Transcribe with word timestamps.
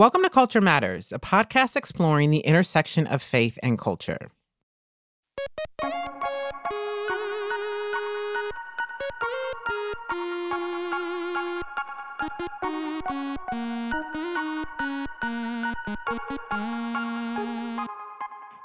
Welcome 0.00 0.22
to 0.22 0.30
Culture 0.30 0.62
Matters, 0.62 1.12
a 1.12 1.18
podcast 1.18 1.76
exploring 1.76 2.30
the 2.30 2.38
intersection 2.38 3.06
of 3.06 3.20
faith 3.20 3.58
and 3.62 3.78
culture. 3.78 4.30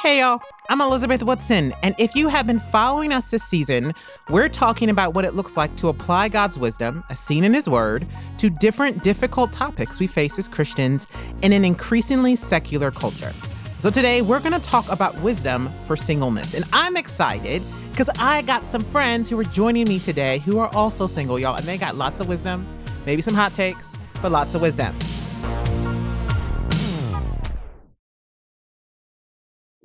Hey 0.05 0.19
y'all, 0.19 0.39
I'm 0.69 0.81
Elizabeth 0.81 1.23
Woodson, 1.23 1.73
and 1.81 1.95
if 1.97 2.13
you 2.13 2.27
have 2.27 2.45
been 2.45 2.59
following 2.59 3.11
us 3.11 3.31
this 3.31 3.41
season, 3.41 3.91
we're 4.29 4.49
talking 4.49 4.91
about 4.91 5.15
what 5.15 5.25
it 5.25 5.33
looks 5.33 5.57
like 5.57 5.75
to 5.77 5.87
apply 5.87 6.29
God's 6.29 6.59
wisdom, 6.59 7.04
as 7.09 7.19
seen 7.19 7.43
in 7.43 7.55
His 7.55 7.67
Word, 7.67 8.05
to 8.37 8.51
different 8.51 9.04
difficult 9.04 9.51
topics 9.51 9.99
we 9.99 10.05
face 10.05 10.37
as 10.37 10.47
Christians 10.47 11.07
in 11.41 11.51
an 11.54 11.65
increasingly 11.65 12.36
secular 12.36 12.91
culture. 12.91 13.33
So 13.79 13.89
today 13.89 14.21
we're 14.21 14.41
going 14.41 14.51
to 14.51 14.60
talk 14.60 14.87
about 14.91 15.19
wisdom 15.21 15.71
for 15.87 15.96
singleness, 15.96 16.54
and 16.54 16.65
I'm 16.71 16.97
excited 16.97 17.63
because 17.89 18.10
I 18.19 18.43
got 18.43 18.63
some 18.68 18.82
friends 18.82 19.27
who 19.27 19.39
are 19.39 19.43
joining 19.43 19.87
me 19.87 19.97
today 19.97 20.37
who 20.37 20.60
are 20.60 20.69
also 20.75 21.07
single, 21.07 21.39
y'all, 21.39 21.55
and 21.55 21.65
they 21.65 21.79
got 21.79 21.96
lots 21.96 22.19
of 22.19 22.27
wisdom, 22.27 22.63
maybe 23.07 23.24
some 23.24 23.33
hot 23.33 23.55
takes, 23.55 23.97
but 24.21 24.32
lots 24.32 24.54
of 24.54 24.61
wisdom. 24.61 24.96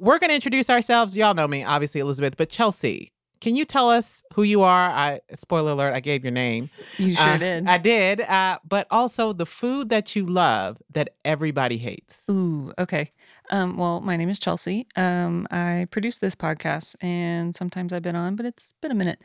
We're 0.01 0.19
going 0.19 0.31
to 0.31 0.35
introduce 0.35 0.69
ourselves. 0.71 1.15
Y'all 1.17 1.35
know 1.35 1.47
me, 1.47 1.63
obviously, 1.63 2.01
Elizabeth, 2.01 2.37
but 2.37 2.49
Chelsea, 2.49 3.13
can 3.41 3.55
you 3.55 3.65
tell 3.65 3.89
us 3.89 4.23
who 4.35 4.43
you 4.43 4.63
are? 4.63 4.91
I 4.91 5.21
spoiler 5.37 5.73
alert, 5.73 5.95
I 5.95 6.01
gave 6.01 6.25
your 6.25 6.33
name. 6.33 6.71
You 6.99 7.13
sure 7.13 7.29
Uh, 7.35 7.37
did. 7.39 7.67
I 7.67 7.79
did. 7.79 8.21
Uh, 8.23 8.59
but 8.69 8.87
also 8.91 9.33
the 9.33 9.47
food 9.47 9.89
that 9.91 10.17
you 10.17 10.27
love 10.27 10.79
that 10.93 11.11
everybody 11.25 11.79
hates. 11.79 12.27
Ooh, 12.31 12.73
okay. 12.79 13.11
Um, 13.51 13.77
well, 13.77 14.01
my 14.01 14.17
name 14.17 14.29
is 14.31 14.39
Chelsea. 14.39 14.87
Um, 14.97 15.47
I 15.51 15.87
produce 15.91 16.19
this 16.19 16.35
podcast, 16.35 16.97
and 17.01 17.55
sometimes 17.55 17.93
I've 17.93 18.03
been 18.03 18.17
on, 18.17 18.37
but 18.37 18.47
it's 18.47 18.73
been 18.81 18.93
a 18.93 18.95
minute. 18.95 19.21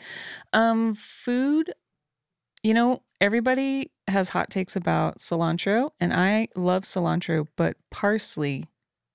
Um, 0.53 0.93
food, 0.95 1.71
you 2.63 2.73
know, 2.73 3.01
everybody 3.21 3.91
has 4.07 4.29
hot 4.29 4.49
takes 4.49 4.75
about 4.75 5.17
cilantro, 5.19 5.91
and 5.99 6.13
I 6.13 6.47
love 6.55 6.83
cilantro, 6.83 7.47
but 7.55 7.77
parsley 7.91 8.65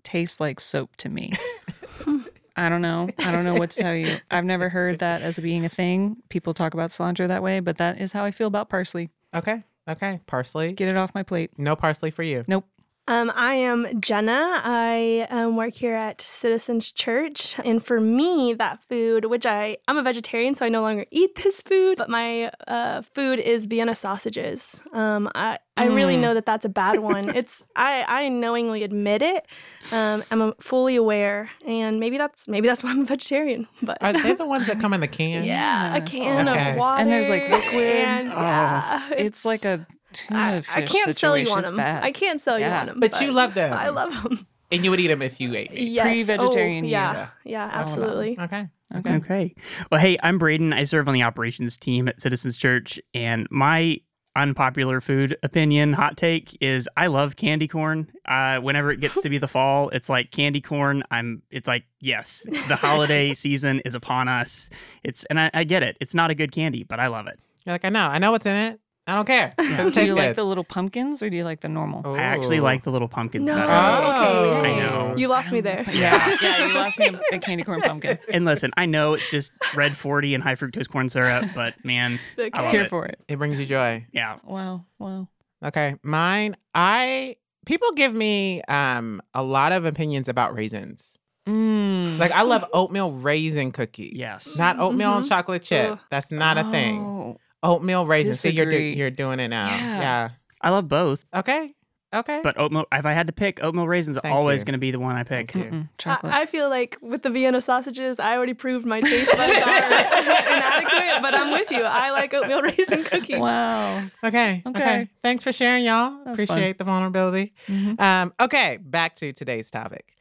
tastes 0.04 0.40
like 0.40 0.60
soap 0.60 0.96
to 0.96 1.08
me. 1.08 1.32
I 2.56 2.68
don't 2.68 2.82
know. 2.82 3.08
I 3.18 3.32
don't 3.32 3.44
know 3.44 3.54
what 3.54 3.70
to 3.70 3.82
tell 3.82 3.94
you. 3.94 4.18
I've 4.30 4.44
never 4.44 4.68
heard 4.68 4.98
that 4.98 5.22
as 5.22 5.38
being 5.38 5.64
a 5.64 5.68
thing. 5.68 6.16
People 6.28 6.52
talk 6.52 6.74
about 6.74 6.90
cilantro 6.90 7.28
that 7.28 7.42
way, 7.42 7.60
but 7.60 7.78
that 7.78 8.00
is 8.00 8.12
how 8.12 8.24
I 8.24 8.32
feel 8.32 8.48
about 8.48 8.68
parsley. 8.68 9.08
Okay. 9.34 9.62
Okay. 9.88 10.20
Parsley. 10.26 10.72
Get 10.72 10.88
it 10.88 10.96
off 10.96 11.14
my 11.14 11.22
plate. 11.22 11.52
No 11.56 11.74
parsley 11.74 12.10
for 12.10 12.22
you. 12.22 12.44
Nope. 12.46 12.66
Um, 13.08 13.32
I 13.34 13.54
am 13.54 14.00
Jenna. 14.00 14.60
I 14.62 15.26
um, 15.30 15.56
work 15.56 15.72
here 15.74 15.94
at 15.94 16.20
Citizens 16.20 16.92
Church, 16.92 17.56
and 17.64 17.84
for 17.84 17.98
me, 18.00 18.54
that 18.54 18.80
food, 18.82 19.24
which 19.24 19.44
I 19.46 19.78
I'm 19.88 19.96
a 19.98 20.02
vegetarian, 20.02 20.54
so 20.54 20.64
I 20.64 20.68
no 20.68 20.82
longer 20.82 21.04
eat 21.10 21.34
this 21.34 21.60
food, 21.60 21.98
but 21.98 22.08
my 22.08 22.52
uh, 22.68 23.02
food 23.02 23.40
is 23.40 23.66
Vienna 23.66 23.96
sausages. 23.96 24.82
Um, 24.92 25.28
I 25.34 25.58
I 25.76 25.86
really 25.86 26.16
Mm. 26.16 26.20
know 26.20 26.34
that 26.34 26.46
that's 26.46 26.64
a 26.64 26.68
bad 26.68 27.00
one. 27.00 27.28
it's 27.34 27.64
I 27.74 28.04
I 28.06 28.28
knowingly 28.28 28.84
admit 28.84 29.22
it. 29.22 29.48
Um, 29.90 30.22
I'm 30.30 30.52
fully 30.60 30.94
aware, 30.94 31.50
and 31.66 31.98
maybe 31.98 32.16
that's 32.16 32.46
maybe 32.46 32.68
that's 32.68 32.84
why 32.84 32.90
I'm 32.90 33.00
a 33.00 33.04
vegetarian. 33.04 33.66
But 33.82 33.98
Are 34.02 34.12
they 34.12 34.34
the 34.34 34.46
ones 34.46 34.66
that 34.68 34.78
come 34.80 34.92
in 34.92 35.00
the 35.00 35.08
can? 35.08 35.42
yeah, 35.42 35.96
a 35.96 36.00
can 36.02 36.48
Okay. 36.48 36.70
of 36.72 36.76
water, 36.76 37.00
And 37.02 37.10
there's, 37.10 37.28
like, 37.28 37.48
liquid. 37.48 37.88
and, 37.90 38.28
Oh, 38.32 38.40
yeah, 38.40 39.08
It's, 39.16 39.44
like 39.44 39.64
a 39.64 39.84
tuna 40.12 40.40
I, 40.40 40.60
fish 40.60 40.70
I 40.74 40.82
can't 40.82 41.16
sell 41.16 41.36
you 41.38 41.50
on 41.50 41.62
them. 41.62 41.76
bad. 41.76 42.02
I 42.02 42.12
can't 42.12 42.40
sell 42.40 42.58
you 42.58 42.66
on 42.66 42.86
them. 42.86 43.00
But 43.00 43.20
you 43.20 43.32
love 43.32 43.54
them. 43.54 43.72
I 43.76 43.88
love 43.90 44.22
them. 44.22 44.46
And 44.72 44.84
you 44.84 44.92
would 44.92 45.00
eat 45.00 45.08
them 45.08 45.20
if 45.20 45.40
you 45.40 45.52
ate 45.56 45.72
meat. 45.72 45.90
Yes. 45.90 46.04
Pre-vegetarian 46.04 46.84
Oh, 46.84 46.86
you. 46.86 46.92
yeah. 46.92 47.30
Yeah, 47.44 47.68
absolutely. 47.72 48.38
Okay. 48.38 48.68
Okay. 48.94 49.14
Okay. 49.16 49.54
Well, 49.90 50.00
hey, 50.00 50.16
I'm 50.22 50.38
Braden. 50.38 50.72
I 50.72 50.84
serve 50.84 51.08
on 51.08 51.14
the 51.14 51.24
operations 51.24 51.76
team 51.76 52.06
at 52.06 52.20
Citizens 52.20 52.56
Church, 52.56 53.00
and 53.12 53.48
my 53.50 54.00
unpopular 54.36 55.00
food 55.00 55.36
opinion, 55.42 55.92
hot 55.92 56.16
take, 56.16 56.56
is 56.60 56.88
I 56.96 57.08
love 57.08 57.34
candy 57.34 57.66
corn. 57.66 58.12
Uh, 58.26 58.60
whenever 58.60 58.92
it 58.92 59.00
gets 59.00 59.20
to 59.22 59.28
be 59.28 59.38
the 59.38 59.48
fall, 59.48 59.88
it's 59.90 60.08
like 60.08 60.30
candy 60.30 60.60
corn. 60.60 61.02
I'm. 61.10 61.42
It's 61.50 61.66
like 61.66 61.82
yes, 61.98 62.46
the 62.68 62.76
holiday 62.76 63.34
season 63.34 63.80
is 63.84 63.96
upon 63.96 64.28
us. 64.28 64.70
It's 65.02 65.24
and 65.24 65.40
I, 65.40 65.50
I 65.52 65.64
get 65.64 65.82
it. 65.82 65.96
It's 66.00 66.14
not 66.14 66.30
a 66.30 66.34
good 66.36 66.52
candy, 66.52 66.84
but 66.84 67.00
I 67.00 67.08
love 67.08 67.26
it. 67.26 67.40
You're 67.66 67.74
like, 67.74 67.84
I 67.84 67.88
know. 67.88 68.06
I 68.06 68.18
know 68.18 68.30
what's 68.30 68.46
in 68.46 68.54
it. 68.56 68.80
I 69.06 69.14
don't 69.14 69.26
care. 69.26 69.54
It 69.58 69.76
Do 69.76 69.82
you 69.84 69.90
tastes 69.90 70.14
like 70.14 70.28
good. 70.30 70.36
the 70.36 70.44
little 70.44 70.62
pumpkins 70.64 71.22
or 71.22 71.30
do 71.30 71.36
you 71.36 71.42
like 71.44 71.60
the 71.60 71.68
normal? 71.68 72.14
I 72.14 72.18
actually 72.20 72.60
like 72.60 72.84
the 72.84 72.90
little 72.92 73.08
pumpkins 73.08 73.46
No. 73.46 73.56
better. 73.56 73.72
Oh. 73.72 74.58
okay. 74.60 74.72
I 74.72 74.78
know. 74.78 75.14
You 75.16 75.26
lost 75.28 75.52
me 75.52 75.60
there. 75.60 75.84
Yeah, 75.92 76.36
yeah. 76.40 76.66
You 76.68 76.74
lost 76.78 76.98
me 76.98 77.06
a, 77.08 77.36
a 77.36 77.38
candy 77.38 77.64
corn 77.64 77.80
pumpkin. 77.80 78.18
And 78.32 78.44
listen, 78.44 78.70
I 78.76 78.86
know 78.86 79.14
it's 79.14 79.28
just 79.30 79.52
red 79.74 79.96
40 79.96 80.34
and 80.34 80.42
high 80.44 80.54
fructose 80.54 80.88
corn 80.88 81.08
syrup, 81.08 81.50
but 81.54 81.74
man, 81.84 82.20
Okay. 82.38 82.50
I 82.52 82.62
love 82.62 82.72
Here 82.72 82.82
it. 82.82 82.90
for 82.90 83.06
it. 83.06 83.18
It 83.26 83.36
brings 83.38 83.58
you 83.58 83.66
joy. 83.66 84.06
Yeah. 84.12 84.38
Wow, 84.44 84.84
wow. 84.98 85.28
Okay, 85.64 85.96
mine. 86.02 86.56
I 86.74 87.36
people 87.66 87.90
give 87.92 88.14
me 88.14 88.62
um 88.68 89.20
a 89.34 89.42
lot 89.42 89.72
of 89.72 89.84
opinions 89.86 90.28
about 90.28 90.54
raisins. 90.54 91.16
Mm. 91.48 92.18
Like 92.18 92.30
I 92.32 92.42
love 92.42 92.64
oatmeal 92.72 93.12
raisin 93.12 93.72
cookies. 93.72 94.12
Yes. 94.14 94.56
not 94.56 94.78
oatmeal 94.78 95.14
and 95.16 95.24
Mhm. 95.24 95.28
chocolate 95.28 95.62
chip. 95.62 95.92
Ugh. 95.92 95.98
That's 96.10 96.30
not 96.30 96.58
a 96.58 96.64
thing. 96.70 97.36
Oatmeal 97.62 98.06
raisin. 98.06 98.34
See, 98.34 98.50
you're 98.50 98.64
do- 98.64 98.70
Disagree. 98.70 98.94
you're 98.94 99.10
doing 99.10 99.40
it 99.40 99.48
now. 99.48 99.66
Yeah. 99.68 100.00
Yeah. 100.00 100.28
I 100.60 100.70
love 100.70 100.88
both, 100.88 101.24
Okay. 101.34 101.74
Okay. 102.12 102.40
but 102.42 102.58
oatmeal. 102.58 102.86
If 102.90 103.06
I 103.06 103.12
had 103.12 103.28
to 103.28 103.32
pick, 103.32 103.62
oatmeal 103.62 103.86
raisins 103.86 104.16
are 104.18 104.22
Thank 104.22 104.34
always 104.34 104.62
you. 104.62 104.64
going 104.64 104.72
to 104.72 104.78
be 104.78 104.90
the 104.90 104.98
one 104.98 105.14
I 105.14 105.22
pick. 105.22 105.54
Chocolate. 105.96 106.32
I, 106.32 106.42
I 106.42 106.46
feel 106.46 106.68
like 106.68 106.98
with 107.00 107.22
the 107.22 107.30
Vienna 107.30 107.60
sausages, 107.60 108.18
I 108.18 108.34
already 108.36 108.52
proved 108.52 108.84
my 108.84 109.00
taste 109.00 109.30
buds 109.36 109.56
are 109.56 109.62
inadequate, 110.20 111.22
but 111.22 111.34
I'm 111.34 111.52
with 111.52 111.70
you. 111.70 111.82
I 111.82 112.10
like 112.10 112.34
oatmeal 112.34 112.62
raisin 112.62 113.04
cookies. 113.04 113.38
wow. 113.38 114.02
okay. 114.24 114.60
Okay. 114.66 114.80
Okay. 114.82 115.08
Thanks 115.22 115.44
for 115.44 115.52
sharing, 115.52 115.84
y'all. 115.84 116.10
That 116.24 116.30
was 116.32 116.40
fun. 116.40 116.56
Appreciate 116.58 116.78
the 116.78 116.84
vulnerability. 116.84 117.52
Mhm. 117.68 118.00
Um, 118.00 118.32
okay, 118.40 118.78
back 118.82 119.14
to 119.16 119.32
today's 119.32 119.70
topic. 119.70 120.16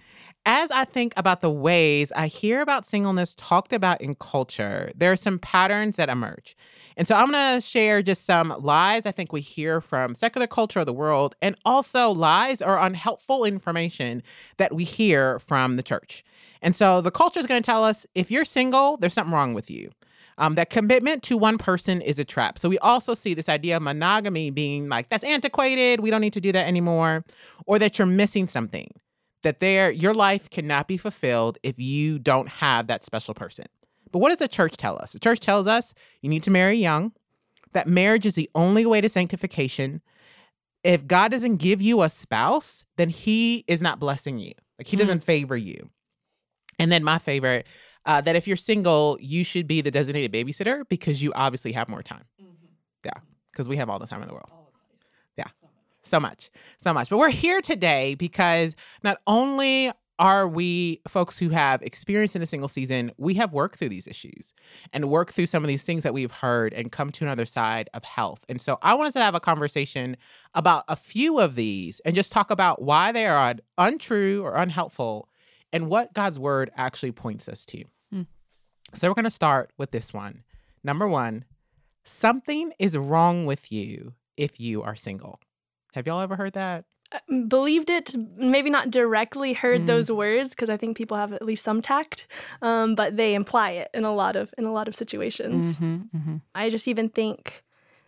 As 0.51 0.71
I 0.71 0.83
think 0.83 1.13
about 1.15 1.41
the 1.41 1.51
ways 1.51 2.11
I 2.13 2.25
hear 2.25 2.61
about 2.61 2.87
singleness 2.87 3.35
talked 3.35 3.71
about 3.71 4.01
in 4.01 4.15
culture, 4.15 4.91
there 4.95 5.11
are 5.11 5.15
some 5.15 5.37
patterns 5.37 5.97
that 5.97 6.09
emerge. 6.09 6.57
And 6.97 7.07
so 7.07 7.13
I'm 7.13 7.29
going 7.29 7.57
to 7.57 7.61
share 7.61 8.01
just 8.01 8.25
some 8.25 8.55
lies 8.57 9.05
I 9.05 9.11
think 9.11 9.31
we 9.31 9.41
hear 9.41 9.79
from 9.79 10.15
secular 10.15 10.47
culture 10.47 10.79
of 10.79 10.87
the 10.87 10.91
world, 10.91 11.35
and 11.39 11.55
also 11.65 12.09
lies 12.09 12.63
or 12.63 12.79
unhelpful 12.79 13.45
information 13.45 14.23
that 14.57 14.73
we 14.73 14.85
hear 14.85 15.37
from 15.37 15.75
the 15.75 15.83
church. 15.83 16.23
And 16.63 16.75
so 16.75 16.99
the 16.99 17.11
culture 17.11 17.39
is 17.39 17.45
going 17.45 17.61
to 17.61 17.65
tell 17.65 17.83
us 17.83 18.07
if 18.15 18.31
you're 18.31 18.43
single, 18.43 18.97
there's 18.97 19.13
something 19.13 19.31
wrong 19.31 19.53
with 19.53 19.69
you. 19.69 19.91
Um, 20.39 20.55
that 20.55 20.71
commitment 20.71 21.21
to 21.23 21.37
one 21.37 21.59
person 21.59 22.01
is 22.01 22.17
a 22.17 22.25
trap. 22.25 22.57
So 22.57 22.69
we 22.69 22.79
also 22.79 23.13
see 23.13 23.35
this 23.35 23.49
idea 23.49 23.77
of 23.77 23.83
monogamy 23.83 24.49
being 24.49 24.89
like, 24.89 25.09
that's 25.09 25.23
antiquated. 25.23 25.99
We 25.99 26.09
don't 26.09 26.21
need 26.21 26.33
to 26.33 26.41
do 26.41 26.51
that 26.53 26.67
anymore. 26.67 27.23
Or 27.67 27.77
that 27.77 27.99
you're 27.99 28.07
missing 28.07 28.47
something, 28.47 28.89
that 29.43 29.59
there 29.59 29.91
your 29.91 30.13
life 30.13 30.49
cannot 30.49 30.87
be 30.87 30.97
fulfilled 30.97 31.57
if 31.63 31.79
you 31.79 32.19
don't 32.19 32.49
have 32.49 32.87
that 32.87 33.03
special 33.05 33.33
person. 33.33 33.65
But 34.11 34.19
what 34.19 34.29
does 34.29 34.39
the 34.39 34.47
church 34.47 34.75
tell 34.77 34.97
us? 35.01 35.13
The 35.13 35.19
church 35.19 35.39
tells 35.39 35.67
us 35.67 35.93
you 36.21 36.29
need 36.29 36.43
to 36.43 36.51
marry 36.51 36.77
young, 36.77 37.11
that 37.73 37.87
marriage 37.87 38.25
is 38.25 38.35
the 38.35 38.49
only 38.55 38.85
way 38.85 39.01
to 39.01 39.09
sanctification. 39.09 40.01
If 40.83 41.05
God 41.05 41.31
doesn't 41.31 41.57
give 41.57 41.81
you 41.81 42.01
a 42.01 42.09
spouse, 42.09 42.85
then 42.97 43.09
he 43.09 43.63
is 43.67 43.81
not 43.81 43.99
blessing 43.99 44.37
you. 44.39 44.53
Like 44.77 44.87
he 44.87 44.95
Mm. 44.95 44.99
doesn't 44.99 45.23
favor 45.23 45.55
you. 45.57 45.89
And 46.79 46.91
then 46.91 47.03
my 47.03 47.19
favorite, 47.19 47.67
uh, 48.05 48.21
that 48.21 48.35
if 48.35 48.47
you're 48.47 48.55
single, 48.57 49.17
you 49.19 49.43
should 49.43 49.67
be 49.67 49.81
the 49.81 49.91
designated 49.91 50.31
babysitter 50.31 50.87
because 50.89 51.21
you 51.21 51.33
obviously 51.33 51.73
have 51.73 51.89
more 51.89 52.01
time. 52.01 52.23
Yeah, 53.03 53.11
because 53.51 53.67
we 53.69 53.75
have 53.77 53.89
all 53.89 53.99
the 53.99 54.07
time 54.07 54.21
in 54.21 54.27
the 54.27 54.33
world. 54.33 54.49
So 56.09 56.19
much, 56.19 56.49
so 56.77 56.93
much. 56.93 57.09
But 57.09 57.17
we're 57.17 57.29
here 57.29 57.61
today 57.61 58.15
because 58.15 58.75
not 59.03 59.19
only 59.27 59.91
are 60.17 60.47
we 60.47 61.01
folks 61.07 61.37
who 61.37 61.49
have 61.49 61.81
experience 61.81 62.35
in 62.35 62.41
a 62.41 62.45
single 62.45 62.67
season, 62.67 63.11
we 63.17 63.35
have 63.35 63.53
worked 63.53 63.79
through 63.79 63.89
these 63.89 64.07
issues 64.07 64.53
and 64.91 65.09
worked 65.09 65.33
through 65.33 65.45
some 65.45 65.63
of 65.63 65.67
these 65.67 65.83
things 65.83 66.03
that 66.03 66.13
we've 66.13 66.31
heard 66.31 66.73
and 66.73 66.91
come 66.91 67.11
to 67.11 67.23
another 67.23 67.45
side 67.45 67.89
of 67.93 68.03
health. 68.03 68.43
And 68.49 68.59
so 68.59 68.79
I 68.81 68.95
wanted 68.95 69.13
to 69.13 69.21
have 69.21 69.35
a 69.35 69.39
conversation 69.39 70.17
about 70.53 70.83
a 70.87 70.95
few 70.95 71.39
of 71.39 71.55
these 71.55 72.01
and 72.01 72.15
just 72.15 72.31
talk 72.31 72.51
about 72.51 72.81
why 72.81 73.11
they 73.11 73.27
are 73.27 73.55
untrue 73.77 74.43
or 74.43 74.55
unhelpful 74.55 75.29
and 75.71 75.87
what 75.87 76.13
God's 76.13 76.37
word 76.37 76.69
actually 76.75 77.11
points 77.11 77.47
us 77.47 77.65
to. 77.67 77.83
Hmm. 78.11 78.21
So 78.93 79.07
we're 79.07 79.13
going 79.13 79.23
to 79.23 79.29
start 79.29 79.71
with 79.77 79.91
this 79.91 80.11
one. 80.11 80.43
Number 80.83 81.07
one, 81.07 81.45
something 82.03 82.73
is 82.79 82.97
wrong 82.97 83.45
with 83.45 83.71
you 83.71 84.15
if 84.35 84.59
you 84.59 84.81
are 84.81 84.95
single. 84.95 85.39
Have 85.93 86.07
y'all 86.07 86.21
ever 86.21 86.35
heard 86.35 86.53
that? 86.53 86.85
Uh, 87.11 87.19
Believed 87.47 87.89
it, 87.89 88.15
maybe 88.37 88.69
not 88.69 88.91
directly 88.91 89.53
heard 89.53 89.81
Mm. 89.81 89.87
those 89.87 90.11
words 90.11 90.51
because 90.51 90.69
I 90.69 90.77
think 90.77 90.95
people 90.95 91.17
have 91.17 91.33
at 91.33 91.41
least 91.41 91.63
some 91.63 91.81
tact, 91.81 92.27
um, 92.61 92.93
but 92.95 93.17
they 93.17 93.33
imply 93.33 93.71
it 93.71 93.89
in 93.93 94.05
a 94.05 94.13
lot 94.13 94.35
of 94.35 94.53
in 94.57 94.65
a 94.65 94.71
lot 94.71 94.87
of 94.87 94.95
situations. 94.95 95.77
Mhm, 95.79 96.09
mhm. 96.15 96.41
I 96.53 96.69
just 96.69 96.87
even 96.87 97.09
think 97.09 97.63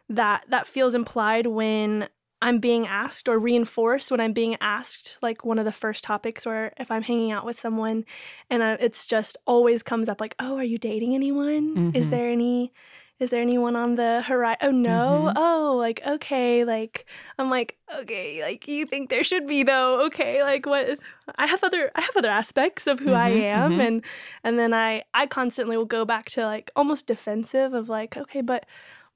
that 0.10 0.45
that 0.50 0.68
feels 0.68 0.94
implied 0.94 1.48
when 1.48 2.10
I'm 2.44 2.60
being 2.60 2.86
asked 2.88 3.28
or 3.30 3.38
reinforced 3.39 4.10
when 4.12 4.19
I'm 4.19 4.34
being 4.34 4.57
asked, 4.62 5.18
like 5.22 5.45
one 5.45 5.60
of 5.60 5.66
the 5.66 5.72
first 5.72 6.04
topics, 6.04 6.45
or 6.45 6.72
if 6.77 6.89
I'm 6.92 7.04
hanging 7.04 7.31
out 7.31 7.45
with 7.45 7.60
someone, 7.60 8.04
and 8.50 8.63
I, 8.63 8.74
it's 8.74 9.06
just 9.07 9.38
always 9.48 9.81
comes 9.84 10.10
up 10.10 10.19
like, 10.22 10.36
"Oh, 10.39 10.57
are 10.57 10.63
you 10.63 10.77
dating 10.77 11.16
anyone? 11.16 11.92
Is 11.94 12.07
Mhm. 12.07 12.12
there 12.12 12.27
any?" 12.30 12.74
Is 13.22 13.30
there 13.30 13.40
anyone 13.42 13.76
on 13.76 13.96
the 13.96 14.24
horizon? 14.24 14.58
Oh 14.64 14.72
no. 14.72 15.30
Mhm. 15.30 15.34
Oh, 15.36 15.76
like 15.78 16.02
okay. 16.06 16.66
Like 16.66 17.06
I'm 17.38 17.50
like 17.52 17.78
okay. 18.00 18.42
Like 18.42 18.68
you 18.68 18.86
think 18.88 19.10
there 19.12 19.24
should 19.24 19.46
be 19.48 19.62
though? 19.64 20.06
Okay. 20.08 20.42
Like 20.42 20.66
what? 20.66 21.00
I 21.38 21.46
have 21.48 21.64
other 21.64 21.92
I 21.96 22.02
have 22.02 22.18
other 22.18 22.30
aspects 22.30 22.88
of 22.88 23.00
who 23.00 23.14
I 23.14 23.30
Mhm, 23.30 23.44
am, 23.44 23.72
mhm. 23.74 23.82
and 23.88 24.06
and 24.44 24.58
then 24.60 24.74
I 24.74 25.04
I 25.14 25.28
constantly 25.28 25.78
will 25.78 25.86
go 25.86 26.04
back 26.04 26.30
to 26.32 26.46
like 26.46 26.72
almost 26.76 27.06
defensive 27.06 27.74
of 27.76 27.90
like 27.90 28.18
okay, 28.18 28.42
but 28.42 28.66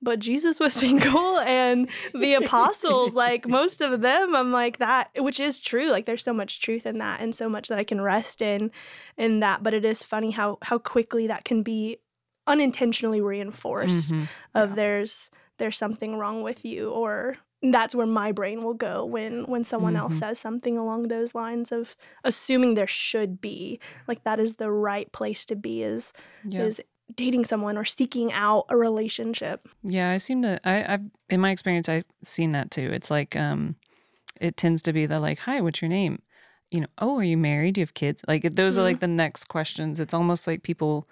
but 0.04 0.19
Jesus 0.19 0.60
was 0.60 0.74
single 0.86 1.40
and 1.40 1.90
the 2.13 2.36
apostles, 2.36 3.16
like 3.16 3.48
most 3.60 3.81
of 3.81 4.02
them, 4.02 4.36
I'm 4.36 4.52
like 4.52 4.78
that, 4.78 5.10
which 5.18 5.40
is 5.40 5.57
true. 5.60 5.90
Like 5.90 6.06
there's 6.06 6.24
so 6.24 6.34
much 6.34 6.62
truth 6.62 6.86
in 6.86 7.00
that 7.00 7.22
and 7.22 7.34
so 7.34 7.50
much 7.50 7.69
that 7.69 7.80
I 7.80 7.84
can 7.84 8.02
rest 8.02 8.42
in 8.42 8.72
in 9.18 9.40
that. 9.40 9.63
But 9.63 9.74
it 9.74 9.84
is 9.84 10.04
funny 10.04 10.31
how 10.31 10.60
how 10.62 10.78
quickly 10.78 11.25
that 11.28 11.44
can 11.44 11.63
be 11.63 11.98
unintentionally 12.47 13.21
reinforced 13.21 14.12
Mhm. 14.12 14.27
of 14.53 14.75
there's 14.75 15.31
there's 15.57 15.77
something 15.77 16.18
wrong 16.18 16.44
with 16.44 16.65
you 16.65 16.89
or 16.92 17.38
that's 17.62 17.95
where 17.95 18.06
my 18.06 18.31
brain 18.31 18.62
will 18.63 18.74
go 18.75 19.03
when 19.06 19.45
when 19.45 19.63
someone 19.63 19.95
else 19.95 20.15
Mhm. 20.15 20.19
says 20.19 20.39
something 20.39 20.77
along 20.77 21.03
those 21.07 21.33
lines 21.33 21.71
of 21.71 21.95
assuming 22.24 22.74
there 22.75 22.86
should 22.88 23.42
be 23.42 23.80
like 24.07 24.24
that 24.24 24.39
is 24.39 24.56
the 24.56 24.69
right 24.71 25.12
place 25.12 25.45
to 25.45 25.56
be 25.56 25.81
is 25.81 26.13
Yeah. 26.44 26.63
is 26.63 26.81
dating 27.15 27.45
someone 27.45 27.77
or 27.77 27.86
seeking 27.86 28.31
out 28.33 28.65
a 28.69 28.77
relationship 28.77 29.68
Yeah, 29.83 30.09
I 30.12 30.18
seem 30.18 30.42
to. 30.42 30.59
I, 30.68 30.94
I've 30.94 31.06
in 31.30 31.39
my 31.39 31.51
experience, 31.51 31.88
I've 31.89 32.06
seen 32.24 32.51
that 32.51 32.71
too. 32.71 32.89
It's 32.92 33.09
like, 33.12 33.36
um, 33.36 33.75
it 34.42 34.57
tends 34.57 34.81
to 34.83 34.94
be 34.94 35.06
the 35.06 35.19
like, 35.19 35.39
"Hi, 35.39 35.62
what's 35.62 35.81
your 35.81 35.89
name?" 35.89 36.21
You 36.71 36.81
know, 36.81 36.88
"Oh, 36.97 37.18
are 37.18 37.24
you 37.24 37.38
married? 37.38 37.75
Do 37.75 37.81
you 37.81 37.86
have 37.86 37.94
kids?" 37.94 38.24
Like 38.27 38.44
those 38.56 38.77
are 38.77 38.81
Mhm. 38.81 38.89
like 38.89 39.00
the 39.00 39.07
next 39.07 39.45
questions. 39.45 40.00
It's 40.00 40.13
almost 40.13 40.45
like 40.47 40.63
people 40.63 41.07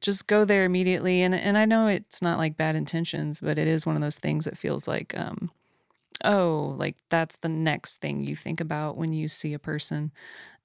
just 0.00 0.26
go 0.26 0.44
there 0.44 0.64
immediately, 0.64 1.22
and 1.22 1.34
and 1.34 1.58
I 1.58 1.64
know 1.64 1.86
it's 1.88 2.22
not 2.22 2.38
like 2.38 2.56
bad 2.56 2.76
intentions, 2.76 3.40
but 3.40 3.58
it 3.58 3.68
is 3.68 3.86
one 3.86 3.96
of 3.96 4.02
those 4.02 4.18
things 4.18 4.44
that 4.44 4.58
feels 4.58 4.86
like, 4.88 5.16
um, 5.18 5.50
oh, 6.24 6.74
like 6.78 6.96
that's 7.10 7.36
the 7.38 7.48
next 7.48 8.00
thing 8.00 8.22
you 8.22 8.36
think 8.36 8.60
about 8.60 8.96
when 8.96 9.12
you 9.12 9.28
see 9.28 9.54
a 9.54 9.58
person, 9.58 10.12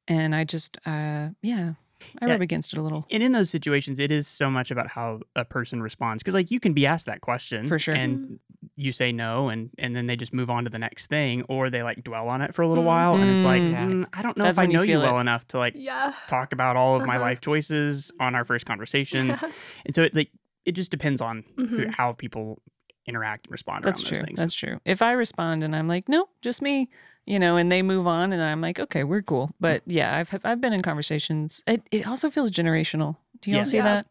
and 0.07 0.35
I 0.35 0.43
just, 0.43 0.77
uh, 0.85 1.29
yeah, 1.41 1.73
I 2.21 2.25
Yeah. 2.25 2.31
rub 2.33 2.41
against 2.41 2.73
it 2.73 2.79
a 2.79 2.81
little. 2.81 3.05
And 3.11 3.21
in 3.23 3.31
those 3.31 3.49
situations, 3.49 3.99
it 3.99 4.11
is 4.11 4.27
so 4.27 4.49
much 4.49 4.71
about 4.71 4.87
how 4.89 5.21
a 5.35 5.45
person 5.45 5.81
responds. 5.81 6.21
Because, 6.23 6.33
like, 6.33 6.51
you 6.51 6.59
can 6.59 6.73
be 6.73 6.85
asked 6.85 7.05
that 7.07 7.21
question 7.21 7.67
For 7.67 7.79
sure. 7.79 7.95
and 7.95 8.39
you 8.75 8.91
say 8.91 9.11
no, 9.11 9.49
and 9.49 9.69
and 9.77 9.95
then 9.95 10.07
they 10.07 10.15
just 10.15 10.33
move 10.33 10.49
on 10.49 10.63
to 10.63 10.69
the 10.69 10.79
next 10.79 11.07
thing, 11.07 11.43
or 11.49 11.69
they 11.69 11.83
like 11.83 12.03
dwell 12.03 12.27
on 12.29 12.41
it 12.41 12.53
for 12.53 12.61
a 12.61 12.67
little 12.67 12.83
Mm. 12.83 12.87
while, 12.87 13.15
and 13.15 13.29
it's 13.29 13.43
like, 13.43 13.63
Mm. 13.63 13.71
Yeah. 13.71 13.85
mm, 13.85 14.05
I 14.13 14.21
don't 14.21 14.37
know 14.37 14.43
That's 14.45 14.55
if 14.55 14.59
I 14.59 14.63
when 14.63 14.71
you 14.71 14.77
know 14.77 14.81
you, 14.83 14.87
feel 14.93 15.01
it. 15.01 15.05
well 15.05 15.19
enough 15.19 15.47
to 15.47 15.57
like 15.57 15.73
yeah 15.75 16.13
talk 16.27 16.53
about 16.53 16.75
all 16.77 16.95
of 16.95 17.05
my 17.05 17.15
Uh-huh. 17.15 17.25
life 17.25 17.41
choices 17.41 18.11
on 18.19 18.35
our 18.35 18.45
first 18.45 18.65
conversation, 18.65 19.37
and 19.85 19.95
so 19.95 20.03
it 20.03 20.15
like 20.15 20.31
it 20.65 20.73
just 20.73 20.91
depends 20.91 21.21
on 21.21 21.43
who, 21.57 21.63
Mhm. 21.65 21.91
how 21.91 22.13
people 22.13 22.61
interact 23.07 23.47
and 23.47 23.51
respond 23.51 23.83
That's 23.83 24.01
around 24.03 24.09
true. 24.09 24.17
those 24.19 24.25
things. 24.27 24.39
That's 24.39 24.53
true. 24.55 24.79
If 24.85 25.01
I 25.01 25.13
respond 25.13 25.63
and 25.63 25.75
I'm 25.75 25.87
like, 25.87 26.07
no, 26.07 26.29
just 26.43 26.61
me, 26.61 26.87
you 27.25 27.39
know, 27.39 27.55
and 27.57 27.71
they 27.71 27.81
move 27.81 28.07
on, 28.07 28.33
and 28.33 28.41
I'm 28.41 28.61
like, 28.61 28.79
okay, 28.79 29.03
we're 29.03 29.21
cool. 29.21 29.51
But 29.59 29.83
yeah, 29.85 30.15
I've 30.15 30.39
I've 30.43 30.61
been 30.61 30.73
in 30.73 30.81
conversations. 30.81 31.63
It 31.67 31.83
it 31.91 32.07
also 32.07 32.29
feels 32.29 32.51
generational. 32.51 33.17
Do 33.41 33.51
you 33.51 33.57
all 33.57 33.65
see 33.65 33.77
Yeah. 33.77 33.83
that? 33.83 34.07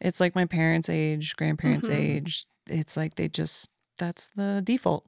It's 0.00 0.20
like 0.20 0.34
my 0.34 0.44
parents' 0.44 0.88
age, 0.88 1.34
grandparents' 1.36 1.88
Mhm. 1.88 1.94
age. 1.94 2.46
It's 2.66 2.96
like 2.96 3.14
they 3.16 3.28
just 3.28 3.70
that's 3.98 4.28
the 4.36 4.60
default. 4.64 5.04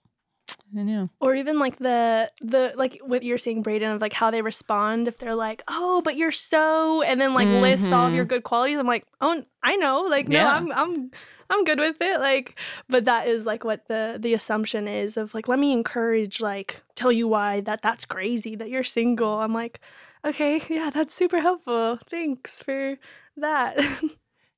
And 0.77 0.89
yeah, 0.89 1.07
or 1.21 1.35
even 1.35 1.59
like 1.59 1.79
the 1.79 2.31
the 2.41 2.73
like 2.77 2.99
what 3.05 3.23
you're 3.23 3.39
saying 3.39 3.63
braden 3.63 3.91
of 3.93 4.01
like 4.01 4.13
how 4.13 4.31
they 4.31 4.43
respond 4.43 5.09
if 5.09 5.19
they're 5.19 5.35
like 5.35 5.63
oh 5.69 6.01
but 6.05 6.17
you're 6.17 6.31
so 6.31 7.03
and 7.03 7.21
then 7.21 7.35
like 7.35 7.49
list 7.49 7.93
all 7.93 8.07
of 8.07 8.15
your 8.15 8.25
Mhm. 8.25 8.29
good 8.29 8.43
qualities. 8.45 8.79
I'm 8.79 8.87
like 8.87 9.05
oh 9.21 9.43
i 9.63 9.77
know. 9.77 10.03
Like 10.03 10.29
no 10.29 10.39
Yeah. 10.39 10.55
i'm 10.57 10.73
i'm 10.73 11.11
i'm 11.51 11.65
good 11.65 11.79
with 11.79 11.97
it. 12.01 12.21
Like 12.21 12.59
but 12.89 13.05
that 13.07 13.27
is 13.27 13.47
like 13.47 13.65
what 13.65 13.87
the 13.89 14.17
the 14.21 14.35
assumption 14.35 14.87
is 14.87 15.17
of 15.17 15.35
like 15.35 15.49
let 15.49 15.59
me 15.59 15.73
encourage 15.73 16.41
like 16.41 16.83
tell 16.95 17.11
you 17.13 17.27
why 17.29 17.61
that 17.63 17.83
that's 17.83 18.05
crazy 18.05 18.55
that 18.57 18.71
you're 18.71 18.85
single. 18.85 19.41
I'm 19.41 19.53
like 19.53 19.81
okay 20.25 20.63
yeah 20.71 20.91
that's 20.91 21.13
super 21.15 21.41
helpful. 21.41 21.99
Thanks 22.09 22.61
for 22.61 22.97
that. 23.37 23.77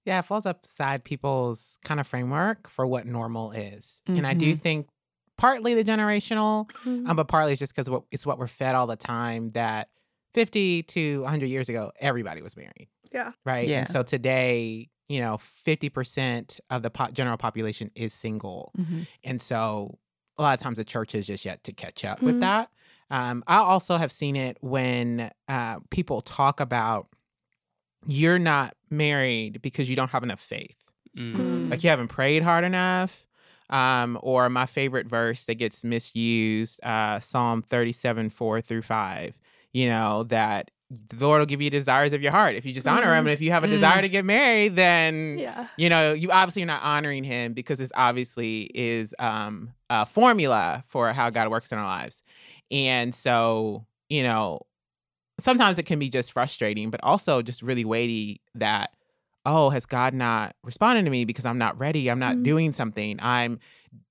Yeah, 0.05 0.19
it 0.19 0.23
falls 0.25 0.47
upside 0.47 1.05
people's 1.05 1.79
kind 1.85 2.01
of 2.01 2.09
framework 2.09 2.69
for 2.69 2.85
what 2.85 3.07
normal 3.07 3.53
is. 3.53 4.03
And 4.09 4.27
I 4.27 4.35
do 4.35 4.57
think 4.57 4.89
partly 5.43 5.75
the 5.75 5.83
generational, 5.85 6.71
um, 6.87 7.17
but 7.17 7.27
partly 7.29 7.53
it's 7.53 7.59
just 7.59 7.75
because 7.75 7.91
it's 8.13 8.25
what 8.25 8.39
we're 8.39 8.47
fed 8.47 8.75
all 8.77 8.87
the 8.87 8.97
time 8.97 9.49
that 9.51 9.89
50 10.35 10.85
to 10.85 11.23
100 11.23 11.47
years 11.47 11.69
ago, 11.69 11.91
everybody 12.01 12.41
was 12.43 12.57
married. 12.57 12.89
Yeah. 13.13 13.33
Right. 13.45 13.67
Yeah. 13.69 13.81
And 13.81 13.89
so 13.89 14.03
today, 14.05 14.89
you 15.09 15.21
know, 15.21 15.39
50% 15.67 16.61
of 16.71 16.83
the 16.83 16.91
po- 16.91 17.11
general 17.11 17.37
population 17.37 17.91
is 17.95 18.15
single. 18.15 18.73
Mhm. 18.79 19.07
And 19.25 19.41
so 19.41 19.99
a 20.39 20.43
lot 20.43 20.55
of 20.57 20.61
times 20.63 20.79
the 20.79 20.85
church 20.85 21.15
is 21.15 21.27
just 21.27 21.45
yet 21.45 21.65
to 21.65 21.73
catch 21.73 22.05
up 22.05 22.23
with 22.23 22.37
Mhm. 22.37 22.41
that. 22.41 22.71
Um, 23.11 23.43
I 23.47 23.57
also 23.57 23.97
have 23.99 24.11
seen 24.13 24.37
it 24.37 24.57
when 24.63 25.31
uh, 25.49 25.81
people 25.91 26.23
talk 26.23 26.61
about 26.61 27.09
you're 28.07 28.39
not 28.39 28.75
married 28.91 29.61
because 29.61 29.91
you 29.91 29.97
don't 29.97 30.11
have 30.13 30.23
enough 30.23 30.41
faith. 30.41 30.77
Mm. 31.17 31.71
Like 31.71 31.85
you 31.85 31.91
haven't 31.91 32.09
prayed 32.09 32.43
hard 32.43 32.65
enough. 32.65 33.27
Um, 33.71 34.19
or 34.23 34.49
my 34.51 34.67
favorite 34.67 35.07
verse 35.07 35.45
that 35.47 35.55
gets 35.55 35.83
misused, 35.85 36.79
uh, 36.85 37.21
Psalm 37.21 37.63
37, 37.63 38.29
4 38.31 38.61
through 38.61 38.83
5, 38.83 39.35
you 39.73 39.89
know, 39.89 40.25
that 40.25 40.71
the 40.91 41.27
Lord 41.27 41.39
will 41.39 41.47
give 41.47 41.63
you 41.63 41.71
desires 41.71 42.13
of 42.13 42.21
your 42.21 42.33
heart 42.33 42.55
if 42.55 42.67
you 42.67 42.73
just 42.75 42.87
honor 42.87 43.15
him. 43.15 43.25
Mhm. 43.25 43.29
And 43.29 43.33
if 43.35 43.41
you 43.41 43.51
have 43.51 43.65
a 43.65 43.67
Mm. 43.67 43.71
desire 43.71 44.03
to 44.03 44.09
get 44.11 44.25
married, 44.27 44.77
then 44.77 45.39
yeah 45.39 45.69
you 45.79 45.89
know, 45.89 46.13
you 46.13 46.31
obviously 46.31 46.63
are 46.63 46.67
not 46.67 46.83
honoring 46.83 47.25
him 47.25 47.55
because 47.55 47.79
this 47.79 47.91
obviously 47.95 48.71
is 48.75 49.15
um, 49.19 49.73
a 49.89 50.05
formula 50.05 50.85
for 50.87 51.11
how 51.15 51.31
God 51.31 51.49
works 51.49 51.73
in 51.73 51.79
our 51.79 51.87
lives. 51.87 52.23
And 52.71 53.15
so, 53.15 53.87
you 54.11 54.23
know, 54.23 54.61
sometimes 55.41 55.79
it 55.79 55.87
can 55.87 55.99
be 55.99 56.11
just 56.11 56.31
frustrating, 56.33 56.91
but 56.91 57.03
also 57.03 57.41
just 57.41 57.63
really 57.63 57.87
weighty 57.87 58.43
that, 58.55 58.91
oh, 59.45 59.71
has 59.71 59.87
God 59.87 60.15
not 60.15 60.55
responded 60.63 61.05
to 61.05 61.11
me 61.11 61.25
because 61.25 61.47
I'm 61.47 61.59
not 61.59 61.79
ready? 61.79 62.09
I'm 62.11 62.19
not 62.19 62.37
Mhm. 62.37 62.43
doing 62.45 62.73
something. 62.73 63.19
I'm 63.21 63.59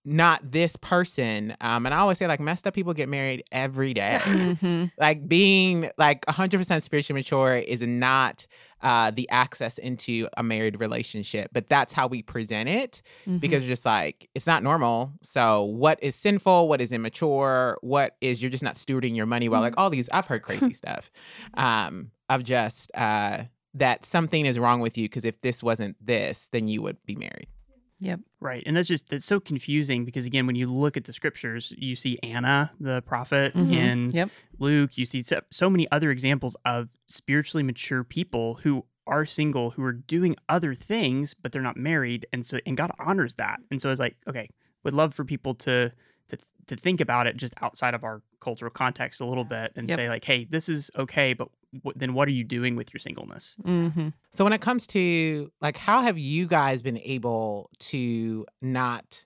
not 0.04 0.52
this 0.52 0.76
person. 0.76 1.56
Um, 1.62 1.86
and 1.86 1.94
I 1.96 2.00
always 2.00 2.18
say, 2.18 2.28
like, 2.28 2.40
messed 2.40 2.68
up 2.68 2.74
people 2.74 2.94
get 2.94 3.08
married 3.08 3.44
every 3.52 3.94
day 3.94 4.20
Mhm. 4.26 4.92
like 4.98 5.28
being 5.28 5.90
like 5.98 6.26
100% 6.26 6.84
spiritually 6.84 7.20
mature 7.20 7.56
is 7.56 7.82
not 7.82 8.46
uh 8.82 9.12
the 9.12 9.30
access 9.30 9.78
into 9.78 10.28
a 10.38 10.42
married 10.44 10.80
relationship 10.80 11.52
but 11.54 11.70
that's 11.70 11.94
how 11.94 12.08
we 12.08 12.24
present 12.24 12.68
it 12.68 13.04
Mhm. 13.28 13.40
because 13.40 13.64
just 13.66 13.86
like 13.86 14.28
it's 14.34 14.48
not 14.48 14.64
normal 14.64 15.14
so 15.22 15.64
what 15.64 16.02
is 16.02 16.16
sinful 16.16 16.68
what 16.68 16.82
is 16.82 16.92
immature 16.92 17.78
what 17.82 18.16
is 18.22 18.42
you're 18.42 18.50
just 18.50 18.64
not 18.64 18.74
stewarding 18.74 19.16
your 19.16 19.28
money 19.28 19.48
well 19.50 19.62
like 19.62 19.76
all 19.78 19.92
these 19.92 20.10
i've 20.10 20.26
heard 20.26 20.42
crazy 20.42 20.74
stuff 20.74 21.12
um 21.54 22.10
of 22.28 22.44
just 22.44 22.90
uh 22.96 23.44
that 23.74 24.06
something 24.06 24.46
is 24.46 24.60
wrong 24.60 24.80
with 24.82 24.98
you 24.98 25.06
because 25.06 25.26
if 25.26 25.40
this 25.42 25.64
wasn't 25.64 25.96
this 26.06 26.48
then 26.52 26.68
you 26.68 26.82
would 26.82 26.98
be 27.06 27.16
married 27.16 27.48
Yep. 28.04 28.22
Right. 28.40 28.64
And 28.66 28.76
that's 28.76 28.88
just 28.88 29.10
that's 29.10 29.26
so 29.26 29.40
confusing 29.40 30.06
because 30.06 30.26
again, 30.26 30.48
when 30.48 30.56
you 30.56 30.66
look 30.66 30.98
at 30.98 31.04
the 31.04 31.14
scriptures, 31.14 31.72
you 31.78 31.96
see 31.96 32.18
Anna, 32.24 32.72
the 32.80 33.04
prophet, 33.04 33.54
Mhm. 33.54 33.72
in 33.72 34.10
Yep. 34.12 34.30
Luke, 34.58 34.98
you 34.98 35.06
see 35.06 35.22
so, 35.22 35.42
so 35.52 35.70
many 35.70 35.86
other 35.92 36.10
examples 36.10 36.56
of 36.66 36.90
spiritually 37.08 37.62
mature 37.62 38.04
people 38.04 38.56
who 38.64 38.86
are 39.06 39.24
single, 39.28 39.70
who 39.70 39.84
are 39.84 39.94
doing 39.94 40.36
other 40.50 40.74
things, 40.74 41.36
but 41.36 41.52
they're 41.52 41.62
not 41.62 41.78
married. 41.78 42.26
And 42.34 42.44
so 42.44 42.58
and 42.66 42.76
God 42.76 42.90
honors 42.98 43.36
that. 43.36 43.60
And 43.70 43.80
so 43.80 43.92
it's 43.92 44.00
like, 44.00 44.18
okay, 44.28 44.50
would 44.84 44.94
love 44.94 45.14
for 45.14 45.24
people 45.24 45.54
to 45.56 45.92
to 46.30 46.38
to 46.66 46.76
think 46.76 47.02
about 47.02 47.28
it 47.28 47.38
just 47.38 47.54
outside 47.62 47.94
of 47.94 48.04
our 48.04 48.24
cultural 48.40 48.72
context 48.72 49.22
a 49.22 49.26
little 49.28 49.44
bit 49.46 49.74
and 49.76 49.88
Yep. 49.88 49.96
say 49.96 50.10
like, 50.10 50.26
hey, 50.26 50.46
this 50.46 50.70
is 50.70 50.90
okay, 50.98 51.34
but 51.34 51.50
w- 51.50 51.58
then 51.96 52.14
what 52.14 52.28
are 52.28 52.32
you 52.32 52.44
doing 52.44 52.76
with 52.76 52.94
your 52.94 53.00
singleness? 53.00 53.56
hmm 53.64 54.10
So 54.32 54.44
when 54.44 54.54
it 54.54 54.62
comes 54.62 54.88
to 54.88 55.52
like 55.62 55.78
how 55.78 56.02
have 56.02 56.18
you 56.18 56.46
guys 56.48 56.82
been 56.82 56.98
able 57.00 57.70
to 57.92 58.46
not 58.62 59.26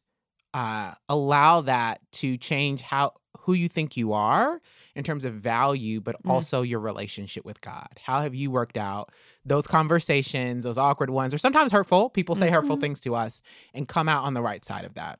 uh 0.54 0.94
allow 1.10 1.62
that 1.62 2.00
to 2.14 2.38
change 2.38 2.82
how 2.82 3.14
who 3.42 3.54
you 3.54 3.70
think 3.70 3.96
you 3.96 4.14
are 4.14 4.60
in 4.96 5.04
terms 5.04 5.24
of 5.26 5.34
value 5.36 6.02
but 6.02 6.16
Mm. 6.24 6.32
also 6.32 6.62
your 6.64 6.80
relationship 6.80 7.46
with 7.46 7.62
God? 7.62 7.90
How 8.04 8.22
have 8.22 8.34
you 8.34 8.50
worked 8.50 8.78
out 8.78 9.12
those 9.46 9.68
conversations, 9.68 10.64
those 10.64 10.78
awkward 10.80 11.10
ones 11.12 11.34
or 11.34 11.38
sometimes 11.38 11.72
hurtful, 11.72 12.10
people 12.10 12.36
say 12.36 12.50
hurtful 12.50 12.78
Mhm. 12.78 12.82
things 12.82 13.00
to 13.02 13.14
us 13.16 13.42
and 13.74 13.88
come 13.88 14.10
out 14.10 14.24
on 14.24 14.34
the 14.34 14.42
right 14.42 14.64
side 14.66 14.86
of 14.86 14.96
that? 14.96 15.20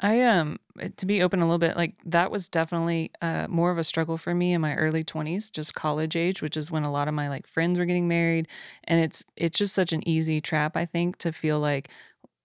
I 0.00 0.22
um 0.22 0.58
to 0.96 1.06
be 1.06 1.22
open 1.22 1.40
a 1.40 1.44
little 1.44 1.58
bit, 1.58 1.76
like 1.76 1.94
that 2.04 2.30
was 2.30 2.48
definitely 2.48 3.10
uh 3.20 3.46
more 3.48 3.70
of 3.70 3.78
a 3.78 3.84
struggle 3.84 4.16
for 4.16 4.34
me 4.34 4.52
in 4.52 4.60
my 4.60 4.74
early 4.74 5.04
20s, 5.04 5.50
just 5.50 5.74
college 5.74 6.16
age, 6.16 6.40
which 6.42 6.56
is 6.56 6.70
when 6.70 6.84
a 6.84 6.92
lot 6.92 7.08
of 7.08 7.14
my 7.14 7.28
like 7.28 7.46
friends 7.46 7.78
were 7.78 7.84
getting 7.84 8.08
married. 8.08 8.48
And 8.84 9.00
it's 9.00 9.24
it's 9.36 9.58
just 9.58 9.74
such 9.74 9.92
an 9.92 10.06
easy 10.08 10.40
trap 10.40 10.76
I 10.76 10.84
think 10.86 11.18
to 11.18 11.32
feel 11.32 11.60
like 11.60 11.88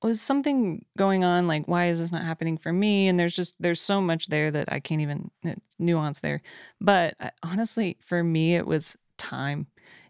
was 0.02 0.22
something 0.22 0.84
going 0.98 1.24
on? 1.24 1.48
Like 1.48 1.68
why 1.68 1.88
is 1.88 2.00
this 2.00 2.12
not 2.12 2.24
happening 2.24 2.58
for 2.58 2.74
me? 2.74 3.08
And 3.08 3.20
there's 3.20 3.36
just 3.36 3.56
there's 3.60 3.82
so 3.82 4.02
much 4.02 4.28
there 4.28 4.52
that 4.52 4.72
i 4.72 4.80
can't 4.80 5.02
even 5.02 5.32
nuance 5.80 6.20
there. 6.22 6.42
But 6.82 7.16
uh, 7.20 7.30
honestly 7.44 7.98
for 8.02 8.24
me 8.24 8.56
it 8.56 8.66
was 8.68 8.98
time. 9.18 9.68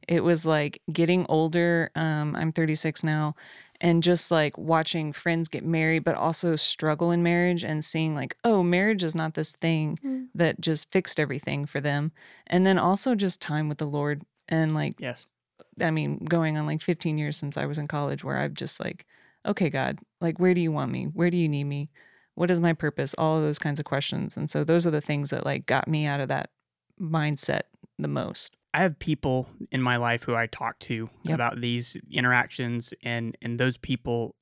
It 0.07 0.23
was 0.23 0.45
like 0.45 0.81
getting 0.91 1.25
older 1.29 1.89
um, 1.95 2.35
i'm 2.35 2.51
36 2.51 3.03
now 3.03 3.35
and 3.83 4.01
just 4.01 4.31
like 4.31 4.57
watching 4.57 5.13
friends 5.13 5.47
get 5.47 5.63
married 5.63 6.03
but 6.03 6.15
also 6.15 6.55
struggle 6.55 7.11
in 7.11 7.21
marriage 7.21 7.63
and 7.63 7.85
seeing 7.85 8.15
like 8.15 8.35
oh 8.43 8.63
marriage 8.63 9.03
is 9.03 9.13
not 9.13 9.35
this 9.35 9.53
thing 9.53 9.99
mm. 10.03 10.25
that 10.33 10.59
just 10.59 10.91
fixed 10.91 11.19
everything 11.19 11.65
for 11.65 11.79
them 11.79 12.11
and 12.47 12.65
then 12.65 12.79
also 12.79 13.13
just 13.13 13.39
time 13.41 13.69
with 13.69 13.77
the 13.77 13.85
lord 13.85 14.23
and 14.49 14.73
like 14.73 14.95
yes 14.99 15.27
i 15.81 15.91
mean 15.91 16.17
going 16.25 16.57
on 16.57 16.65
like 16.65 16.81
15 16.81 17.17
years 17.19 17.37
since 17.37 17.57
i 17.57 17.65
was 17.65 17.77
in 17.77 17.87
college 17.87 18.23
where 18.23 18.37
i've 18.37 18.55
just 18.55 18.79
like 18.79 19.05
okay, 19.45 19.69
God, 19.69 19.99
like, 20.21 20.39
where 20.39 20.53
do 20.53 20.61
you 20.61 20.71
want 20.71 20.91
me? 20.91 21.05
Where 21.05 21.29
do 21.29 21.37
you 21.37 21.49
need 21.49 21.65
me? 21.65 21.89
What 22.35 22.49
is 22.49 22.59
my 22.59 22.73
purpose? 22.73 23.13
All 23.17 23.37
of 23.37 23.43
those 23.43 23.59
kinds 23.59 23.79
of 23.79 23.85
questions. 23.85 24.37
And 24.37 24.49
so 24.49 24.63
those 24.63 24.87
are 24.87 24.91
the 24.91 25.01
things 25.01 25.29
that 25.29 25.45
like 25.45 25.65
got 25.65 25.87
me 25.87 26.05
out 26.05 26.19
of 26.19 26.29
that 26.29 26.49
mindset 26.99 27.63
the 27.99 28.07
most. 28.07 28.55
I 28.73 28.79
have 28.79 28.97
people 28.97 29.47
in 29.71 29.81
my 29.81 29.97
life 29.97 30.23
who 30.23 30.35
I 30.35 30.47
talk 30.47 30.79
to 30.79 31.09
yep. 31.23 31.35
about 31.35 31.61
these 31.61 31.97
interactions 32.11 32.93
and 33.03 33.37
and 33.41 33.59
those 33.59 33.77
people 33.77 34.35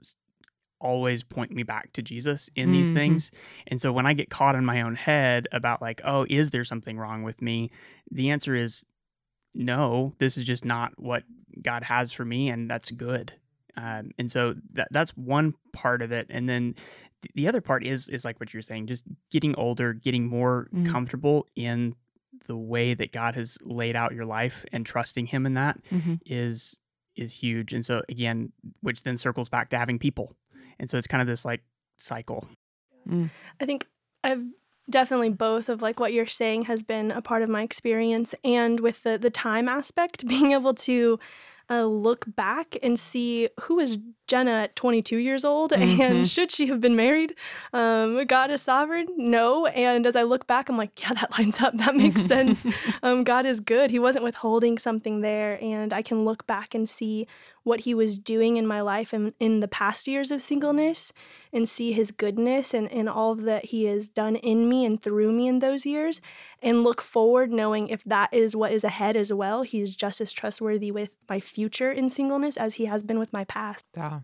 always 0.79 1.23
point 1.23 1.51
me 1.51 1.63
back 1.63 1.93
to 1.93 2.01
Jesus 2.01 2.49
in 2.55 2.69
mm-hmm. 2.69 2.73
these 2.73 2.89
things. 2.89 3.31
And 3.67 3.79
so 3.79 3.91
when 3.91 4.05
I 4.05 4.13
get 4.13 4.29
caught 4.29 4.55
in 4.55 4.65
my 4.65 4.81
own 4.81 4.95
head 4.95 5.47
about 5.51 5.81
like, 5.81 6.01
oh, 6.03 6.25
is 6.29 6.49
there 6.49 6.63
something 6.63 6.97
wrong 6.97 7.23
with 7.23 7.41
me? 7.41 7.69
The 8.09 8.31
answer 8.31 8.55
is 8.55 8.83
no, 9.53 10.13
this 10.17 10.37
is 10.37 10.45
just 10.45 10.65
not 10.65 10.93
what 10.97 11.23
God 11.61 11.83
has 11.83 12.11
for 12.11 12.25
me 12.25 12.49
and 12.49 12.69
that's 12.69 12.89
good. 12.91 13.33
Um, 13.77 14.11
and 14.17 14.29
so 14.31 14.55
that 14.73 14.87
that's 14.91 15.11
one 15.11 15.53
part 15.71 16.01
of 16.01 16.11
it. 16.11 16.27
And 16.29 16.47
then 16.47 16.75
the 17.35 17.47
other 17.47 17.61
part 17.61 17.85
is 17.85 18.09
is 18.09 18.25
like 18.25 18.39
what 18.39 18.53
you're 18.53 18.63
saying, 18.63 18.87
just 18.87 19.05
getting 19.29 19.55
older, 19.55 19.93
getting 19.93 20.27
more 20.27 20.67
mm. 20.73 20.89
comfortable 20.89 21.45
in 21.55 21.95
the 22.47 22.57
way 22.57 22.93
that 22.93 23.11
God 23.11 23.35
has 23.35 23.57
laid 23.63 23.95
out 23.95 24.13
your 24.13 24.25
life 24.25 24.65
and 24.71 24.85
trusting 24.85 25.27
Him 25.27 25.45
in 25.45 25.53
that 25.55 25.83
mm-hmm. 25.89 26.15
is 26.25 26.77
is 27.15 27.33
huge. 27.33 27.73
And 27.73 27.85
so 27.85 28.03
again, 28.09 28.51
which 28.81 29.03
then 29.03 29.17
circles 29.17 29.49
back 29.49 29.69
to 29.69 29.77
having 29.77 29.99
people. 29.99 30.35
And 30.79 30.89
so 30.89 30.97
it's 30.97 31.07
kind 31.07 31.21
of 31.21 31.27
this 31.27 31.45
like 31.45 31.61
cycle. 31.97 32.47
Mm. 33.07 33.29
I 33.59 33.65
think 33.65 33.87
I've 34.23 34.43
definitely 34.89 35.29
both 35.29 35.69
of 35.69 35.81
like 35.81 35.99
what 35.99 36.13
you're 36.13 36.27
saying 36.27 36.63
has 36.63 36.83
been 36.83 37.11
a 37.11 37.21
part 37.21 37.41
of 37.41 37.49
my 37.49 37.63
experience 37.63 38.33
and 38.43 38.79
with 38.79 39.03
the 39.03 39.17
the 39.17 39.29
time 39.29 39.67
aspect 39.67 40.27
being 40.27 40.51
able 40.51 40.73
to 40.73 41.19
uh, 41.71 41.85
look 41.85 42.25
back 42.27 42.75
and 42.83 42.99
see 42.99 43.47
who 43.61 43.77
was 43.77 43.97
Jenna 44.27 44.51
at 44.51 44.75
22 44.75 45.17
years 45.17 45.45
old 45.45 45.71
mm-hmm. 45.71 46.01
and 46.01 46.29
should 46.29 46.51
she 46.51 46.67
have 46.67 46.81
been 46.81 46.95
married? 46.95 47.33
Um, 47.71 48.23
God 48.25 48.51
is 48.51 48.61
sovereign? 48.61 49.07
No. 49.17 49.67
And 49.67 50.05
as 50.05 50.15
I 50.17 50.23
look 50.23 50.47
back, 50.47 50.67
I'm 50.67 50.77
like, 50.77 51.01
yeah, 51.01 51.13
that 51.13 51.37
lines 51.37 51.61
up. 51.61 51.77
That 51.77 51.95
makes 51.95 52.21
sense. 52.25 52.67
Um, 53.01 53.23
God 53.23 53.45
is 53.45 53.61
good. 53.61 53.89
He 53.89 53.99
wasn't 53.99 54.25
withholding 54.25 54.77
something 54.77 55.21
there. 55.21 55.57
And 55.61 55.93
I 55.93 56.01
can 56.01 56.25
look 56.25 56.45
back 56.45 56.75
and 56.75 56.89
see 56.89 57.25
what 57.63 57.81
he 57.81 57.93
was 57.93 58.17
doing 58.17 58.57
in 58.57 58.65
my 58.65 58.81
life 58.81 59.13
and 59.13 59.33
in 59.39 59.59
the 59.59 59.67
past 59.67 60.07
years 60.07 60.31
of 60.31 60.41
singleness 60.41 61.13
and 61.53 61.69
see 61.69 61.91
his 61.91 62.11
goodness 62.11 62.73
and, 62.73 62.91
and 62.91 63.07
all 63.07 63.35
that 63.35 63.65
he 63.65 63.85
has 63.85 64.09
done 64.09 64.35
in 64.35 64.67
me 64.67 64.83
and 64.85 65.01
through 65.01 65.31
me 65.31 65.47
in 65.47 65.59
those 65.59 65.85
years 65.85 66.21
and 66.61 66.83
look 66.83 67.01
forward 67.01 67.51
knowing 67.51 67.87
if 67.89 68.03
that 68.03 68.33
is 68.33 68.55
what 68.55 68.71
is 68.71 68.83
ahead 68.83 69.15
as 69.15 69.31
well. 69.31 69.61
He's 69.61 69.95
just 69.95 70.19
as 70.21 70.31
trustworthy 70.31 70.91
with 70.91 71.15
my 71.29 71.39
future 71.39 71.91
in 71.91 72.09
singleness 72.09 72.57
as 72.57 72.75
he 72.75 72.85
has 72.85 73.03
been 73.03 73.19
with 73.19 73.31
my 73.31 73.43
past. 73.45 73.85
Yeah. 73.95 74.21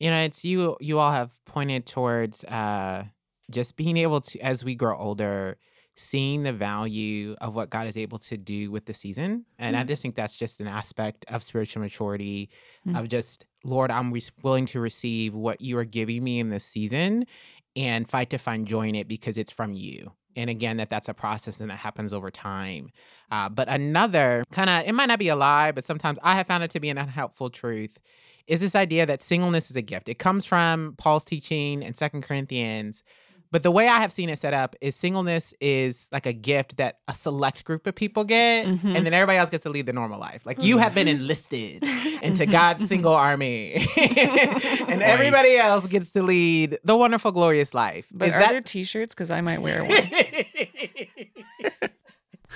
You 0.00 0.10
know 0.10 0.20
it's 0.20 0.44
you 0.44 0.76
you 0.80 0.98
all 0.98 1.12
have 1.12 1.32
pointed 1.44 1.86
towards 1.86 2.44
uh 2.44 3.04
just 3.50 3.76
being 3.76 3.96
able 3.96 4.20
to 4.20 4.38
as 4.40 4.64
we 4.64 4.74
grow 4.74 4.96
older 4.96 5.56
seeing 5.96 6.42
the 6.42 6.52
value 6.52 7.36
of 7.40 7.54
what 7.54 7.70
God 7.70 7.86
is 7.86 7.96
able 7.96 8.18
to 8.18 8.36
do 8.36 8.70
with 8.70 8.86
the 8.86 8.94
season. 8.94 9.44
And 9.58 9.76
mm. 9.76 9.80
I 9.80 9.84
just 9.84 10.02
think 10.02 10.16
that's 10.16 10.36
just 10.36 10.60
an 10.60 10.66
aspect 10.66 11.24
of 11.28 11.42
spiritual 11.42 11.82
maturity 11.82 12.50
mm. 12.86 12.98
of 12.98 13.08
just, 13.08 13.46
Lord, 13.64 13.90
I'm 13.90 14.12
re- 14.12 14.22
willing 14.42 14.66
to 14.66 14.80
receive 14.80 15.34
what 15.34 15.60
you 15.60 15.78
are 15.78 15.84
giving 15.84 16.24
me 16.24 16.40
in 16.40 16.50
this 16.50 16.64
season 16.64 17.26
and 17.76 18.08
fight 18.08 18.30
to 18.30 18.38
find 18.38 18.66
joy 18.66 18.88
in 18.88 18.94
it 18.94 19.08
because 19.08 19.38
it's 19.38 19.52
from 19.52 19.72
you. 19.72 20.12
And 20.36 20.50
again, 20.50 20.78
that 20.78 20.90
that's 20.90 21.08
a 21.08 21.14
process 21.14 21.60
and 21.60 21.70
that 21.70 21.78
happens 21.78 22.12
over 22.12 22.30
time. 22.30 22.90
Uh, 23.30 23.48
but 23.48 23.68
another 23.68 24.42
kind 24.50 24.68
of, 24.68 24.84
it 24.88 24.92
might 24.92 25.06
not 25.06 25.20
be 25.20 25.28
a 25.28 25.36
lie, 25.36 25.70
but 25.70 25.84
sometimes 25.84 26.18
I 26.22 26.34
have 26.34 26.48
found 26.48 26.64
it 26.64 26.70
to 26.72 26.80
be 26.80 26.90
an 26.90 26.98
unhelpful 26.98 27.50
truth 27.50 27.98
is 28.46 28.60
this 28.60 28.74
idea 28.74 29.06
that 29.06 29.22
singleness 29.22 29.70
is 29.70 29.76
a 29.76 29.82
gift. 29.82 30.08
It 30.08 30.18
comes 30.18 30.44
from 30.44 30.94
Paul's 30.98 31.24
teaching 31.24 31.82
in 31.82 31.94
Second 31.94 32.22
Corinthians 32.22 33.02
but 33.50 33.62
the 33.62 33.70
way 33.70 33.88
I 33.88 34.00
have 34.00 34.12
seen 34.12 34.28
it 34.28 34.38
set 34.38 34.52
up 34.52 34.74
is 34.80 34.96
singleness 34.96 35.54
is 35.60 36.08
like 36.10 36.26
a 36.26 36.32
gift 36.32 36.76
that 36.78 36.98
a 37.08 37.14
select 37.14 37.64
group 37.64 37.86
of 37.86 37.94
people 37.94 38.24
get, 38.24 38.66
mm-hmm. 38.66 38.96
and 38.96 39.06
then 39.06 39.14
everybody 39.14 39.38
else 39.38 39.50
gets 39.50 39.62
to 39.64 39.70
lead 39.70 39.86
the 39.86 39.92
normal 39.92 40.18
life. 40.18 40.44
Like 40.44 40.62
you 40.62 40.78
have 40.78 40.94
been 40.94 41.06
mm-hmm. 41.06 41.20
enlisted 41.20 41.82
into 42.22 42.46
God's 42.46 42.88
single 42.88 43.12
army, 43.12 43.86
and 43.96 45.02
everybody 45.02 45.56
else 45.56 45.86
gets 45.86 46.10
to 46.12 46.22
lead 46.22 46.78
the 46.84 46.96
wonderful, 46.96 47.32
glorious 47.32 47.74
life. 47.74 48.06
But 48.12 48.28
is 48.28 48.34
are 48.34 48.40
that... 48.40 48.50
there 48.50 48.60
T-shirts? 48.60 49.14
Because 49.14 49.30
I 49.30 49.40
might 49.40 49.62
wear 49.62 49.84
one. 49.84 50.10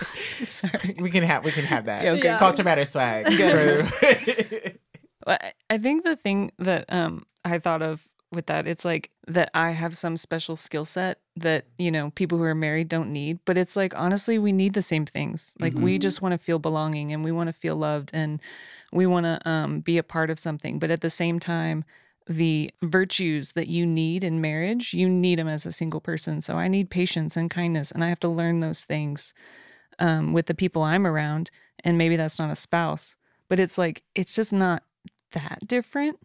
Sorry, 0.44 0.96
we 0.98 1.10
can 1.10 1.22
have 1.22 1.44
we 1.44 1.50
can 1.50 1.64
have 1.64 1.84
that. 1.86 2.04
Yeah, 2.04 2.12
okay. 2.12 2.36
Culture 2.38 2.64
matter 2.64 2.84
swag. 2.84 3.26
I 5.70 5.78
think 5.78 6.04
the 6.04 6.16
thing 6.16 6.52
that 6.58 6.86
um 6.88 7.26
I 7.44 7.58
thought 7.58 7.82
of 7.82 8.08
with 8.32 8.46
that. 8.46 8.66
It's 8.66 8.84
like 8.84 9.10
that 9.26 9.50
I 9.54 9.70
have 9.70 9.96
some 9.96 10.16
special 10.16 10.56
skill 10.56 10.84
set 10.84 11.18
that, 11.36 11.64
you 11.78 11.90
know, 11.90 12.10
people 12.10 12.38
who 12.38 12.44
are 12.44 12.54
married 12.54 12.88
don't 12.88 13.12
need. 13.12 13.38
But 13.44 13.56
it's 13.56 13.76
like, 13.76 13.94
honestly, 13.96 14.38
we 14.38 14.52
need 14.52 14.74
the 14.74 14.82
same 14.82 15.06
things. 15.06 15.54
Like, 15.58 15.72
mm-hmm. 15.72 15.84
we 15.84 15.98
just 15.98 16.20
want 16.20 16.32
to 16.32 16.38
feel 16.38 16.58
belonging 16.58 17.12
and 17.12 17.24
we 17.24 17.32
want 17.32 17.48
to 17.48 17.52
feel 17.52 17.76
loved 17.76 18.10
and 18.12 18.40
we 18.92 19.06
want 19.06 19.24
to 19.24 19.48
um, 19.48 19.80
be 19.80 19.98
a 19.98 20.02
part 20.02 20.30
of 20.30 20.38
something. 20.38 20.78
But 20.78 20.90
at 20.90 21.00
the 21.00 21.10
same 21.10 21.38
time, 21.38 21.84
the 22.26 22.70
virtues 22.82 23.52
that 23.52 23.68
you 23.68 23.86
need 23.86 24.22
in 24.22 24.40
marriage, 24.40 24.92
you 24.92 25.08
need 25.08 25.38
them 25.38 25.48
as 25.48 25.64
a 25.64 25.72
single 25.72 26.00
person. 26.00 26.42
So 26.42 26.56
I 26.56 26.68
need 26.68 26.90
patience 26.90 27.36
and 27.36 27.50
kindness, 27.50 27.90
and 27.90 28.04
I 28.04 28.10
have 28.10 28.20
to 28.20 28.28
learn 28.28 28.60
those 28.60 28.84
things 28.84 29.32
um, 29.98 30.34
with 30.34 30.46
the 30.46 30.54
people 30.54 30.82
I'm 30.82 31.06
around. 31.06 31.50
And 31.84 31.96
maybe 31.96 32.16
that's 32.16 32.38
not 32.38 32.50
a 32.50 32.56
spouse, 32.56 33.16
but 33.48 33.58
it's 33.58 33.78
like, 33.78 34.02
it's 34.14 34.34
just 34.34 34.52
not 34.52 34.82
that 35.32 35.60
different. 35.66 36.18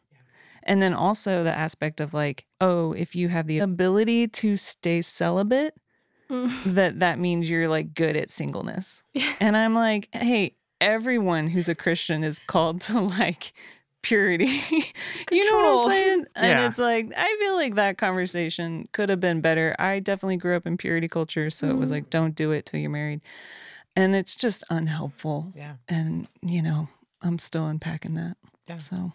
And 0.64 0.82
then 0.82 0.94
also 0.94 1.44
the 1.44 1.56
aspect 1.56 2.00
of 2.00 2.14
like, 2.14 2.46
oh, 2.62 2.94
if 2.94 3.16
you 3.16 3.30
have 3.30 3.48
the 3.48 3.60
ability 3.60 4.28
to 4.30 4.56
stay 4.56 5.02
celibate, 5.02 5.76
mm. 6.30 6.52
that 6.74 7.00
that 7.00 7.20
means 7.20 7.50
you're 7.50 7.68
like 7.68 7.94
good 7.94 8.16
at 8.16 8.32
singleness. 8.32 9.04
and 9.40 9.58
I'm 9.58 9.76
like, 9.76 10.10
hey, 10.14 10.56
everyone 10.80 11.48
who's 11.48 11.70
a 11.70 11.76
Christian 11.76 12.24
is 12.24 12.40
called 12.40 12.82
to 12.82 13.00
like 13.20 13.54
purity. 14.02 14.62
you 15.32 15.52
know 15.52 15.58
what 15.58 15.82
I'm 15.82 15.90
saying? 15.90 16.26
And 16.36 16.60
yeah. 16.60 16.68
it's 16.68 16.80
like 16.80 17.12
I 17.16 17.36
feel 17.40 17.56
like 17.56 17.76
that 17.76 17.98
conversation 17.98 18.88
could 18.92 19.10
have 19.10 19.20
been 19.20 19.42
better. 19.42 19.76
I 19.80 20.00
definitely 20.00 20.38
grew 20.38 20.56
up 20.56 20.68
in 20.68 20.78
purity 20.78 21.08
culture, 21.08 21.50
so 21.50 21.68
mm. 21.68 21.72
it 21.72 21.78
was 21.78 21.90
mm. 21.90 21.94
like 21.94 22.10
don't 22.10 22.36
do 22.36 22.52
it 22.52 22.66
till 22.66 22.80
you're 22.80 22.90
married. 22.90 23.22
And 23.96 24.16
it's 24.16 24.36
just 24.36 24.64
unhelpful. 24.70 25.52
Yeah. 25.56 25.76
And 25.88 26.28
you 26.42 26.62
know, 26.62 26.90
I'm 27.22 27.40
still 27.40 27.68
unpacking 27.68 28.16
that. 28.16 28.38
Yeah. 28.68 28.80
So 28.80 29.14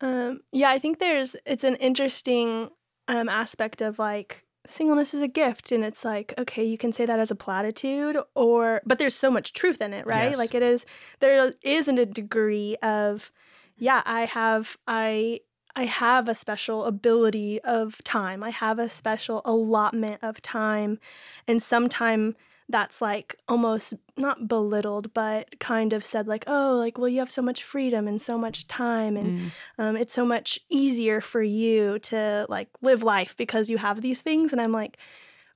um, 0.00 0.40
yeah, 0.52 0.70
I 0.70 0.78
think 0.78 0.98
there's 0.98 1.36
it's 1.44 1.64
an 1.64 1.76
interesting 1.76 2.70
um, 3.08 3.28
aspect 3.28 3.82
of 3.82 3.98
like 3.98 4.44
singleness 4.66 5.14
is 5.14 5.22
a 5.22 5.28
gift 5.28 5.72
and 5.72 5.82
it's 5.82 6.04
like 6.04 6.34
okay 6.36 6.62
you 6.62 6.76
can 6.76 6.92
say 6.92 7.06
that 7.06 7.18
as 7.18 7.30
a 7.30 7.34
platitude 7.34 8.18
or 8.34 8.82
but 8.84 8.98
there's 8.98 9.14
so 9.14 9.30
much 9.30 9.54
truth 9.54 9.80
in 9.80 9.94
it 9.94 10.06
right? 10.06 10.30
Yes. 10.30 10.38
like 10.38 10.54
it 10.54 10.62
is 10.62 10.84
there 11.20 11.50
isn't 11.62 11.98
a 11.98 12.04
degree 12.04 12.76
of 12.82 13.32
yeah 13.78 14.02
i 14.04 14.26
have 14.26 14.76
i 14.86 15.40
i 15.76 15.86
have 15.86 16.28
a 16.28 16.34
special 16.34 16.84
ability 16.84 17.60
of 17.62 18.02
time. 18.04 18.42
I 18.42 18.50
have 18.50 18.78
a 18.78 18.88
special 18.88 19.40
allotment 19.44 20.22
of 20.22 20.42
time. 20.42 20.98
And 21.46 21.62
sometime 21.62 22.36
that's 22.70 23.00
like 23.00 23.36
almost 23.48 23.94
not 24.16 24.48
belittled, 24.48 25.12
but 25.12 25.58
kind 25.60 25.92
of 25.92 26.06
said 26.06 26.26
like, 26.26 26.44
oh, 26.46 26.76
like, 26.76 26.98
well, 26.98 27.08
you 27.08 27.18
have 27.18 27.30
so 27.30 27.42
much 27.42 27.62
freedom 27.62 28.06
and 28.06 28.20
so 28.20 28.38
much 28.38 28.66
time, 28.66 29.16
and 29.16 29.40
mm. 29.40 29.50
um, 29.78 29.96
it's 29.96 30.14
so 30.14 30.24
much 30.24 30.58
easier 30.68 31.20
for 31.20 31.42
you 31.42 31.98
to 32.00 32.46
like 32.48 32.68
live 32.80 33.02
life 33.02 33.36
because 33.36 33.70
you 33.70 33.78
have 33.78 34.00
these 34.00 34.22
things. 34.22 34.52
And 34.52 34.60
I'm 34.60 34.72
like, 34.72 34.98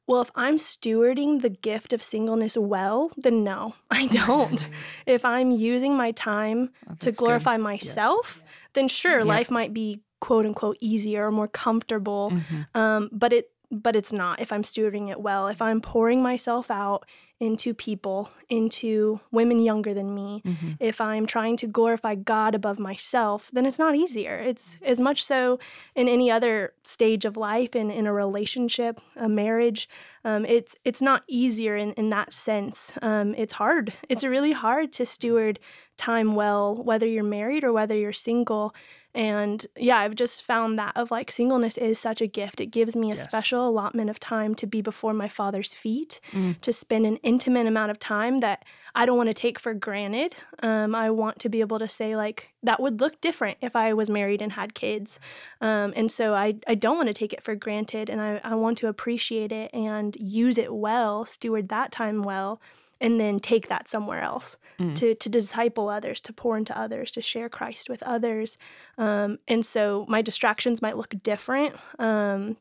well, 0.06 0.20
if 0.20 0.30
I'm 0.34 0.56
stewarding 0.56 1.40
the 1.40 1.48
gift 1.48 1.92
of 1.92 2.02
singleness 2.02 2.56
well, 2.56 3.10
then 3.16 3.42
no, 3.44 3.74
I 3.90 4.06
don't. 4.26 4.68
if 5.06 5.24
I'm 5.24 5.50
using 5.50 5.96
my 5.96 6.12
time 6.12 6.70
oh, 6.88 6.94
to 7.00 7.12
glorify 7.12 7.56
good. 7.56 7.62
myself, 7.62 8.42
yes. 8.42 8.54
then 8.74 8.88
sure, 8.88 9.24
life 9.24 9.50
might 9.50 9.72
be 9.72 10.02
quote 10.20 10.46
unquote 10.46 10.78
easier 10.80 11.26
or 11.26 11.30
more 11.30 11.48
comfortable. 11.48 12.30
Mm-hmm. 12.32 12.78
Um, 12.78 13.10
but 13.12 13.32
it 13.32 13.50
but 13.82 13.96
it's 13.96 14.12
not 14.12 14.40
if 14.40 14.52
I'm 14.52 14.62
stewarding 14.62 15.10
it 15.10 15.20
well. 15.20 15.48
If 15.48 15.60
I'm 15.60 15.80
pouring 15.80 16.22
myself 16.22 16.70
out 16.70 17.04
into 17.40 17.74
people, 17.74 18.30
into 18.48 19.20
women 19.32 19.58
younger 19.58 19.92
than 19.92 20.14
me, 20.14 20.40
Mm-hmm. 20.46 20.72
if 20.80 21.00
I'm 21.00 21.26
trying 21.26 21.56
to 21.58 21.66
glorify 21.66 22.14
God 22.14 22.54
above 22.54 22.78
myself, 22.78 23.50
then 23.52 23.66
it's 23.66 23.78
not 23.78 23.94
easier. 23.96 24.36
It's 24.38 24.76
as 24.84 25.00
much 25.00 25.24
so 25.24 25.58
in 25.94 26.08
any 26.08 26.30
other 26.30 26.72
stage 26.84 27.24
of 27.24 27.36
life, 27.36 27.74
in, 27.76 27.90
in 27.90 28.06
a 28.06 28.12
relationship, 28.12 29.00
a 29.16 29.28
marriage. 29.28 29.88
Um, 30.24 30.46
it's 30.46 30.74
it's 30.84 31.02
not 31.02 31.22
easier 31.28 31.76
in, 31.76 31.92
in 31.94 32.08
that 32.10 32.32
sense. 32.32 32.96
Um, 33.02 33.34
it's 33.36 33.54
hard. 33.54 33.92
It's 34.08 34.24
really 34.24 34.52
hard 34.52 34.92
to 34.94 35.04
steward 35.04 35.58
time 35.96 36.34
well, 36.34 36.82
whether 36.82 37.06
you're 37.06 37.24
married 37.24 37.64
or 37.64 37.72
whether 37.72 37.96
you're 37.96 38.12
single. 38.12 38.74
And 39.14 39.64
yeah, 39.76 39.98
I've 39.98 40.16
just 40.16 40.42
found 40.42 40.78
that 40.78 40.96
of 40.96 41.10
like 41.10 41.30
singleness 41.30 41.78
is 41.78 41.98
such 41.98 42.20
a 42.20 42.26
gift. 42.26 42.60
It 42.60 42.66
gives 42.66 42.96
me 42.96 43.10
a 43.12 43.14
Yes. 43.14 43.22
special 43.22 43.68
allotment 43.68 44.10
of 44.10 44.18
time 44.18 44.54
to 44.56 44.66
be 44.66 44.80
before 44.82 45.14
my 45.14 45.28
father's 45.28 45.72
feet, 45.72 46.20
Mm. 46.32 46.60
to 46.60 46.72
spend 46.72 47.06
an 47.06 47.16
intimate 47.22 47.66
amount 47.66 47.90
of 47.92 47.98
time 48.00 48.38
that 48.38 48.64
I 48.96 49.06
don't 49.06 49.16
want 49.16 49.28
to 49.28 49.34
take 49.34 49.58
for 49.58 49.72
granted. 49.74 50.34
Um, 50.62 50.94
I 50.94 51.10
want 51.10 51.38
to 51.40 51.48
be 51.48 51.60
able 51.60 51.78
to 51.78 51.88
say, 51.88 52.16
like, 52.16 52.52
that 52.62 52.80
would 52.80 53.00
look 53.00 53.20
different 53.20 53.58
if 53.60 53.74
I 53.76 53.92
was 53.92 54.08
married 54.10 54.40
and 54.42 54.52
had 54.52 54.74
kids. 54.74 55.18
Um, 55.60 55.92
and 55.96 56.10
so 56.10 56.34
I, 56.34 56.56
I 56.66 56.74
don't 56.74 56.96
want 56.96 57.08
to 57.08 57.14
take 57.14 57.32
it 57.32 57.42
for 57.42 57.54
granted. 57.54 58.08
And 58.10 58.20
I, 58.20 58.40
I 58.42 58.54
want 58.56 58.78
to 58.78 58.88
appreciate 58.88 59.52
it 59.52 59.70
and 59.74 60.16
use 60.18 60.58
it 60.58 60.72
well, 60.74 61.24
steward 61.24 61.68
that 61.68 61.92
time 61.92 62.22
well, 62.22 62.60
and 63.04 63.20
then 63.20 63.38
take 63.38 63.68
that 63.68 63.86
somewhere 63.88 64.22
else 64.22 64.56
Mm. 64.80 64.96
to, 64.96 65.14
to 65.14 65.28
disciple 65.28 65.88
others, 65.88 66.20
to 66.22 66.32
pour 66.32 66.56
into 66.56 66.74
others, 66.84 67.12
to 67.12 67.22
share 67.22 67.48
Christ 67.48 67.88
with 67.88 68.02
others. 68.02 68.58
Um, 68.98 69.38
and 69.46 69.64
so 69.64 70.04
my 70.08 70.20
distractions 70.22 70.82
might 70.82 70.96
look 70.96 71.14
different. 71.22 71.76
Um, 72.00 72.56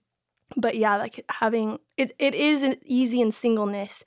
but 0.55 0.73
yeah, 0.77 0.95
like 0.97 1.25
having 1.29 1.79
it, 1.97 2.09
it 2.19 2.35
is 2.35 2.59
easy 2.85 3.19
in 3.25 3.31
singleness 3.31 4.05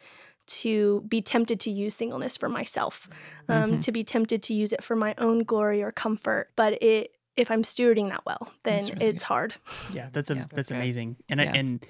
to 0.62 1.02
be 1.08 1.20
tempted 1.20 1.58
to 1.60 1.70
use 1.84 1.94
singleness 1.96 2.36
for 2.36 2.48
myself, 2.48 3.08
um, 3.48 3.72
Mhm. 3.72 3.80
to 3.82 3.90
be 3.92 4.04
tempted 4.04 4.40
to 4.44 4.54
use 4.54 4.72
it 4.72 4.84
for 4.84 4.94
my 4.94 5.12
own 5.18 5.42
glory 5.42 5.82
or 5.82 5.90
comfort. 5.90 6.50
But 6.54 6.80
it, 6.82 7.10
if 7.36 7.50
I'm 7.50 7.64
stewarding 7.64 8.08
that 8.10 8.24
well, 8.24 8.52
then 8.62 8.82
really 8.84 9.06
it's 9.08 9.24
hard. 9.24 9.54
Yeah, 9.92 10.08
that's 10.14 10.30
a 10.30 10.34
Yeah, 10.34 10.40
that's, 10.42 10.52
that's 10.56 10.70
amazing. 10.70 11.16
And 11.28 11.40
I, 11.40 11.44
and 11.60 11.84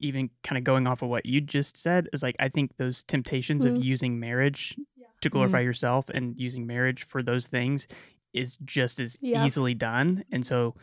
even 0.00 0.30
kind 0.42 0.58
of 0.58 0.64
going 0.64 0.86
off 0.86 1.02
of 1.02 1.08
what 1.08 1.24
you 1.26 1.40
just 1.40 1.76
said 1.76 2.08
is 2.12 2.22
like 2.22 2.36
I 2.38 2.48
think 2.48 2.76
those 2.76 3.02
temptations 3.04 3.64
Mhm. 3.64 3.76
of 3.78 3.84
using 3.84 4.20
marriage 4.20 4.76
Yeah. 4.96 5.06
to 5.22 5.30
glorify 5.30 5.60
yourself 5.60 6.08
and 6.10 6.34
using 6.38 6.66
marriage 6.66 7.04
for 7.04 7.22
those 7.22 7.46
things 7.46 7.86
is 8.34 8.58
just 8.64 9.00
as 9.00 9.16
Yeah. 9.20 9.46
easily 9.46 9.74
done. 9.74 10.24
And 10.30 10.44
so 10.46 10.74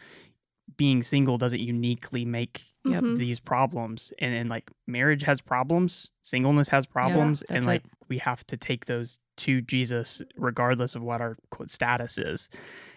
being 0.77 1.03
single 1.03 1.37
doesn't 1.37 1.59
uniquely 1.59 2.25
make 2.25 2.63
Yep. 2.85 3.03
Mhm. 3.03 3.17
these 3.17 3.39
problems 3.39 4.11
and, 4.19 4.33
and 4.33 4.49
like 4.49 4.71
marriage 4.87 5.21
has 5.23 5.39
problems 5.41 6.09
singleness 6.21 6.67
has 6.69 6.85
problems 6.87 7.41
and 7.43 7.65
like 7.65 7.83
it. 7.85 7.91
we 8.09 8.17
have 8.17 8.45
to 8.47 8.57
take 8.57 8.85
those 8.87 9.19
to 9.37 9.61
jesus 9.61 10.21
regardless 10.35 10.95
of 10.95 11.01
what 11.01 11.21
our 11.21 11.37
quote 11.49 11.69
status 11.69 12.17
is 12.17 12.49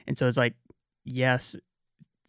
and 0.07 0.17
so 0.19 0.27
it's 0.27 0.37
like 0.37 0.55
yes 1.05 1.55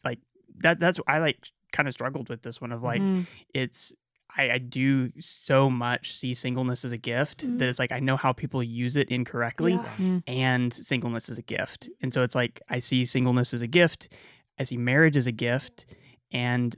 like 0.04 0.20
that 0.58 0.80
that's 0.80 1.00
i 1.08 1.18
like 1.20 1.40
kind 1.78 1.88
of 1.88 1.94
struggled 1.94 2.28
with 2.30 2.42
this 2.42 2.60
one 2.60 2.72
of 2.72 2.82
like 2.84 3.02
Mm. 3.02 3.26
it's 3.54 3.94
I, 4.36 4.44
I 4.52 4.58
do 4.58 5.10
so 5.20 5.70
much 5.70 6.18
see 6.18 6.34
singleness 6.34 6.84
as 6.84 6.92
a 6.92 6.98
gift 6.98 7.46
Mhm. 7.46 7.60
that 7.60 7.70
it's 7.70 7.80
like 7.80 7.94
I 7.94 8.02
know 8.02 8.18
how 8.18 8.34
people 8.34 8.62
use 8.62 8.96
it 9.02 9.08
incorrectly 9.10 9.74
Yeah. 9.74 9.94
Mm. 9.98 10.24
and 10.28 10.74
singleness 10.74 11.30
is 11.30 11.38
a 11.38 11.42
gift. 11.58 11.88
And 12.02 12.12
so 12.14 12.24
it's 12.24 12.36
like 12.36 12.60
I 12.68 12.80
see 12.80 13.06
singleness 13.06 13.54
as 13.54 13.62
a 13.62 13.68
gift, 13.68 14.02
I 14.60 14.64
see 14.66 14.76
marriage 14.78 15.16
as 15.16 15.28
a 15.28 15.32
gift, 15.32 15.86
and 16.32 16.76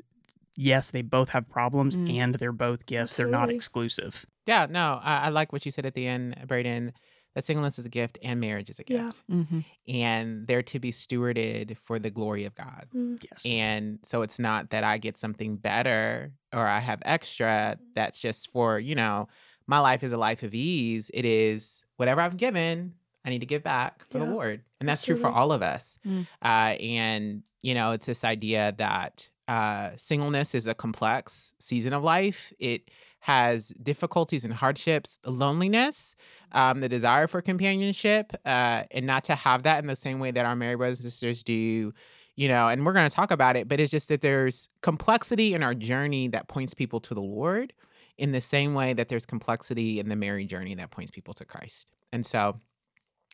yes, 0.55 0.91
they 0.91 1.01
both 1.01 1.29
have 1.29 1.49
problems 1.49 1.95
Mm. 1.95 2.13
and 2.19 2.35
they're 2.35 2.51
both 2.51 2.85
gifts. 2.85 3.17
They're 3.17 3.27
not 3.39 3.49
exclusive. 3.49 4.25
Yeah, 4.45 4.67
no, 4.69 4.99
I, 5.01 5.13
I 5.25 5.29
like 5.29 5.51
what 5.53 5.65
you 5.65 5.71
said 5.71 5.85
at 5.85 5.93
the 5.95 6.05
end, 6.05 6.35
Braden. 6.47 6.91
That 7.39 7.45
singleness 7.45 7.79
is 7.79 7.85
a 7.85 7.89
gift 7.89 8.17
and 8.21 8.41
marriage 8.41 8.69
is 8.69 8.81
a 8.81 8.83
Yeah. 8.85 9.05
gift, 9.05 9.23
Mhm. 9.31 9.63
and 9.87 10.45
they're 10.45 10.61
to 10.63 10.77
be 10.77 10.91
stewarded 10.91 11.77
for 11.77 11.97
the 11.97 12.09
glory 12.09 12.43
of 12.43 12.53
God. 12.53 12.87
Mm. 12.93 13.17
Yes. 13.31 13.45
And 13.45 13.99
so 14.03 14.23
it's 14.23 14.39
not 14.39 14.71
that 14.71 14.83
I 14.83 14.97
get 14.97 15.17
something 15.17 15.55
better 15.55 16.33
or 16.51 16.67
I 16.67 16.79
have 16.79 17.01
extra 17.05 17.79
that's 17.95 18.19
just 18.19 18.51
for, 18.51 18.77
you 18.77 18.93
know, 18.93 19.29
my 19.67 19.79
life 19.79 20.03
is 20.03 20.11
a 20.11 20.17
life 20.17 20.43
of 20.43 20.53
ease. 20.53 21.09
It 21.13 21.23
is 21.23 21.81
whatever 21.95 22.19
I've 22.19 22.35
given, 22.35 22.95
I 23.23 23.29
need 23.29 23.39
to 23.39 23.45
give 23.45 23.63
back 23.63 24.05
for 24.09 24.19
the 24.19 24.25
Lord. 24.25 24.65
And 24.81 24.89
that's 24.89 25.05
true 25.05 25.15
for 25.15 25.29
all 25.29 25.53
of 25.53 25.61
us. 25.61 25.97
Mm. 26.05 26.27
Uh, 26.41 26.75
and, 26.81 27.43
you 27.61 27.73
know, 27.73 27.93
it's 27.93 28.05
this 28.07 28.25
idea 28.25 28.73
that 28.79 29.29
uh, 29.47 29.91
singleness 29.95 30.53
is 30.53 30.67
a 30.67 30.73
complex 30.73 31.53
season 31.57 31.93
of 31.93 32.03
life. 32.03 32.51
It 32.59 32.91
has 33.19 33.69
difficulties 33.81 34.45
and 34.45 34.53
hardships, 34.53 35.19
loneliness, 35.25 36.15
um, 36.53 36.79
the 36.79 36.89
desire 36.89 37.27
for 37.27 37.41
companionship, 37.41 38.33
uh, 38.45 38.83
and 38.91 39.05
not 39.05 39.25
to 39.25 39.35
have 39.35 39.63
that 39.63 39.79
in 39.79 39.87
the 39.87 39.95
same 39.95 40.19
way 40.19 40.31
that 40.31 40.45
our 40.45 40.55
married 40.55 40.77
brothers 40.77 40.99
and 40.99 41.11
sisters 41.11 41.43
do 41.43 41.93
you 42.39 42.47
know, 42.47 42.69
and 42.69 42.85
we're 42.85 42.93
going 42.93 43.09
to 43.09 43.13
talk 43.13 43.31
about 43.31 43.57
it, 43.57 43.67
but 43.67 43.81
it's 43.81 43.91
just 43.91 44.07
that 44.07 44.21
there's 44.21 44.69
complexity 44.81 45.53
in 45.53 45.61
our 45.61 45.75
journey 45.75 46.29
that 46.29 46.47
points 46.47 46.73
people 46.73 47.01
to 47.01 47.13
the 47.13 47.21
Lord 47.21 47.73
in 48.17 48.31
the 48.31 48.39
same 48.39 48.73
way 48.73 48.93
that 48.93 49.09
there's 49.09 49.25
complexity 49.25 49.99
in 49.99 50.07
the 50.07 50.15
married 50.15 50.47
journey 50.47 50.73
that 50.75 50.89
points 50.89 51.11
people 51.11 51.33
to 51.33 51.43
Christ. 51.43 51.91
And 52.13 52.25
so 52.25 52.61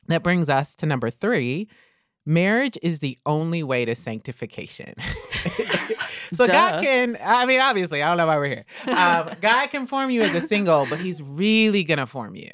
that 0.07 0.23
brings 0.23 0.49
us 0.49 0.73
to 0.77 0.87
number 0.87 1.11
three 1.11 1.69
marriage 2.25 2.79
is 2.81 2.97
the 2.97 3.19
only 3.27 3.61
way 3.61 3.85
to 3.85 3.93
sanctification. 3.93 4.95
so 6.33 6.45
Duh. 6.45 6.51
God 6.53 6.83
can, 6.83 7.17
I 7.23 7.45
mean, 7.45 7.59
obviously, 7.59 8.01
I 8.03 8.07
don't 8.07 8.17
know 8.17 8.27
why 8.27 8.37
we're 8.37 8.47
here. 8.47 8.65
Um, 8.87 9.31
God 9.41 9.67
can 9.67 9.87
form 9.87 10.09
you 10.09 10.21
as 10.23 10.33
a 10.33 10.41
single, 10.47 10.85
but 10.85 10.99
he's 10.99 11.21
really 11.21 11.83
going 11.83 11.97
to 11.99 12.05
form 12.07 12.35
you 12.35 12.51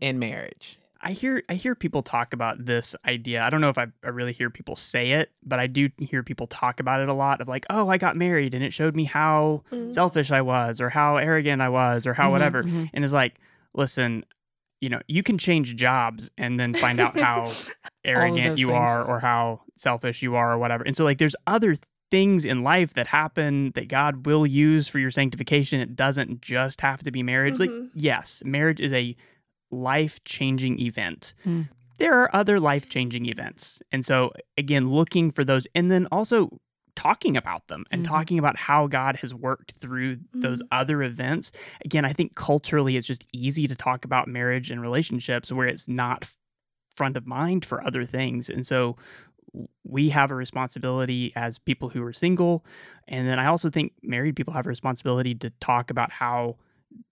in 0.00 0.18
marriage. 0.18 0.78
I 1.00 1.12
hear 1.12 1.42
I 1.48 1.54
hear 1.54 1.74
people 1.76 2.02
talk 2.02 2.32
about 2.32 2.64
this 2.64 2.96
idea. 3.06 3.42
I 3.42 3.50
don't 3.50 3.60
know 3.60 3.68
if 3.68 3.78
I, 3.78 3.86
I 4.02 4.08
really 4.08 4.32
hear 4.32 4.50
people 4.50 4.74
say 4.74 5.12
it, 5.12 5.30
but 5.44 5.60
I 5.60 5.68
do 5.68 5.88
hear 5.98 6.22
people 6.24 6.48
talk 6.48 6.80
about 6.80 7.00
it 7.00 7.08
a 7.08 7.12
lot 7.14 7.40
of 7.40 7.46
like, 7.48 7.64
oh, 7.70 7.88
I 7.88 7.96
got 7.98 8.16
married 8.16 8.54
and 8.54 8.64
it 8.64 8.72
showed 8.72 8.96
me 8.96 9.04
how 9.04 9.62
Mm. 9.70 9.92
selfish 9.92 10.32
I 10.32 10.40
was 10.40 10.80
or 10.80 10.88
how 10.90 11.16
arrogant 11.18 11.62
I 11.62 11.68
was 11.68 12.06
or 12.06 12.14
how 12.14 12.28
Mhm, 12.28 12.32
whatever. 12.32 12.62
mhm. 12.64 12.90
And 12.92 13.04
it's 13.04 13.12
like, 13.12 13.38
listen, 13.74 14.24
you 14.80 14.88
know, 14.88 15.00
you 15.06 15.22
can 15.22 15.38
change 15.38 15.76
jobs 15.76 16.30
and 16.38 16.58
then 16.58 16.74
find 16.74 16.98
out 16.98 17.16
how 17.18 17.52
arrogant 18.04 18.58
you 18.58 18.66
things. 18.68 18.76
are 18.76 19.04
or 19.04 19.20
how 19.20 19.60
selfish 19.76 20.22
you 20.22 20.34
are 20.34 20.52
or 20.52 20.58
whatever. 20.58 20.82
And 20.84 20.96
so 20.96 21.04
like 21.04 21.18
there's 21.18 21.36
other 21.46 21.70
th- 21.74 21.82
things 22.10 22.44
in 22.44 22.62
life 22.62 22.94
that 22.94 23.08
happen 23.08 23.72
that 23.74 23.88
God 23.88 24.26
will 24.26 24.46
use 24.46 24.86
for 24.88 24.98
your 24.98 25.10
sanctification. 25.10 25.80
It 25.80 25.96
doesn't 25.96 26.40
just 26.40 26.80
have 26.80 27.02
to 27.02 27.10
be 27.10 27.22
marriage. 27.22 27.58
Like 27.58 27.70
Mhm. 27.70 27.90
yes, 27.94 28.42
marriage 28.44 28.80
is 28.80 28.92
a 28.92 29.16
life-changing 29.72 30.80
event. 30.80 31.34
Mm. 31.44 31.68
There 31.98 32.14
are 32.20 32.34
other 32.34 32.60
life-changing 32.60 33.26
events. 33.26 33.82
And 33.90 34.04
so 34.06 34.32
again, 34.56 34.90
looking 34.90 35.30
for 35.30 35.44
those 35.44 35.66
and 35.74 35.90
then 35.90 36.06
also 36.12 36.60
talking 36.94 37.36
about 37.36 37.66
them 37.68 37.84
and 37.90 38.02
Mhm. 38.02 38.08
talking 38.08 38.38
about 38.38 38.56
how 38.56 38.86
God 38.86 39.16
has 39.16 39.34
worked 39.34 39.72
through 39.72 40.16
those 40.32 40.62
other 40.72 41.02
events. 41.02 41.52
Again, 41.84 42.04
I 42.06 42.12
think 42.12 42.34
culturally 42.36 42.96
it's 42.96 43.06
just 43.06 43.26
easy 43.32 43.66
to 43.66 43.74
talk 43.74 44.04
about 44.04 44.28
marriage 44.28 44.70
and 44.70 44.80
relationships 44.80 45.52
where 45.52 45.66
it's 45.66 45.88
not 45.88 46.34
front 46.94 47.16
of 47.16 47.26
mind 47.26 47.64
for 47.66 47.84
other 47.86 48.06
things. 48.06 48.48
And 48.48 48.66
so 48.66 48.96
we 49.84 50.10
have 50.10 50.30
a 50.30 50.34
responsibility 50.34 51.32
as 51.36 51.58
people 51.58 51.88
who 51.88 52.02
are 52.02 52.12
single. 52.12 52.64
And 53.08 53.26
then 53.28 53.38
I 53.38 53.46
also 53.46 53.70
think 53.70 53.92
married 54.02 54.36
people 54.36 54.54
have 54.54 54.66
a 54.66 54.68
responsibility 54.68 55.34
to 55.36 55.50
talk 55.60 55.90
about 55.90 56.10
how 56.12 56.56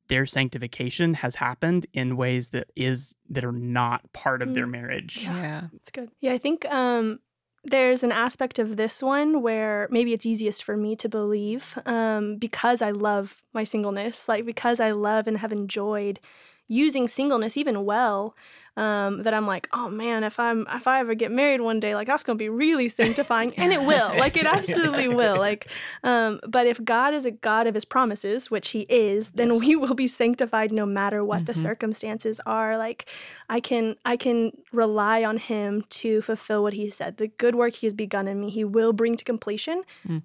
their 0.09 0.26
sanctification 0.26 1.14
has 1.14 1.37
happened 1.37 1.87
in 1.94 2.16
ways 2.16 2.50
that 2.50 2.68
is 2.76 3.14
that 3.30 3.44
are 3.44 3.52
not 3.52 4.12
part 4.12 4.42
of 4.42 4.52
their 4.54 4.66
Mm. 4.66 4.70
marriage. 4.72 5.20
Yeah. 5.22 5.68
It's 5.74 5.90
good. 5.90 6.11
Yeah, 6.20 6.33
I 6.33 6.38
think 6.38 6.66
um, 6.66 7.20
there's 7.64 8.02
an 8.04 8.12
aspect 8.12 8.59
of 8.59 8.76
this 8.76 9.02
one 9.02 9.40
where 9.40 9.88
maybe 9.90 10.12
it's 10.12 10.26
easiest 10.26 10.62
for 10.62 10.76
me 10.76 10.94
to 10.96 11.09
believe 11.09 11.78
um, 11.87 12.37
because 12.37 12.83
I 12.83 12.90
love 12.90 13.42
my 13.54 13.64
singleness, 13.64 14.28
like 14.28 14.44
because 14.44 14.78
I 14.80 14.90
love 14.90 15.26
and 15.26 15.38
have 15.38 15.52
enjoyed 15.52 16.20
using 16.66 17.07
singleness 17.09 17.57
even 17.57 17.85
well 17.85 18.35
um, 18.77 19.22
that 19.22 19.35
i'm 19.35 19.46
like 19.46 19.68
oh 19.72 19.88
man 19.88 20.24
if 20.24 20.40
i'm 20.40 20.66
if 20.70 20.88
i 20.88 20.98
ever 20.98 21.14
get 21.14 21.31
married 21.31 21.61
one 21.61 21.79
day 21.79 21.94
like 21.94 22.07
that's 22.07 22.24
gonna 22.24 22.37
be 22.37 22.48
really 22.48 22.88
sanctifying 22.88 23.55
and 23.57 23.70
it 23.72 23.83
will 23.83 24.16
like 24.18 24.37
it 24.37 24.46
absolutely 24.46 25.07
will 25.07 25.38
like 25.38 25.68
um, 26.03 26.40
but 26.48 26.66
if 26.66 26.83
god 26.85 27.12
is 27.14 27.24
a 27.24 27.31
god 27.31 27.66
of 27.66 27.74
his 27.74 27.85
promises 27.85 28.50
which 28.50 28.70
he 28.70 28.81
is 28.88 29.31
then 29.31 29.50
Yes. 29.53 29.61
we 29.61 29.77
will 29.77 29.94
be 29.94 30.07
sanctified 30.07 30.72
no 30.72 30.87
matter 30.87 31.22
what 31.24 31.46
the 31.46 31.53
Mhm. 31.53 31.62
circumstances 31.62 32.40
are 32.46 32.77
like 32.79 33.09
i 33.48 33.61
can 33.61 33.94
i 34.05 34.16
can 34.16 34.53
rely 34.72 35.22
on 35.22 35.37
him 35.37 35.85
to 36.00 36.22
fulfill 36.22 36.62
what 36.62 36.72
he 36.72 36.88
said 36.90 37.18
the 37.18 37.29
good 37.29 37.55
work 37.55 37.74
he 37.74 37.87
has 37.87 37.94
begun 37.94 38.27
in 38.27 38.40
me 38.40 38.48
he 38.50 38.64
will 38.64 38.92
bring 38.92 39.16
to 39.16 39.24
completion 39.24 39.83
Mm. 40.09 40.22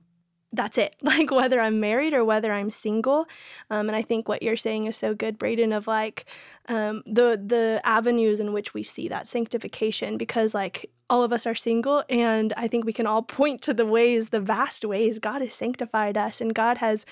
That's 0.54 0.78
it 0.78 0.96
like 1.02 1.32
whether 1.32 1.60
i'm 1.60 1.80
married 1.80 2.14
or 2.14 2.24
whether 2.24 2.52
i'm 2.52 2.72
single 2.72 3.28
um, 3.70 3.88
and 3.88 3.96
i 3.96 4.02
think 4.02 4.28
what 4.28 4.44
you're 4.44 4.58
saying 4.58 4.86
is 4.86 4.96
so 4.96 5.14
good 5.14 5.38
braden 5.38 5.72
of 5.74 5.88
like 5.88 6.26
um, 6.68 7.02
the 7.06 7.42
the 7.44 7.82
avenues 7.84 8.40
in 8.40 8.54
which 8.54 8.74
we 8.74 8.84
see 8.84 9.08
that 9.08 9.28
sanctification 9.28 10.18
because 10.18 10.54
like 10.54 10.90
all 11.10 11.24
of 11.24 11.34
us 11.34 11.48
are 11.48 11.56
single 11.56 12.04
and 12.10 12.54
i 12.58 12.68
think 12.68 12.86
we 12.86 12.94
can 12.94 13.08
all 13.08 13.22
point 13.40 13.62
to 13.62 13.74
the 13.74 13.86
ways 13.86 14.30
the 14.30 14.40
vast 14.40 14.86
ways 14.86 15.20
god 15.20 15.42
has 15.42 15.54
sanctified 15.54 16.18
us 16.18 16.42
and 16.42 16.54
god 16.54 16.78
has 16.78 17.06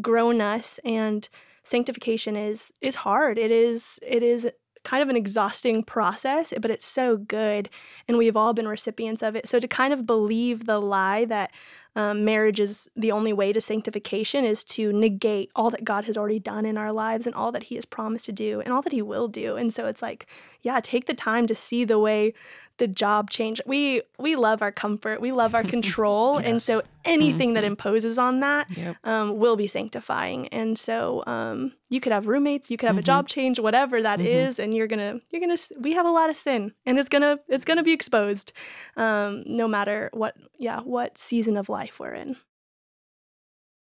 grown 0.00 0.40
us 0.40 0.80
and 0.84 1.28
sanctification 1.64 2.36
is 2.36 2.72
is 2.80 2.94
hard. 2.94 3.38
It 3.38 3.50
is 3.50 3.98
it 4.06 4.22
is 4.22 4.48
kind 4.84 5.02
of 5.02 5.08
an 5.08 5.16
exhausting 5.16 5.82
process, 5.82 6.52
but 6.60 6.70
it's 6.70 6.84
so 6.84 7.16
good. 7.16 7.70
And 8.06 8.18
we've 8.18 8.36
all 8.36 8.52
been 8.52 8.68
recipients 8.68 9.22
of 9.22 9.34
it. 9.34 9.48
So 9.48 9.58
to 9.58 9.66
kind 9.66 9.94
of 9.94 10.06
believe 10.06 10.66
the 10.66 10.78
lie 10.78 11.24
that 11.24 11.52
um, 11.96 12.24
marriage 12.24 12.58
is 12.58 12.90
the 12.96 13.12
only 13.12 13.32
way 13.32 13.52
to 13.52 13.60
sanctification 13.60 14.44
is 14.44 14.64
to 14.64 14.92
negate 14.92 15.50
all 15.54 15.70
that 15.70 15.84
God 15.84 16.04
has 16.06 16.16
already 16.16 16.40
done 16.40 16.66
in 16.66 16.76
our 16.76 16.92
lives 16.92 17.26
and 17.26 17.34
all 17.34 17.52
that 17.52 17.64
He 17.64 17.76
has 17.76 17.84
promised 17.84 18.24
to 18.26 18.32
do 18.32 18.60
and 18.60 18.72
all 18.72 18.82
that 18.82 18.92
He 18.92 19.02
will 19.02 19.28
do. 19.28 19.56
And 19.56 19.72
so 19.72 19.86
it's 19.86 20.02
like, 20.02 20.26
yeah, 20.62 20.80
take 20.80 21.06
the 21.06 21.14
time 21.14 21.46
to 21.46 21.54
see 21.54 21.84
the 21.84 21.98
way 21.98 22.34
the 22.78 22.88
job 22.88 23.30
change. 23.30 23.60
We 23.66 24.02
we 24.18 24.36
love 24.36 24.62
our 24.62 24.72
comfort, 24.72 25.20
we 25.20 25.32
love 25.32 25.54
our 25.54 25.62
control, 25.76 26.40
yes. 26.40 26.48
and 26.48 26.62
so 26.62 26.82
anything 27.04 27.50
mm-hmm. 27.50 27.54
that 27.54 27.64
imposes 27.64 28.18
on 28.18 28.40
that 28.40 28.70
yep. 28.76 28.96
um, 29.04 29.38
will 29.38 29.56
be 29.56 29.66
sanctifying. 29.66 30.48
And 30.48 30.78
so 30.78 31.22
um, 31.26 31.72
you 31.90 32.00
could 32.00 32.12
have 32.12 32.26
roommates, 32.26 32.70
you 32.70 32.76
could 32.76 32.86
have 32.86 32.94
mm-hmm. 32.94 33.00
a 33.00 33.02
job 33.02 33.28
change, 33.28 33.60
whatever 33.60 34.02
that 34.02 34.18
mm-hmm. 34.18 34.28
is, 34.28 34.58
and 34.58 34.74
you're 34.74 34.86
gonna 34.86 35.20
you're 35.30 35.40
gonna 35.40 35.56
we 35.78 35.92
have 35.92 36.06
a 36.06 36.10
lot 36.10 36.30
of 36.30 36.36
sin, 36.36 36.72
and 36.86 36.98
it's 36.98 37.08
gonna 37.08 37.38
it's 37.48 37.64
gonna 37.64 37.82
be 37.82 37.92
exposed, 37.92 38.52
um, 38.96 39.44
no 39.46 39.68
matter 39.68 40.10
what 40.12 40.36
yeah 40.58 40.80
what 40.80 41.18
season 41.18 41.56
of 41.56 41.68
life 41.68 42.00
we're 42.00 42.14
in. 42.14 42.36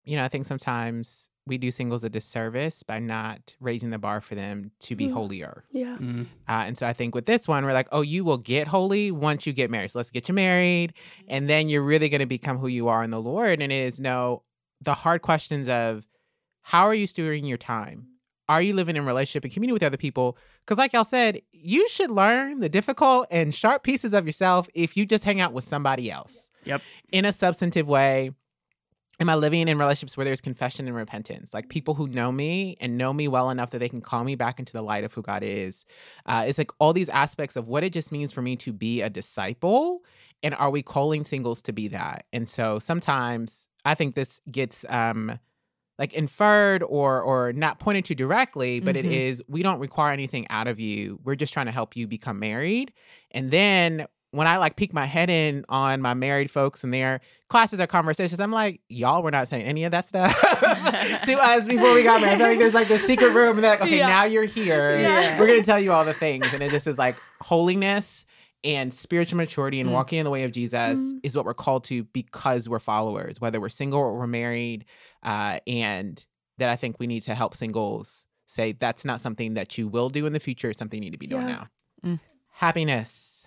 You 0.04 0.16
know, 0.16 0.24
I 0.24 0.28
think 0.28 0.46
sometimes 0.46 1.28
we 1.48 1.58
do 1.58 1.70
singles 1.70 2.04
a 2.04 2.08
disservice 2.08 2.82
by 2.82 2.98
not 2.98 3.56
raising 3.61 3.90
the 3.90 3.98
bar 3.98 4.20
for 4.20 4.34
them 4.34 4.70
to 4.80 4.94
be 4.94 5.08
mm. 5.08 5.12
holier. 5.12 5.64
Yeah. 5.72 5.96
Mm. 5.98 6.26
Uh, 6.48 6.52
and 6.66 6.78
so 6.78 6.87
I 6.87 6.92
think 6.92 7.14
with 7.14 7.26
this 7.26 7.48
one, 7.48 7.64
we're 7.64 7.72
like, 7.72 7.88
oh, 7.90 8.02
you 8.02 8.24
will 8.24 8.38
get 8.38 8.68
holy 8.68 9.11
once 9.11 9.46
you 9.46 9.52
get 9.52 9.70
married. 9.70 9.90
So 9.90 9.98
let's 9.98 10.11
get 10.11 10.28
you 10.28 10.34
married. 10.34 10.94
And 11.26 11.48
then 11.48 11.68
you're 11.68 11.82
really 11.82 12.08
going 12.08 12.20
to 12.20 12.26
become 12.26 12.58
who 12.58 12.68
you 12.68 12.88
are 12.88 13.02
in 13.02 13.11
the 13.11 13.20
Lord. 13.20 13.61
And 13.61 13.72
it 13.72 13.87
is 13.87 13.98
no, 13.98 14.42
the 14.80 14.94
hard 14.94 15.22
questions 15.22 15.68
of 15.68 16.06
how 16.62 16.87
are 16.87 16.94
you 16.94 17.06
stewarding 17.06 17.48
your 17.48 17.58
time? 17.58 18.08
Are 18.48 18.62
you 18.62 18.72
living 18.72 18.96
in 18.96 19.04
relationship 19.04 19.44
and 19.44 19.52
community 19.52 19.74
with 19.74 19.82
other 19.82 19.98
people? 19.98 20.38
Because, 20.64 20.78
like 20.78 20.94
y'all 20.94 21.04
said, 21.04 21.42
you 21.52 21.87
should 21.88 22.11
learn 22.11 22.61
the 22.61 22.68
difficult 22.70 23.26
and 23.30 23.54
sharp 23.54 23.82
pieces 23.82 24.14
of 24.14 24.26
yourself 24.26 24.68
if 24.74 24.96
you 24.96 25.04
just 25.04 25.24
hang 25.24 25.40
out 25.40 25.52
with 25.52 25.64
somebody 25.64 26.11
else. 26.11 26.50
Yep. 26.64 26.80
In 27.12 27.26
a 27.26 27.32
substantive 27.32 27.87
way 27.87 28.32
am 29.20 29.28
I 29.28 29.35
living 29.35 29.66
in 29.66 29.78
relationships 29.78 30.16
where 30.16 30.24
there's 30.24 30.40
confession 30.40 30.87
and 30.87 30.96
repentance? 30.96 31.52
Like 31.52 31.68
people 31.68 31.94
who 31.94 32.07
know 32.07 32.31
me 32.31 32.76
and 32.81 32.96
know 32.96 33.12
me 33.12 33.28
well 33.28 33.50
enough 33.50 33.70
that 33.70 33.78
they 33.78 33.88
can 33.88 34.00
call 34.00 34.24
me 34.24 34.37
back 34.37 34.59
into 34.59 34.72
the 34.72 34.83
light 34.83 35.04
of 35.04 35.12
who 35.12 35.22
God 35.22 35.42
is. 35.42 35.85
Uh, 36.26 36.44
it's 36.46 36.59
like 36.59 36.70
all 36.78 36.92
these 36.92 37.09
aspects 37.09 37.57
of 37.57 37.66
what 37.68 37.83
it 37.83 37.92
just 37.92 38.12
means 38.12 38.33
for 38.33 38.42
me 38.42 38.57
to 38.57 38.72
be 38.72 39.00
a 39.02 39.11
disciple. 39.11 40.04
And 40.42 40.54
are 40.54 40.70
we 40.70 40.83
calling 40.83 41.24
singles 41.24 41.62
to 41.62 41.72
be 41.72 41.88
that? 41.88 42.26
And 42.33 42.48
so 42.48 42.78
sometimes 42.78 43.68
I 43.85 43.94
think 43.94 44.14
this 44.14 44.40
gets 44.50 44.85
um, 44.88 45.38
like 45.98 46.12
inferred 46.12 46.85
or 46.85 47.20
or 47.20 47.52
not 47.52 47.81
pointed 47.81 48.04
to 48.07 48.14
directly, 48.14 48.78
but 48.78 48.94
mm-hmm. 48.94 49.11
it 49.11 49.12
is 49.12 49.42
we 49.48 49.62
don't 49.62 49.81
require 49.81 50.12
anything 50.12 50.46
out 50.48 50.68
of 50.68 50.78
you. 50.78 51.18
We're 51.24 51.35
just 51.35 51.52
trying 51.52 51.66
to 51.66 51.72
help 51.72 51.96
you 51.96 52.07
become 52.07 52.38
married. 52.38 52.92
And 53.33 53.50
then 53.50 54.07
when 54.30 54.46
I 54.46 54.58
like 54.58 54.76
peek 54.76 54.92
my 54.92 55.06
head 55.06 55.30
in 55.30 55.64
on 55.68 56.02
my 56.02 56.14
married 56.14 56.50
folks 56.50 56.84
and 56.84 56.92
their 56.92 57.20
classes 57.48 57.80
or 57.80 57.86
conversations, 57.86 58.40
I'm 58.40 58.52
like, 58.52 58.80
y'all 58.88 59.22
were 59.22 59.30
not 59.30 59.48
saying 59.48 59.64
any 59.64 59.84
of 59.84 59.92
that 59.92 60.04
stuff 60.04 60.38
to 61.24 61.32
us 61.32 61.66
before 61.66 61.94
we 61.94 62.02
got 62.02 62.20
married. 62.20 62.34
I 62.34 62.38
feel 62.38 62.48
like 62.48 62.58
there's 62.58 62.74
like 62.74 62.88
this 62.88 63.04
secret 63.04 63.30
room 63.30 63.56
and 63.56 63.62
like, 63.62 63.80
okay, 63.80 63.98
yeah. 63.98 64.08
now 64.08 64.24
you're 64.24 64.44
here. 64.44 65.00
Yeah. 65.00 65.40
We're 65.40 65.46
gonna 65.46 65.62
tell 65.62 65.80
you 65.80 65.92
all 65.92 66.04
the 66.04 66.14
things. 66.14 66.52
And 66.52 66.62
it 66.62 66.70
just 66.70 66.86
is 66.86 66.98
like 66.98 67.16
holiness 67.40 68.26
and 68.64 68.92
spiritual 68.92 69.38
maturity 69.38 69.80
and 69.80 69.88
mm. 69.88 69.94
walking 69.94 70.18
in 70.18 70.24
the 70.24 70.30
way 70.30 70.42
of 70.42 70.52
Jesus 70.52 71.00
mm. 71.00 71.20
is 71.22 71.34
what 71.34 71.44
we're 71.44 71.54
called 71.54 71.84
to 71.84 72.04
because 72.04 72.68
we're 72.68 72.80
followers, 72.80 73.40
whether 73.40 73.60
we're 73.60 73.68
single 73.68 74.00
or 74.00 74.18
we're 74.18 74.26
married. 74.26 74.84
Uh, 75.22 75.60
and 75.66 76.24
that 76.58 76.68
I 76.68 76.76
think 76.76 76.98
we 76.98 77.06
need 77.06 77.20
to 77.20 77.34
help 77.34 77.54
singles 77.54 78.26
say 78.46 78.72
that's 78.72 79.04
not 79.04 79.20
something 79.20 79.54
that 79.54 79.78
you 79.78 79.88
will 79.88 80.10
do 80.10 80.26
in 80.26 80.32
the 80.32 80.40
future, 80.40 80.70
it's 80.70 80.78
something 80.78 81.02
you 81.02 81.06
need 81.06 81.12
to 81.12 81.18
be 81.18 81.26
doing 81.26 81.48
yeah. 81.48 81.66
now. 82.04 82.10
Mm. 82.10 82.20
Happiness 82.50 83.38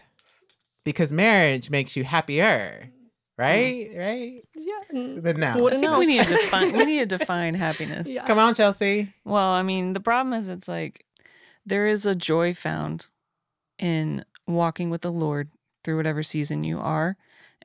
because 0.83 1.11
marriage 1.11 1.69
makes 1.69 1.95
you 1.95 2.03
happier. 2.03 2.89
Right? 3.37 3.89
Mm. 3.91 3.97
Right? 3.97 4.47
Yeah. 4.55 5.19
But 5.21 5.37
now. 5.37 5.57
Well, 5.57 5.73
I 5.73 5.79
think 5.79 5.97
we 5.97 6.05
need 6.05 6.23
to 6.23 6.29
define 6.29 6.73
we 6.73 6.85
need 6.85 7.09
to 7.09 7.17
define 7.17 7.55
happiness. 7.55 8.09
Yeah. 8.09 8.25
Come 8.25 8.37
on, 8.37 8.53
Chelsea. 8.53 9.13
Well, 9.25 9.49
I 9.49 9.63
mean, 9.63 9.93
the 9.93 9.99
problem 9.99 10.33
is 10.33 10.47
it's 10.49 10.67
like 10.67 11.05
there 11.65 11.87
is 11.87 12.05
a 12.05 12.13
joy 12.15 12.53
found 12.53 13.07
in 13.79 14.25
walking 14.47 14.89
with 14.89 15.01
the 15.01 15.11
Lord 15.11 15.49
through 15.83 15.97
whatever 15.97 16.23
season 16.23 16.63
you 16.63 16.79
are. 16.79 17.17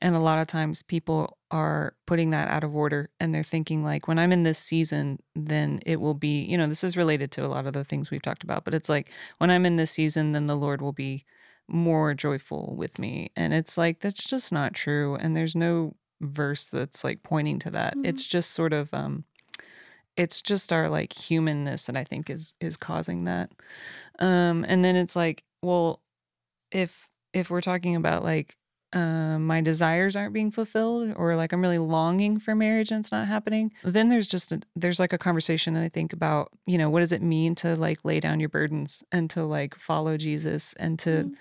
And 0.02 0.14
a 0.14 0.20
lot 0.20 0.38
of 0.38 0.46
times 0.46 0.82
people 0.82 1.38
are 1.50 1.94
putting 2.06 2.30
that 2.30 2.48
out 2.48 2.64
of 2.64 2.74
order 2.74 3.08
and 3.18 3.34
they're 3.34 3.42
thinking 3.42 3.82
like 3.82 4.08
when 4.08 4.18
I'm 4.18 4.32
in 4.32 4.42
this 4.42 4.58
season, 4.58 5.20
then 5.34 5.80
it 5.86 6.00
will 6.00 6.14
be, 6.14 6.42
you 6.42 6.58
know, 6.58 6.66
this 6.66 6.84
is 6.84 6.96
related 6.96 7.30
to 7.32 7.46
a 7.46 7.48
lot 7.48 7.66
of 7.66 7.72
the 7.72 7.84
things 7.84 8.10
we've 8.10 8.22
talked 8.22 8.44
about, 8.44 8.64
but 8.64 8.74
it's 8.74 8.88
like 8.88 9.10
when 9.38 9.50
I'm 9.50 9.64
in 9.64 9.76
this 9.76 9.90
season, 9.90 10.32
then 10.32 10.46
the 10.46 10.56
Lord 10.56 10.82
will 10.82 10.92
be 10.92 11.24
more 11.68 12.14
joyful 12.14 12.74
with 12.76 12.98
me. 12.98 13.30
And 13.36 13.52
it's 13.52 13.76
like, 13.76 14.00
that's 14.00 14.24
just 14.24 14.52
not 14.52 14.74
true. 14.74 15.16
And 15.16 15.34
there's 15.34 15.56
no 15.56 15.94
verse 16.20 16.66
that's 16.66 17.04
like 17.04 17.22
pointing 17.22 17.58
to 17.60 17.70
that. 17.70 17.94
Mm-hmm. 17.94 18.06
It's 18.06 18.24
just 18.24 18.52
sort 18.52 18.72
of, 18.72 18.92
um, 18.92 19.24
it's 20.16 20.40
just 20.40 20.72
our 20.72 20.88
like 20.88 21.12
humanness 21.12 21.86
that 21.86 21.96
I 21.96 22.04
think 22.04 22.30
is 22.30 22.54
is 22.60 22.76
causing 22.76 23.24
that. 23.24 23.50
Um, 24.18 24.64
and 24.66 24.84
then 24.84 24.96
it's 24.96 25.14
like, 25.14 25.44
well, 25.62 26.00
if 26.70 27.08
if 27.32 27.50
we're 27.50 27.60
talking 27.60 27.96
about 27.96 28.24
like 28.24 28.56
uh, 28.92 29.38
my 29.38 29.60
desires 29.60 30.16
aren't 30.16 30.32
being 30.32 30.50
fulfilled 30.50 31.12
or 31.16 31.34
like 31.36 31.52
i'm 31.52 31.60
really 31.60 31.76
longing 31.76 32.38
for 32.38 32.54
marriage 32.54 32.90
and 32.92 33.00
it's 33.00 33.12
not 33.12 33.26
happening 33.26 33.72
then 33.82 34.08
there's 34.08 34.28
just 34.28 34.52
a, 34.52 34.60
there's 34.76 35.00
like 35.00 35.12
a 35.12 35.18
conversation 35.18 35.76
i 35.76 35.88
think 35.88 36.12
about 36.12 36.50
you 36.66 36.78
know 36.78 36.88
what 36.88 37.00
does 37.00 37.12
it 37.12 37.20
mean 37.20 37.54
to 37.54 37.74
like 37.76 37.98
lay 38.04 38.20
down 38.20 38.38
your 38.38 38.48
burdens 38.48 39.02
and 39.10 39.28
to 39.28 39.44
like 39.44 39.74
follow 39.74 40.16
jesus 40.16 40.72
and 40.74 40.98
to 41.00 41.10
mm-hmm 41.10 41.34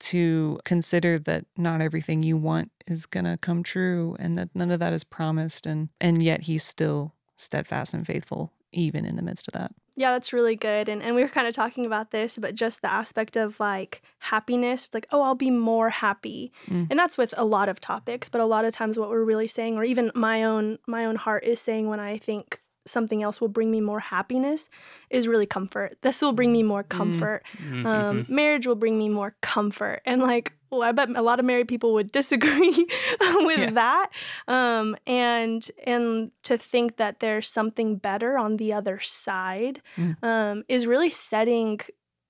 to 0.00 0.58
consider 0.64 1.18
that 1.20 1.46
not 1.56 1.80
everything 1.80 2.22
you 2.22 2.36
want 2.36 2.70
is 2.86 3.06
going 3.06 3.24
to 3.24 3.38
come 3.38 3.62
true 3.62 4.16
and 4.18 4.36
that 4.36 4.50
none 4.54 4.70
of 4.70 4.80
that 4.80 4.92
is 4.92 5.04
promised 5.04 5.66
and 5.66 5.88
and 6.00 6.22
yet 6.22 6.42
he's 6.42 6.64
still 6.64 7.14
steadfast 7.36 7.94
and 7.94 8.06
faithful 8.06 8.52
even 8.72 9.04
in 9.04 9.16
the 9.16 9.22
midst 9.22 9.48
of 9.48 9.54
that. 9.54 9.72
Yeah, 9.96 10.10
that's 10.10 10.32
really 10.32 10.56
good. 10.56 10.88
And 10.88 11.02
and 11.02 11.14
we 11.14 11.22
were 11.22 11.28
kind 11.28 11.46
of 11.46 11.54
talking 11.54 11.86
about 11.86 12.10
this, 12.10 12.36
but 12.36 12.56
just 12.56 12.82
the 12.82 12.90
aspect 12.90 13.36
of 13.36 13.60
like 13.60 14.02
happiness, 14.18 14.86
it's 14.86 14.94
like, 14.94 15.06
oh, 15.12 15.22
I'll 15.22 15.36
be 15.36 15.52
more 15.52 15.90
happy. 15.90 16.52
Mm. 16.66 16.88
And 16.90 16.98
that's 16.98 17.16
with 17.16 17.32
a 17.36 17.44
lot 17.44 17.68
of 17.68 17.80
topics, 17.80 18.28
but 18.28 18.40
a 18.40 18.44
lot 18.44 18.64
of 18.64 18.74
times 18.74 18.98
what 18.98 19.08
we're 19.08 19.24
really 19.24 19.46
saying, 19.46 19.78
or 19.78 19.84
even 19.84 20.10
my 20.14 20.42
own 20.42 20.78
my 20.88 21.04
own 21.04 21.16
heart 21.16 21.44
is 21.44 21.60
saying 21.60 21.88
when 21.88 22.00
I 22.00 22.18
think 22.18 22.60
something 22.86 23.22
else 23.22 23.40
will 23.40 23.48
bring 23.48 23.70
me 23.70 23.80
more 23.80 24.00
happiness 24.00 24.68
is 25.10 25.28
really 25.28 25.46
comfort. 25.46 25.96
This 26.02 26.20
will 26.20 26.32
bring 26.32 26.52
me 26.52 26.62
more 26.62 26.84
mm. 26.84 26.88
comfort. 26.88 27.42
Mm-hmm. 27.56 27.86
Um, 27.86 28.26
marriage 28.28 28.66
will 28.66 28.74
bring 28.74 28.98
me 28.98 29.08
more 29.08 29.34
comfort. 29.40 30.02
And 30.04 30.22
like, 30.22 30.52
well, 30.70 30.82
I 30.82 30.92
bet 30.92 31.08
a 31.14 31.22
lot 31.22 31.38
of 31.38 31.44
married 31.44 31.68
people 31.68 31.94
would 31.94 32.12
disagree 32.12 32.70
with 33.20 33.58
yeah. 33.58 33.70
that. 33.70 34.10
Um, 34.48 34.96
and 35.06 35.68
and 35.86 36.32
to 36.42 36.58
think 36.58 36.96
that 36.96 37.20
there's 37.20 37.48
something 37.48 37.96
better 37.96 38.36
on 38.36 38.56
the 38.56 38.72
other 38.72 39.00
side 39.00 39.80
mm. 39.96 40.16
um, 40.22 40.64
is 40.68 40.86
really 40.86 41.10
setting 41.10 41.80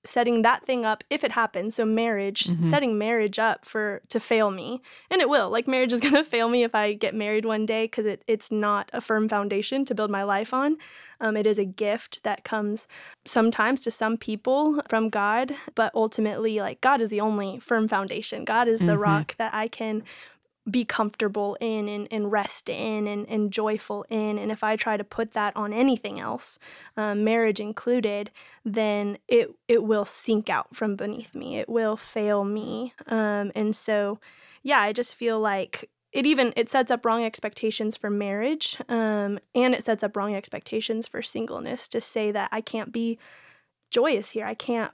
setting 0.05 0.41
that 0.41 0.65
thing 0.65 0.85
up 0.85 1.03
if 1.09 1.23
it 1.23 1.31
happens 1.31 1.75
so 1.75 1.85
marriage 1.85 2.45
mm-hmm. 2.45 2.69
setting 2.69 2.97
marriage 2.97 3.39
up 3.39 3.65
for 3.65 4.01
to 4.09 4.19
fail 4.19 4.51
me 4.51 4.81
and 5.09 5.21
it 5.21 5.29
will 5.29 5.49
like 5.49 5.67
marriage 5.67 5.93
is 5.93 5.99
going 6.05 6.13
to 6.13 6.23
fail 6.23 6.49
me 6.49 6.63
if 6.63 6.75
i 6.75 6.93
get 6.93 7.13
married 7.13 7.45
one 7.45 7.65
day 7.65 7.85
because 7.85 8.05
it, 8.05 8.23
it's 8.27 8.51
not 8.51 8.89
a 8.93 9.01
firm 9.01 9.27
foundation 9.27 9.85
to 9.85 9.95
build 9.95 10.11
my 10.11 10.23
life 10.23 10.53
on 10.53 10.77
um, 11.21 11.37
it 11.37 11.47
is 11.47 11.57
a 11.57 11.65
gift 11.65 12.23
that 12.23 12.43
comes 12.43 12.87
sometimes 13.25 13.81
to 13.81 13.91
some 13.91 14.17
people 14.17 14.81
from 14.89 15.09
god 15.09 15.55
but 15.75 15.91
ultimately 15.95 16.59
like 16.59 16.81
god 16.81 17.01
is 17.01 17.09
the 17.09 17.21
only 17.21 17.59
firm 17.59 17.87
foundation 17.87 18.45
god 18.45 18.67
is 18.67 18.79
the 18.79 18.85
mm-hmm. 18.85 19.01
rock 19.01 19.35
that 19.37 19.53
i 19.53 19.67
can 19.67 20.03
be 20.69 20.83
comfortable 20.83 21.55
in 21.59 21.87
and, 21.87 22.07
and 22.11 22.31
rest 22.31 22.69
in 22.69 23.07
and, 23.07 23.27
and 23.29 23.51
joyful 23.51 24.05
in. 24.09 24.39
And 24.39 24.51
if 24.51 24.63
I 24.63 24.75
try 24.75 24.97
to 24.97 25.03
put 25.03 25.31
that 25.31 25.55
on 25.55 25.71
anything 25.71 26.19
else, 26.19 26.57
um, 26.97 27.23
marriage 27.23 27.59
included, 27.59 28.31
then 28.63 29.17
it 29.27 29.51
it 29.67 29.83
will 29.83 30.05
sink 30.05 30.49
out 30.49 30.75
from 30.75 30.95
beneath 30.95 31.35
me. 31.35 31.57
It 31.59 31.69
will 31.69 31.97
fail 31.97 32.43
me. 32.43 32.93
Um, 33.07 33.51
and 33.55 33.75
so, 33.75 34.19
yeah, 34.63 34.79
I 34.79 34.91
just 34.91 35.15
feel 35.15 35.39
like 35.39 35.89
it 36.11 36.25
even 36.25 36.53
it 36.55 36.69
sets 36.69 36.89
up 36.89 37.05
wrong 37.05 37.23
expectations 37.23 37.95
for 37.95 38.09
marriage, 38.09 38.77
um, 38.89 39.37
and 39.53 39.75
it 39.75 39.85
sets 39.85 40.03
up 40.03 40.15
wrong 40.15 40.33
expectations 40.33 41.07
for 41.07 41.21
singleness. 41.21 41.87
To 41.89 42.01
say 42.01 42.31
that 42.31 42.49
I 42.51 42.61
can't 42.61 42.91
be 42.91 43.19
joyous 43.91 44.31
here, 44.31 44.45
I 44.45 44.55
can't 44.55 44.91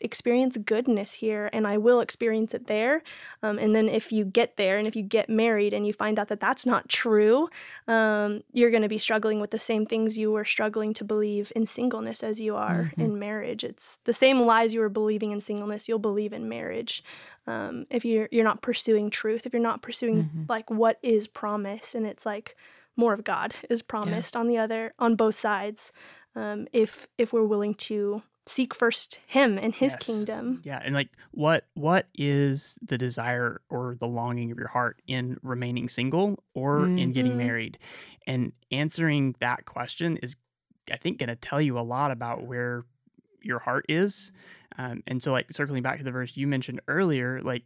experience 0.00 0.56
goodness 0.56 1.14
here 1.14 1.50
and 1.52 1.66
I 1.66 1.78
will 1.78 2.00
experience 2.00 2.54
it 2.54 2.66
there. 2.66 3.02
Um, 3.42 3.58
and 3.58 3.74
then 3.74 3.88
if 3.88 4.12
you 4.12 4.24
get 4.24 4.56
there 4.56 4.78
and 4.78 4.86
if 4.86 4.96
you 4.96 5.02
get 5.02 5.28
married 5.28 5.72
and 5.72 5.86
you 5.86 5.92
find 5.92 6.18
out 6.18 6.28
that 6.28 6.40
that's 6.40 6.66
not 6.66 6.88
true, 6.88 7.48
um, 7.88 8.42
you're 8.52 8.70
going 8.70 8.82
to 8.82 8.88
be 8.88 8.98
struggling 8.98 9.40
with 9.40 9.50
the 9.50 9.58
same 9.58 9.86
things 9.86 10.18
you 10.18 10.30
were 10.30 10.44
struggling 10.44 10.94
to 10.94 11.04
believe 11.04 11.52
in 11.56 11.66
singleness 11.66 12.22
as 12.22 12.40
you 12.40 12.56
are 12.56 12.90
mm-hmm. 12.92 13.00
in 13.00 13.18
marriage. 13.18 13.64
It's 13.64 13.98
the 14.04 14.12
same 14.12 14.40
lies 14.40 14.72
you 14.72 14.80
were 14.80 14.88
believing 14.88 15.32
in 15.32 15.40
singleness, 15.40 15.88
you'll 15.88 15.98
believe 15.98 16.32
in 16.32 16.48
marriage. 16.48 17.02
Um, 17.46 17.86
if 17.90 18.04
you're 18.04 18.28
you're 18.32 18.44
not 18.44 18.60
pursuing 18.60 19.08
truth, 19.08 19.46
if 19.46 19.52
you're 19.52 19.62
not 19.62 19.82
pursuing 19.82 20.24
mm-hmm. 20.24 20.42
like 20.48 20.68
what 20.68 20.98
is 21.02 21.28
promise, 21.28 21.94
and 21.94 22.06
it's 22.06 22.26
like 22.26 22.56
more 22.96 23.12
of 23.12 23.24
God 23.24 23.54
is 23.70 23.82
promised 23.82 24.34
on 24.36 24.48
the 24.48 24.58
other 24.58 24.94
on 24.98 25.14
both 25.14 25.38
sides. 25.38 25.92
Um, 26.34 26.66
if 26.72 27.06
if 27.18 27.32
we're 27.32 27.44
willing 27.44 27.74
to 27.74 28.22
seek 28.46 28.74
first 28.74 29.18
Him 29.26 29.58
and 29.58 29.74
His 29.74 29.92
Yes. 29.92 29.98
kingdom. 30.06 30.60
Yeah, 30.64 30.80
and 30.84 30.94
like 30.94 31.08
what 31.32 31.66
what 31.74 32.06
is 32.14 32.78
the 32.82 32.96
desire 32.98 33.60
or 33.68 33.96
the 33.98 34.06
longing 34.06 34.50
of 34.52 34.58
your 34.58 34.68
heart 34.68 35.02
in 35.06 35.38
remaining 35.42 35.88
single 35.88 36.42
or 36.54 36.86
in 36.86 37.12
getting 37.12 37.32
Mhm. 37.34 37.36
married? 37.38 37.78
And 38.26 38.52
answering 38.70 39.34
that 39.40 39.64
question 39.66 40.16
is 40.18 40.36
I 40.90 40.96
think 40.96 41.18
going 41.18 41.28
to 41.28 41.34
tell 41.36 41.60
you 41.60 41.78
a 41.78 41.80
lot 41.82 42.12
about 42.12 42.44
where 42.46 42.84
your 43.42 43.58
heart 43.58 43.86
is. 43.88 44.30
Um, 44.78 45.02
and 45.08 45.20
so 45.22 45.32
like 45.32 45.52
circling 45.52 45.82
back 45.82 45.98
to 45.98 46.04
the 46.04 46.12
verse 46.12 46.36
you 46.36 46.46
mentioned 46.46 46.80
earlier, 46.86 47.40
like 47.42 47.64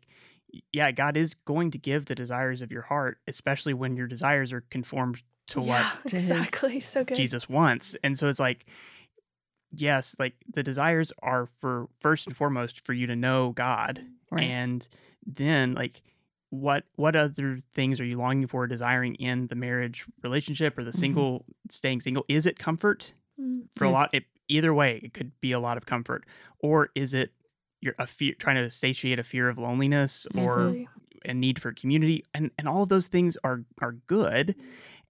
yeah, 0.73 0.91
God 0.91 1.17
is 1.17 1.35
going 1.35 1.71
to 1.73 1.79
give 1.79 2.07
the 2.07 2.15
desires 2.15 2.61
of 2.63 2.73
your 2.73 2.83
heart, 2.83 3.19
especially 3.29 3.73
when 3.75 3.97
your 3.97 4.07
desires 4.09 4.53
are 4.53 4.63
conformed 4.63 5.23
to 5.49 5.61
what 5.61 5.67
yeah, 5.67 5.91
His. 6.05 6.31
exactly. 6.31 6.81
So 6.81 7.05
good. 7.05 7.15
Jesus 7.17 7.49
wants. 7.49 7.95
And 8.03 8.19
so 8.19 8.29
it's 8.29 8.41
like, 8.41 8.67
yes, 9.75 10.17
like 10.19 10.35
the 10.53 10.63
desires 10.63 11.13
are 11.23 11.47
for 11.47 11.87
first 12.01 12.27
and 12.27 12.37
foremost 12.37 12.85
for 12.85 12.93
you 12.93 13.07
to 13.07 13.17
know 13.17 13.53
God. 13.53 14.05
Right. 14.31 14.45
And 14.45 14.87
then 15.27 15.75
like 15.75 16.03
what 16.51 16.85
what 16.97 17.15
other 17.17 17.59
things 17.73 18.01
are 18.01 18.05
you 18.05 18.17
longing 18.19 18.47
for, 18.47 18.67
desiring 18.67 19.15
in 19.17 19.47
the 19.49 19.55
marriage 19.55 20.05
relationship 20.23 20.77
or 20.79 20.85
the 20.85 20.91
Mhm. 20.91 20.97
single 20.99 21.45
staying 21.69 22.01
single? 22.01 22.25
Is 22.29 22.47
it 22.47 22.59
comfort? 22.59 23.13
Mm. 23.41 23.63
For 23.73 23.85
a 23.85 23.91
lot 23.91 24.11
it, 24.13 24.25
either 24.49 24.75
way, 24.75 25.01
it 25.03 25.15
could 25.15 25.33
be 25.41 25.53
a 25.53 25.61
lot 25.61 25.77
of 25.77 25.87
comfort. 25.87 26.25
Or 26.59 26.91
is 26.95 27.15
it 27.15 27.33
you're 27.81 27.95
a 27.99 28.07
fear 28.07 28.35
trying 28.39 28.57
to 28.57 28.71
satiate 28.71 29.19
a 29.19 29.23
fear 29.25 29.49
of 29.49 29.57
loneliness 29.59 30.27
or 30.37 30.57
Totally. 30.57 30.89
a 31.25 31.33
need 31.35 31.59
for 31.61 31.73
community 31.73 32.25
and 32.35 32.51
and 32.59 32.69
all 32.69 32.83
of 32.83 32.89
those 32.91 33.07
things 33.07 33.37
are 33.45 33.65
are 33.81 33.93
good 34.07 34.55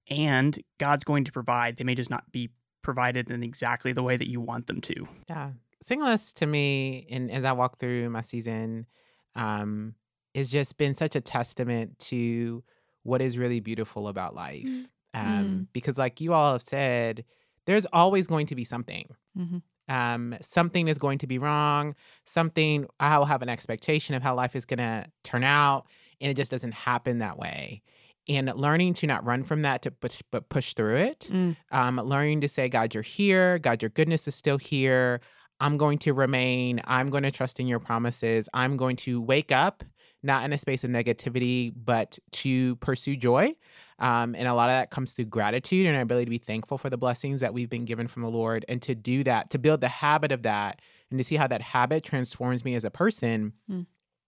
and 0.09 0.63
god's 0.79 1.05
going 1.05 1.25
to 1.25 1.33
provide 1.33 1.77
they 1.77 1.85
may 1.85 1.95
just 1.95 2.11
not 2.11 2.31
be 2.33 2.49
provided 2.83 3.31
in 3.31 3.43
exactly 3.43 3.93
the 3.93 4.03
way 4.03 4.17
that 4.17 4.29
you 4.29 4.41
want 4.41 4.67
them 4.67 4.81
to 4.81 5.07
Yeah. 5.29 5.53
Singleness 5.83 6.33
to 6.35 6.47
me, 6.47 7.07
and 7.11 7.31
as 7.31 7.45
I 7.45 7.53
walk 7.53 7.79
through 7.79 8.11
my 8.11 8.21
season, 8.21 8.87
um, 9.35 9.95
has 10.35 10.51
just 10.51 10.77
been 10.77 10.93
such 10.93 11.17
a 11.17 11.21
testament 11.23 11.99
to 12.01 12.63
what 13.03 13.23
is 13.23 13.39
really 13.39 13.61
beautiful 13.61 14.07
about 14.09 14.35
life. 14.35 14.67
Mm. 14.69 14.87
Um, 15.15 15.69
Because, 15.73 15.97
like 15.97 16.21
you 16.21 16.35
all 16.35 16.53
have 16.53 16.63
said, 16.63 17.25
there's 17.65 17.87
always 17.93 18.27
going 18.27 18.47
to 18.47 18.55
be 18.55 18.63
something. 18.65 19.07
Mhm. 19.39 19.63
Um, 19.89 20.37
something 20.43 20.87
is 20.87 20.99
going 20.99 21.19
to 21.19 21.27
be 21.27 21.39
wrong. 21.39 21.95
Something 22.25 22.87
I'll 23.01 23.25
have 23.25 23.43
an 23.43 23.49
expectation 23.49 24.15
of 24.15 24.23
how 24.23 24.35
life 24.37 24.55
is 24.55 24.65
going 24.67 24.79
to 24.79 25.07
turn 25.25 25.45
out, 25.45 25.87
and 26.21 26.31
it 26.31 26.35
just 26.35 26.51
doesn't 26.51 26.75
happen 26.75 27.19
that 27.19 27.39
way. 27.39 27.83
And 28.31 28.51
learning 28.55 28.95
to 28.95 29.07
not 29.09 29.25
run 29.25 29.43
from 29.43 29.63
that, 29.63 29.83
to 29.83 29.91
push, 29.91 30.23
but 30.31 30.49
push 30.49 30.75
through 30.75 30.97
it 30.97 31.29
Mm. 31.33 31.57
um, 31.73 31.97
learning 31.97 32.41
to 32.43 32.49
say, 32.49 32.69
God, 32.69 32.95
you're 32.95 33.03
here. 33.03 33.59
God, 33.59 33.83
your 33.83 33.89
goodness 33.91 34.29
is 34.29 34.35
still 34.37 34.57
here. 34.59 35.21
I'm 35.61 35.77
going 35.77 35.99
to 36.07 36.13
remain. 36.15 36.81
I'm 36.85 37.11
going 37.11 37.25
to 37.25 37.31
trust 37.33 37.59
in 37.61 37.67
your 37.67 37.81
promises. 37.81 38.49
I'm 38.55 38.77
going 38.77 38.97
to 39.07 39.21
wake 39.21 39.51
up, 39.53 39.83
not 40.23 40.45
in 40.45 40.53
a 40.53 40.59
space 40.59 40.85
of 40.85 40.91
negativity, 40.91 41.73
but 41.75 42.19
to 42.43 42.77
pursue 42.77 43.17
joy. 43.17 43.55
Um, 43.99 44.35
and 44.39 44.47
a 44.49 44.55
lot 44.55 44.71
of 44.71 44.75
that 44.77 44.91
comes 44.91 45.13
through 45.13 45.27
gratitude 45.27 45.85
and 45.87 45.97
our 45.97 46.03
ability 46.03 46.25
to 46.27 46.31
be 46.31 46.39
thankful 46.39 46.79
for 46.79 46.89
the 46.89 46.97
blessings 46.97 47.41
that 47.41 47.53
we've 47.53 47.69
been 47.69 47.85
given 47.85 48.07
from 48.07 48.23
the 48.23 48.31
Lord. 48.31 48.65
And 48.69 48.81
to 48.83 48.95
do 48.95 49.25
that, 49.25 49.51
to 49.51 49.59
build 49.59 49.81
the 49.83 49.89
habit 49.89 50.33
of 50.33 50.43
that, 50.45 50.81
and 51.11 51.19
to 51.19 51.25
see 51.25 51.37
how 51.37 51.49
that 51.49 51.61
habit 51.61 52.05
transforms 52.05 52.65
me 52.65 52.75
as 52.77 52.85
a 52.85 52.91
person. 52.91 53.53
Mm. 53.71 53.87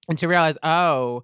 And 0.08 0.18
to 0.18 0.26
realize, 0.26 0.58
oh, 0.64 1.22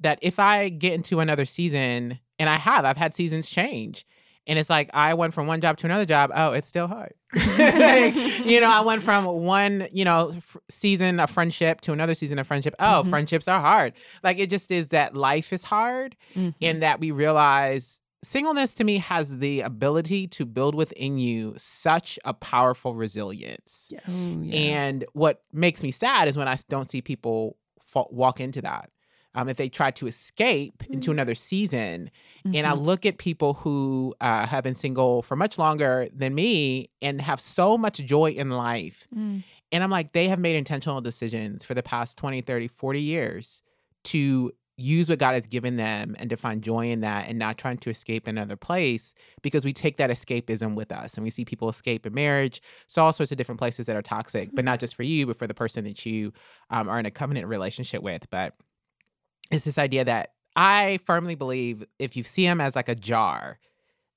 that 0.00 0.18
if 0.22 0.38
I 0.38 0.68
get 0.68 0.92
into 0.92 1.20
another 1.20 1.44
season, 1.44 2.18
and 2.38 2.48
I 2.50 2.56
have, 2.56 2.84
I've 2.84 2.96
had 2.98 3.14
seasons 3.14 3.48
change. 3.48 4.04
And 4.48 4.58
it's 4.60 4.70
like 4.70 4.90
I 4.94 5.14
went 5.14 5.34
from 5.34 5.48
one 5.48 5.60
job 5.60 5.76
to 5.78 5.86
another 5.86 6.04
job. 6.04 6.30
Oh, 6.34 6.52
it's 6.52 6.68
still 6.68 6.86
hard. 6.86 7.14
Like, 7.58 8.14
you 8.44 8.60
know, 8.60 8.68
I 8.70 8.82
went 8.82 9.02
from 9.02 9.24
one, 9.24 9.88
you 9.92 10.04
know, 10.04 10.32
f- 10.36 10.56
season 10.68 11.18
of 11.18 11.30
friendship 11.30 11.80
to 11.82 11.92
another 11.92 12.14
season 12.14 12.38
of 12.38 12.46
friendship. 12.46 12.74
Oh, 12.78 13.02
Mhm. 13.04 13.10
friendships 13.10 13.48
are 13.48 13.60
hard. 13.60 13.94
Like 14.22 14.38
it 14.38 14.48
just 14.50 14.70
is 14.70 14.88
that 14.90 15.16
life 15.16 15.52
is 15.52 15.64
hard 15.64 16.14
Mhm. 16.36 16.54
and 16.62 16.82
that 16.82 17.00
we 17.00 17.10
realize 17.10 18.00
singleness 18.22 18.74
to 18.76 18.84
me 18.84 18.98
has 18.98 19.38
the 19.38 19.62
ability 19.62 20.26
to 20.28 20.44
build 20.44 20.74
within 20.76 21.18
you 21.18 21.54
such 21.56 22.18
a 22.24 22.32
powerful 22.34 22.94
resilience. 22.94 23.88
yes 23.90 24.24
Ooh, 24.26 24.42
yeah. 24.42 24.54
And 24.56 25.04
what 25.12 25.42
makes 25.52 25.82
me 25.82 25.90
sad 25.90 26.28
is 26.28 26.36
when 26.36 26.46
I 26.48 26.56
don't 26.68 26.88
see 26.90 27.02
people 27.02 27.56
fa- 27.84 28.04
walk 28.10 28.40
into 28.40 28.62
that. 28.62 28.90
Um, 29.36 29.48
if 29.50 29.56
they 29.58 29.68
try 29.68 29.90
to 29.92 30.06
escape 30.06 30.82
into 30.88 31.10
Mhm. 31.10 31.14
another 31.14 31.34
season, 31.34 32.10
and 32.44 32.66
I 32.66 32.72
Mhm. 32.72 32.84
look 32.84 33.04
at 33.06 33.18
people 33.18 33.54
who 33.54 34.14
uh, 34.20 34.46
have 34.46 34.64
been 34.64 34.74
single 34.74 35.20
for 35.22 35.36
much 35.36 35.58
longer 35.58 36.08
than 36.12 36.34
me 36.34 36.88
and 37.02 37.20
have 37.20 37.38
so 37.40 37.76
much 37.76 37.98
joy 37.98 38.30
in 38.30 38.48
life. 38.50 39.06
Mm. 39.14 39.44
And 39.72 39.84
I'm 39.84 39.90
like, 39.90 40.12
they 40.12 40.28
have 40.28 40.38
made 40.38 40.56
intentional 40.56 41.00
decisions 41.02 41.64
for 41.64 41.74
the 41.74 41.82
past 41.82 42.16
20, 42.16 42.40
30, 42.40 42.66
40 42.66 43.00
years 43.00 43.62
to 44.04 44.52
use 44.78 45.08
what 45.08 45.18
God 45.18 45.32
has 45.32 45.46
given 45.46 45.76
them 45.76 46.14
and 46.18 46.28
to 46.30 46.36
find 46.36 46.62
joy 46.62 46.90
in 46.90 47.00
that 47.00 47.28
and 47.28 47.38
not 47.38 47.56
trying 47.58 47.78
to 47.78 47.88
escape 47.90 48.26
another 48.26 48.56
place 48.56 49.14
because 49.42 49.64
we 49.64 49.72
take 49.72 49.96
that 49.96 50.10
escapism 50.10 50.74
with 50.74 50.92
us 50.92 51.14
and 51.14 51.24
we 51.24 51.30
see 51.30 51.44
people 51.46 51.68
escape 51.68 52.04
in 52.06 52.12
marriage. 52.14 52.60
So, 52.86 53.02
all 53.02 53.12
sorts 53.12 53.32
of 53.32 53.38
different 53.38 53.58
places 53.58 53.86
that 53.86 53.96
are 53.96 54.02
toxic, 54.02 54.50
but 54.54 54.64
not 54.66 54.78
just 54.78 54.94
for 54.94 55.02
you, 55.02 55.26
but 55.26 55.36
for 55.38 55.46
the 55.46 55.54
person 55.54 55.84
that 55.84 56.04
you 56.06 56.32
um, 56.70 56.88
are 56.90 56.98
in 57.00 57.06
a 57.06 57.10
covenant 57.10 57.46
relationship 57.48 58.02
with. 58.02 58.28
But 58.30 58.54
it's 59.50 59.64
this 59.64 59.78
idea 59.78 60.04
that 60.04 60.32
I 60.54 60.98
firmly 61.04 61.34
believe 61.34 61.84
if 61.98 62.16
you 62.16 62.22
see 62.24 62.46
them 62.46 62.60
as 62.60 62.74
like 62.74 62.88
a 62.88 62.94
jar, 62.94 63.58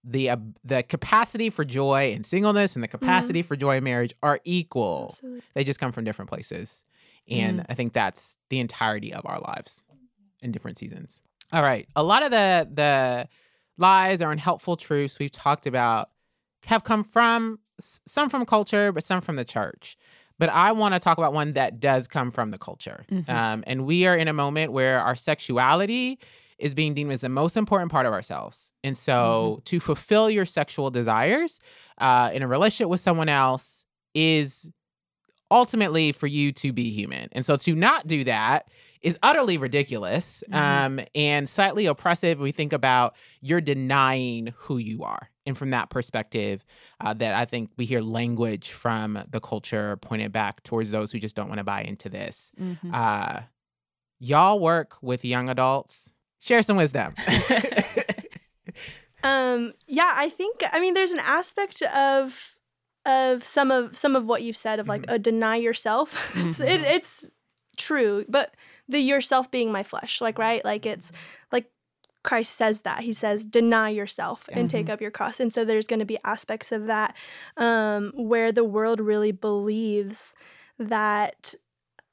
the 0.04 0.30
uh, 0.30 0.38
the 0.64 0.84
capacity 0.84 1.50
for 1.50 1.66
joy 1.66 2.14
and 2.14 2.26
singleness 2.26 2.76
and 2.76 2.84
the 2.84 2.88
capacity 2.88 3.42
for 3.42 3.56
joy 3.56 3.78
in 3.78 3.84
marriage 3.84 4.14
are 4.24 4.40
equal. 4.46 5.08
Absolutely. 5.10 5.42
They 5.54 5.64
just 5.64 5.80
come 5.80 5.92
from 5.92 6.06
different 6.06 6.30
places. 6.30 6.84
And 7.30 7.66
I 7.70 7.76
think 7.76 7.94
that's 7.94 8.38
the 8.50 8.60
entirety 8.60 9.14
of 9.14 9.24
our 9.26 9.40
lives 9.40 9.84
in 10.42 10.52
different 10.52 10.80
seasons. 10.80 11.22
All 11.54 11.62
right. 11.62 11.88
A 11.96 12.04
lot 12.04 12.24
of 12.24 12.32
the 12.32 12.68
the 12.72 13.28
lies 13.78 14.22
or 14.22 14.32
unhelpful 14.32 14.78
truths 14.78 15.20
we've 15.20 15.32
talked 15.32 15.68
about 15.68 16.10
have 16.66 16.84
come 16.84 17.04
from 17.04 17.60
some 17.80 18.30
from 18.30 18.46
culture, 18.46 18.92
but 18.92 19.04
some 19.04 19.22
from 19.22 19.36
the 19.36 19.46
church. 19.46 19.98
But 20.40 20.50
I 20.50 20.72
want 20.72 20.94
to 20.96 21.00
talk 21.00 21.18
about 21.18 21.34
one 21.34 21.54
that 21.54 21.80
does 21.80 22.08
come 22.08 22.32
from 22.32 22.50
the 22.52 22.58
culture. 22.58 23.06
Mhm. 23.12 23.30
Um, 23.30 23.64
and 23.68 23.86
we 23.86 24.08
are 24.08 24.16
in 24.18 24.28
a 24.28 24.34
moment 24.34 24.72
where 24.72 25.00
our 25.02 25.16
sexuality 25.16 26.18
is 26.58 26.74
being 26.74 26.94
deemed 26.94 27.12
as 27.12 27.22
the 27.22 27.30
most 27.30 27.56
important 27.56 27.92
part 27.92 28.06
of 28.06 28.14
ourselves. 28.14 28.74
And 28.84 28.98
so 28.98 29.62
to 29.66 29.80
fulfill 29.80 30.30
your 30.30 30.46
sexual 30.46 30.90
desires 30.90 31.60
uh, 32.00 32.32
in 32.34 32.42
a 32.42 32.48
relationship 32.48 32.90
with 32.90 33.00
someone 33.00 33.30
else 33.30 33.86
is 34.16 34.70
ultimately 35.52 36.12
for 36.12 36.28
you 36.28 36.52
to 36.54 36.72
be 36.72 36.90
human. 36.92 37.28
And 37.32 37.46
so 37.46 37.56
to 37.58 37.76
not 37.76 38.08
do 38.08 38.24
that 38.26 38.68
is 39.02 39.18
utterly 39.24 39.58
ridiculous 39.58 40.44
Mhm. 40.50 40.56
um, 40.56 41.00
and 41.16 41.48
slightly 41.50 41.86
oppressive. 41.86 42.40
We 42.40 42.52
think 42.52 42.74
about 42.74 43.16
you're 43.42 43.62
denying 43.62 44.54
who 44.58 44.78
you 44.78 45.04
are. 45.04 45.30
And 45.50 45.58
from 45.58 45.72
that 45.72 45.90
perspective, 45.90 46.64
uh, 47.02 47.16
that 47.16 47.34
I 47.34 47.46
think 47.46 47.72
we 47.76 47.86
hear 47.86 48.02
language 48.02 48.70
from 48.70 49.24
the 49.30 49.40
culture 49.40 49.98
pointed 49.98 50.32
back 50.32 50.62
towards 50.62 50.92
those 50.92 51.12
who 51.12 51.18
just 51.18 51.36
don't 51.36 51.48
want 51.50 51.58
to 51.58 51.64
buy 51.64 51.82
into 51.82 52.08
this. 52.08 52.52
Mhm. 52.62 52.94
Uh, 52.94 53.42
y'all 54.20 54.60
work 54.60 54.98
with 55.02 55.26
young 55.26 55.50
adults. 55.50 56.14
Share 56.40 56.62
some 56.62 56.78
wisdom. 56.78 57.16
Um, 59.24 59.74
yeah, 59.86 60.14
I 60.16 60.30
think 60.30 60.64
I 60.72 60.80
mean 60.80 60.94
there's 60.94 61.12
an 61.12 61.20
aspect 61.20 61.82
of 61.82 62.58
of 63.06 63.44
some 63.44 63.72
of 63.72 63.98
some 63.98 64.16
of 64.16 64.26
what 64.26 64.44
you've 64.44 64.56
said 64.56 64.80
of 64.80 64.88
like 64.88 65.04
a 65.10 65.20
deny 65.20 65.58
yourself. 65.58 66.32
it's 66.38 66.60
it, 66.62 66.82
it's 66.82 67.30
true, 67.76 68.24
but 68.30 68.56
the 68.88 69.00
yourself 69.00 69.52
being 69.52 69.72
my 69.72 69.84
flesh, 69.84 70.22
like 70.22 70.38
right, 70.38 70.64
like 70.64 70.86
it's 70.86 71.12
like 71.52 71.70
Christ 72.24 72.56
says 72.56 72.82
that. 72.82 73.04
He 73.04 73.14
says 73.14 73.46
deny 73.46 73.90
yourself 73.90 74.50
and 74.52 74.70
take 74.70 74.90
up 74.90 75.00
your 75.02 75.12
cross, 75.12 75.40
and 75.40 75.54
so 75.54 75.64
there's 75.64 75.88
going 75.88 76.00
to 76.02 76.06
be 76.06 76.18
aspects 76.26 76.72
of 76.72 76.86
that 76.88 77.16
um, 77.58 78.12
where 78.16 78.52
the 78.52 78.64
world 78.66 79.00
really 79.00 79.32
believes 79.32 80.36
that 80.78 81.56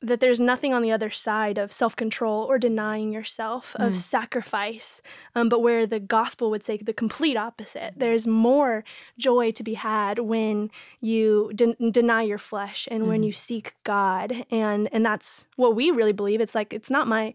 that 0.02 0.20
there's 0.20 0.38
nothing 0.38 0.74
on 0.74 0.82
the 0.82 0.92
other 0.92 1.08
side 1.10 1.56
of 1.56 1.72
self-control 1.72 2.42
or 2.44 2.58
denying 2.58 3.12
yourself 3.14 3.74
of 3.76 3.94
Mm. 3.94 3.96
sacrifice 3.96 5.00
um, 5.34 5.48
but 5.48 5.60
where 5.62 5.86
the 5.86 5.98
gospel 5.98 6.50
would 6.50 6.62
say 6.62 6.76
the 6.76 6.92
complete 6.92 7.36
opposite. 7.36 7.94
There's 7.96 8.26
more 8.26 8.84
joy 9.18 9.52
to 9.52 9.62
be 9.62 9.72
had 9.74 10.18
when 10.18 10.70
you 11.00 11.50
den- 11.54 11.90
deny 11.90 12.22
your 12.22 12.38
flesh 12.38 12.86
and 12.90 13.08
when 13.08 13.22
Mhm. 13.22 13.26
you 13.26 13.32
seek 13.32 13.74
god. 13.84 14.44
And 14.50 14.88
and 14.92 15.04
that's 15.04 15.48
what 15.56 15.74
we 15.74 15.90
really 15.90 16.12
believe. 16.12 16.42
It's 16.42 16.54
like 16.54 16.74
it's 16.74 16.90
not 16.90 17.08
my 17.08 17.32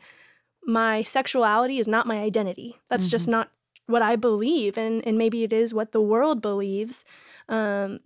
my 0.66 1.04
sexuality 1.04 1.80
is 1.80 1.88
not 1.88 2.06
my 2.08 2.18
identity. 2.20 2.78
That's 2.90 3.10
just 3.10 3.28
not 3.28 3.50
what 3.88 4.02
i 4.02 4.16
believe 4.16 4.78
and 4.78 5.06
and 5.06 5.18
maybe 5.18 5.44
it 5.44 5.52
is 5.52 5.74
what 5.74 5.92
the 5.92 6.00
world 6.00 6.42
believes 6.42 7.04
um 7.50 8.00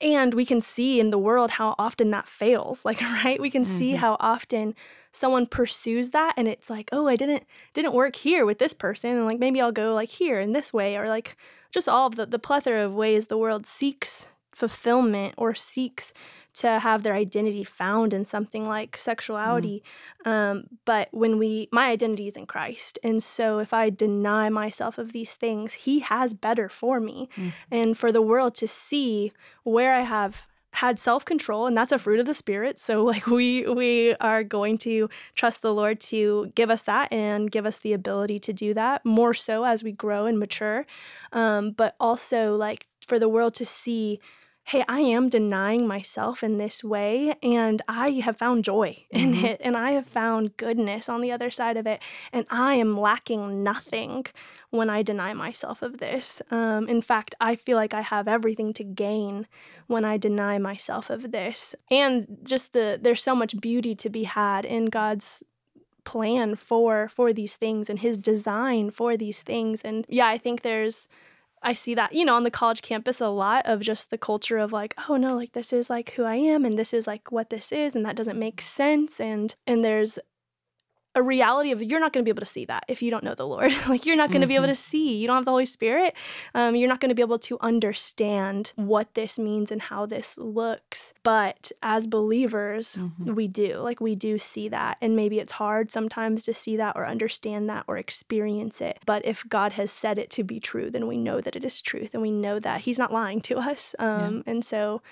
and 0.00 0.34
we 0.34 0.44
can 0.44 0.60
see 0.60 1.00
in 1.00 1.10
the 1.10 1.18
world 1.18 1.52
how 1.52 1.74
often 1.78 2.10
that 2.10 2.28
fails 2.28 2.84
like 2.88 3.00
right? 3.00 3.40
We 3.40 3.50
can 3.50 3.64
see 3.64 3.94
Mhm. 3.94 3.96
how 3.96 4.16
often 4.20 4.74
someone 5.10 5.46
pursues 5.46 6.10
that 6.10 6.34
and 6.36 6.46
it's 6.46 6.70
like 6.70 6.88
oh 6.92 7.08
i 7.08 7.16
didn't 7.16 7.44
didn't 7.74 7.92
work 7.94 8.14
here 8.16 8.46
with 8.46 8.58
this 8.58 8.72
person 8.74 9.10
and 9.16 9.26
like 9.26 9.40
maybe 9.40 9.60
i'll 9.60 9.72
go 9.72 9.92
like 9.94 10.10
here 10.10 10.38
in 10.38 10.52
this 10.52 10.72
way 10.72 10.96
or 10.96 11.08
like 11.08 11.36
just 11.72 11.88
all 11.88 12.06
of 12.06 12.14
the, 12.16 12.26
the 12.26 12.38
plethora 12.38 12.84
of 12.84 12.94
ways 12.94 13.26
the 13.26 13.38
world 13.38 13.66
seeks 13.66 14.28
fulfillment 14.52 15.34
or 15.36 15.54
seeks 15.54 16.12
to 16.52 16.80
have 16.80 17.02
their 17.04 17.14
identity 17.14 17.62
found 17.64 18.12
in 18.12 18.24
something 18.24 18.66
like 18.66 18.96
sexuality 18.96 19.82
um, 20.24 20.64
but 20.84 21.08
when 21.12 21.38
we 21.38 21.68
my 21.72 21.86
identity 21.90 22.26
is 22.26 22.36
in 22.36 22.44
christ 22.46 22.98
and 23.04 23.22
so 23.22 23.58
if 23.60 23.72
i 23.72 23.88
deny 23.88 24.48
myself 24.48 24.98
of 24.98 25.12
these 25.12 25.34
things 25.34 25.72
he 25.72 26.00
has 26.00 26.34
better 26.34 26.68
for 26.68 26.98
me 27.00 27.28
Mm. 27.36 27.52
and 27.70 27.98
for 27.98 28.10
the 28.12 28.22
world 28.22 28.54
to 28.56 28.66
see 28.66 29.32
where 29.62 29.94
i 29.94 30.00
have 30.00 30.48
had 30.74 30.98
self-control 30.98 31.66
and 31.66 31.76
that's 31.76 31.90
a 31.92 31.98
fruit 31.98 32.20
of 32.20 32.26
the 32.26 32.34
spirit 32.34 32.78
so 32.78 33.04
like 33.12 33.26
we 33.26 33.64
we 33.66 34.14
are 34.16 34.42
going 34.42 34.76
to 34.78 35.08
trust 35.34 35.62
the 35.62 35.72
lord 35.74 36.00
to 36.00 36.50
give 36.54 36.70
us 36.70 36.82
that 36.84 37.12
and 37.12 37.50
give 37.50 37.66
us 37.66 37.78
the 37.78 37.92
ability 37.92 38.38
to 38.38 38.52
do 38.52 38.74
that 38.74 39.04
more 39.04 39.34
so 39.34 39.64
as 39.64 39.82
we 39.84 39.92
grow 39.92 40.26
and 40.26 40.38
mature 40.38 40.84
um, 41.32 41.70
but 41.72 41.94
also 42.00 42.56
like 42.56 42.86
for 43.06 43.18
the 43.18 43.28
world 43.28 43.54
to 43.54 43.64
see 43.64 44.18
hey 44.64 44.84
i 44.88 45.00
am 45.00 45.28
denying 45.28 45.86
myself 45.86 46.42
in 46.42 46.58
this 46.58 46.84
way 46.84 47.34
and 47.42 47.82
i 47.88 48.10
have 48.10 48.36
found 48.36 48.62
joy 48.64 49.04
in 49.10 49.32
Mhm. 49.34 49.44
it 49.44 49.60
and 49.64 49.76
i 49.76 49.92
have 49.92 50.06
found 50.06 50.56
goodness 50.56 51.08
on 51.08 51.20
the 51.22 51.32
other 51.32 51.50
side 51.50 51.76
of 51.76 51.86
it 51.86 52.00
and 52.32 52.46
i 52.50 52.74
am 52.74 52.98
lacking 52.98 53.62
nothing 53.62 54.26
when 54.70 54.88
i 54.90 55.02
deny 55.02 55.32
myself 55.34 55.82
of 55.82 55.98
this 55.98 56.42
um, 56.50 56.88
in 56.88 57.02
fact 57.02 57.34
i 57.40 57.56
feel 57.56 57.76
like 57.76 57.94
i 57.94 58.00
have 58.02 58.28
everything 58.28 58.72
to 58.74 58.84
gain 58.84 59.46
when 59.86 60.04
i 60.04 60.16
deny 60.16 60.58
myself 60.58 61.10
of 61.10 61.32
this 61.32 61.74
and 61.90 62.38
just 62.44 62.72
the 62.72 62.98
there's 63.00 63.22
so 63.22 63.34
much 63.34 63.60
beauty 63.60 63.94
to 63.94 64.08
be 64.10 64.24
had 64.24 64.64
in 64.64 64.86
god's 64.86 65.42
plan 66.04 66.54
for 66.56 67.08
for 67.08 67.32
these 67.32 67.56
things 67.56 67.90
and 67.90 67.98
his 68.00 68.16
design 68.16 68.90
for 68.90 69.16
these 69.16 69.42
things 69.42 69.82
and 69.82 70.06
yeah 70.08 70.26
i 70.28 70.38
think 70.38 70.62
there's 70.62 71.08
I 71.62 71.74
see 71.74 71.94
that, 71.94 72.14
you 72.14 72.24
know, 72.24 72.36
on 72.36 72.44
the 72.44 72.50
college 72.50 72.80
campus 72.82 73.20
a 73.20 73.28
lot 73.28 73.66
of 73.66 73.80
just 73.80 74.10
the 74.10 74.18
culture 74.18 74.56
of 74.58 74.72
like, 74.72 74.94
oh 75.08 75.16
no, 75.16 75.36
like 75.36 75.52
this 75.52 75.72
is 75.72 75.90
like 75.90 76.12
who 76.12 76.24
I 76.24 76.36
am 76.36 76.64
and 76.64 76.78
this 76.78 76.94
is 76.94 77.06
like 77.06 77.30
what 77.30 77.50
this 77.50 77.70
is 77.70 77.94
and 77.94 78.04
that 78.06 78.16
doesn't 78.16 78.38
make 78.38 78.60
sense 78.60 79.20
and 79.20 79.54
and 79.66 79.84
there's 79.84 80.18
a 81.16 81.22
reality 81.22 81.72
of 81.72 81.82
you're 81.82 81.98
not 81.98 82.12
going 82.12 82.22
to 82.22 82.28
be 82.28 82.30
able 82.30 82.40
to 82.40 82.46
see 82.46 82.64
that 82.66 82.84
if 82.86 83.02
you 83.02 83.10
don't 83.10 83.24
know 83.24 83.34
the 83.34 83.46
Lord. 83.46 83.72
like 83.88 84.06
you're 84.06 84.16
not 84.16 84.30
going 84.30 84.42
to 84.42 84.46
be 84.46 84.54
able 84.54 84.68
to 84.68 84.74
see. 84.76 85.18
You 85.18 85.26
don't 85.26 85.36
have 85.36 85.44
the 85.44 85.50
Holy 85.50 85.66
Spirit. 85.66 86.14
Um, 86.54 86.76
you're 86.76 86.88
not 86.88 87.00
going 87.00 87.08
to 87.08 87.14
be 87.16 87.22
able 87.22 87.38
to 87.40 87.58
understand 87.60 88.72
what 88.76 89.14
this 89.14 89.38
means 89.38 89.70
and 89.72 89.82
how 89.82 90.06
this 90.06 90.38
looks. 90.38 91.12
But 91.22 91.72
as 91.82 92.06
believers, 92.06 92.96
Mhm. 92.96 93.34
we 93.34 93.48
do. 93.48 93.78
Like 93.78 94.00
we 94.00 94.14
do 94.14 94.38
see 94.38 94.68
that. 94.68 94.98
And 95.00 95.16
maybe 95.16 95.38
it's 95.40 95.52
hard 95.52 95.90
sometimes 95.90 96.44
to 96.44 96.54
see 96.54 96.76
that 96.76 96.94
or 96.96 97.06
understand 97.06 97.68
that 97.68 97.84
or 97.88 97.98
experience 97.98 98.80
it. 98.80 98.98
But 99.04 99.24
if 99.26 99.48
God 99.48 99.72
has 99.74 99.90
said 99.90 100.18
it 100.18 100.30
to 100.30 100.44
be 100.44 100.60
true, 100.60 100.90
then 100.90 101.06
we 101.08 101.16
know 101.16 101.40
that 101.40 101.56
it 101.56 101.64
is 101.64 101.80
truth 101.80 102.14
and 102.14 102.22
we 102.22 102.30
know 102.30 102.58
that 102.60 102.82
He's 102.82 102.98
not 102.98 103.12
lying 103.12 103.40
to 103.42 103.58
us. 103.58 103.94
Um, 103.98 104.42
And 104.46 104.64
so, 104.64 105.02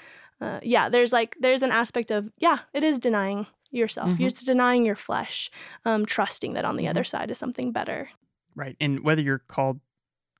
uh, 0.41 0.61
yeah, 0.63 0.89
there's 0.89 1.13
like, 1.13 1.37
there's 1.41 1.63
an 1.63 1.73
aspect 1.73 2.11
of, 2.11 2.31
yeah, 2.39 2.59
it 2.73 2.85
is 2.85 2.99
denying 2.99 3.47
yourself. 3.71 4.11
Mhm. 4.11 4.21
You're 4.21 4.31
just 4.31 4.47
denying 4.47 4.85
your 4.87 4.97
flesh, 4.97 5.51
um, 5.85 6.07
trusting 6.07 6.55
that 6.55 6.65
on 6.65 6.77
the 6.77 6.85
Mhm. 6.85 6.91
other 6.91 7.05
side 7.05 7.31
is 7.31 7.39
something 7.39 7.73
better. 7.73 8.11
Right. 8.55 8.77
And 8.81 9.01
whether 9.01 9.23
you're 9.23 9.39
called 9.41 9.81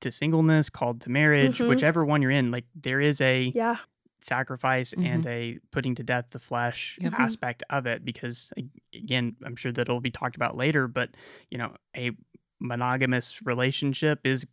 to 0.01 0.11
singleness, 0.11 0.69
called 0.69 1.01
to 1.01 1.09
marriage, 1.11 1.57
Mhm. 1.59 1.69
whichever 1.69 2.05
one 2.05 2.21
you're 2.21 2.31
in, 2.31 2.51
like 2.51 2.65
there 2.75 3.01
is 3.01 3.19
a 3.21 3.51
Yeah. 3.55 3.77
sacrifice 4.21 4.93
and 4.93 5.25
a 5.27 5.59
putting 5.71 5.95
to 5.95 6.03
death 6.03 6.25
the 6.31 6.39
flesh 6.39 6.97
Yep. 7.01 7.13
Mm-hmm. 7.13 7.21
aspect 7.21 7.63
of 7.69 7.85
it 7.85 8.03
because 8.03 8.51
again 8.93 9.37
i'm 9.45 9.55
sure 9.55 9.71
that 9.71 9.83
it'll 9.83 10.01
be 10.01 10.11
talked 10.11 10.35
about 10.35 10.57
later 10.57 10.89
but 10.89 11.15
you 11.49 11.57
know 11.57 11.73
a 11.95 12.11
monogamous 12.59 13.39
relationship 13.45 14.19
is 14.25 14.45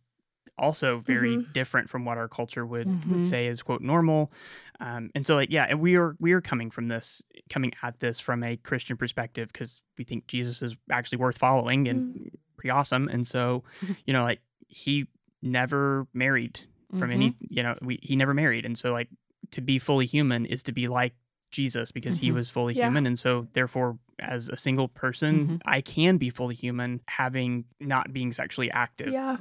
also 0.57 0.99
very 1.05 1.37
Mhm. 1.37 1.53
different 1.53 1.89
from 1.89 2.05
what 2.05 2.17
our 2.17 2.27
culture 2.27 2.65
would, 2.65 2.87
Mhm. 2.87 3.11
would 3.11 3.25
say 3.25 3.47
is 3.47 3.61
quote 3.61 3.81
normal 3.81 4.31
um, 4.79 5.09
and 5.15 5.25
so 5.25 5.35
like 5.35 5.49
yeah 5.51 5.65
and 5.69 5.79
we 5.79 5.95
are 5.95 6.15
we 6.19 6.31
are 6.33 6.41
coming 6.41 6.69
from 6.71 6.87
this 6.87 7.21
coming 7.49 7.71
at 7.83 7.99
this 7.99 8.19
from 8.19 8.43
a 8.43 8.57
christian 8.57 8.95
perspective 8.97 9.49
because 9.51 9.81
we 9.97 10.03
think 10.03 10.27
jesus 10.27 10.61
is 10.61 10.75
actually 10.91 11.17
worth 11.17 11.37
following 11.37 11.87
and 11.87 12.29
pretty 12.57 12.69
awesome 12.69 13.07
and 13.07 13.25
so 13.27 13.63
you 14.05 14.13
know 14.13 14.23
like 14.23 14.41
he 14.67 15.07
never 15.41 16.07
married 16.13 16.59
from 16.97 17.11
any 17.11 17.35
you 17.49 17.61
know 17.63 17.75
we 17.81 17.99
he 18.01 18.15
never 18.15 18.33
married 18.33 18.65
and 18.65 18.77
so 18.77 18.91
like 18.91 19.09
to 19.51 19.61
be 19.61 19.77
fully 19.79 20.05
human 20.05 20.45
is 20.45 20.63
to 20.63 20.71
be 20.71 20.87
like 20.87 21.13
jesus 21.51 21.91
because 21.91 22.17
he 22.17 22.31
Mhm. 22.31 22.35
was 22.35 22.49
fully 22.49 22.73
Yeah. 22.73 22.85
human 22.85 23.05
and 23.05 23.17
so 23.19 23.47
therefore 23.53 23.97
as 24.19 24.49
a 24.49 24.57
single 24.57 24.87
person 24.87 25.47
Mhm. 25.47 25.61
i 25.65 25.79
can 25.81 26.17
be 26.17 26.29
fully 26.29 26.55
human 26.55 27.01
having 27.07 27.65
not 27.79 28.11
being 28.13 28.31
sexually 28.33 28.71
active 28.71 29.13
Yeah. 29.13 29.37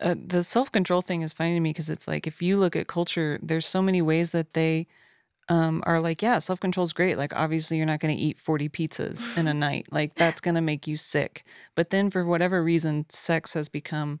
Uh, 0.00 0.14
the 0.26 0.42
self 0.42 0.70
control 0.72 1.02
thing 1.02 1.22
is 1.22 1.32
funny 1.32 1.54
to 1.54 1.60
me 1.60 1.70
because 1.70 1.90
it's 1.90 2.06
like 2.08 2.26
if 2.26 2.40
you 2.42 2.56
look 2.58 2.76
at 2.76 2.86
culture, 2.86 3.38
there's 3.42 3.66
so 3.66 3.82
many 3.82 4.00
ways 4.02 4.30
that 4.32 4.52
they 4.54 4.86
um, 5.48 5.82
are 5.86 6.00
like, 6.00 6.22
yeah, 6.22 6.38
self 6.40 6.58
control 6.60 6.82
is 6.84 6.92
great. 6.92 7.16
Like, 7.16 7.32
obviously, 7.34 7.76
you're 7.76 7.86
not 7.86 8.00
going 8.00 8.16
to 8.16 8.20
eat 8.20 8.38
40 8.38 8.68
pizzas 8.68 9.26
in 9.38 9.46
a 9.46 9.54
night. 9.54 9.86
Like, 9.92 10.14
that's 10.16 10.40
going 10.40 10.56
to 10.56 10.60
make 10.60 10.86
you 10.88 10.96
sick. 10.96 11.44
But 11.76 11.90
then, 11.90 12.10
for 12.10 12.24
whatever 12.24 12.62
reason, 12.64 13.06
sex 13.10 13.54
has 13.54 13.68
become 13.68 14.18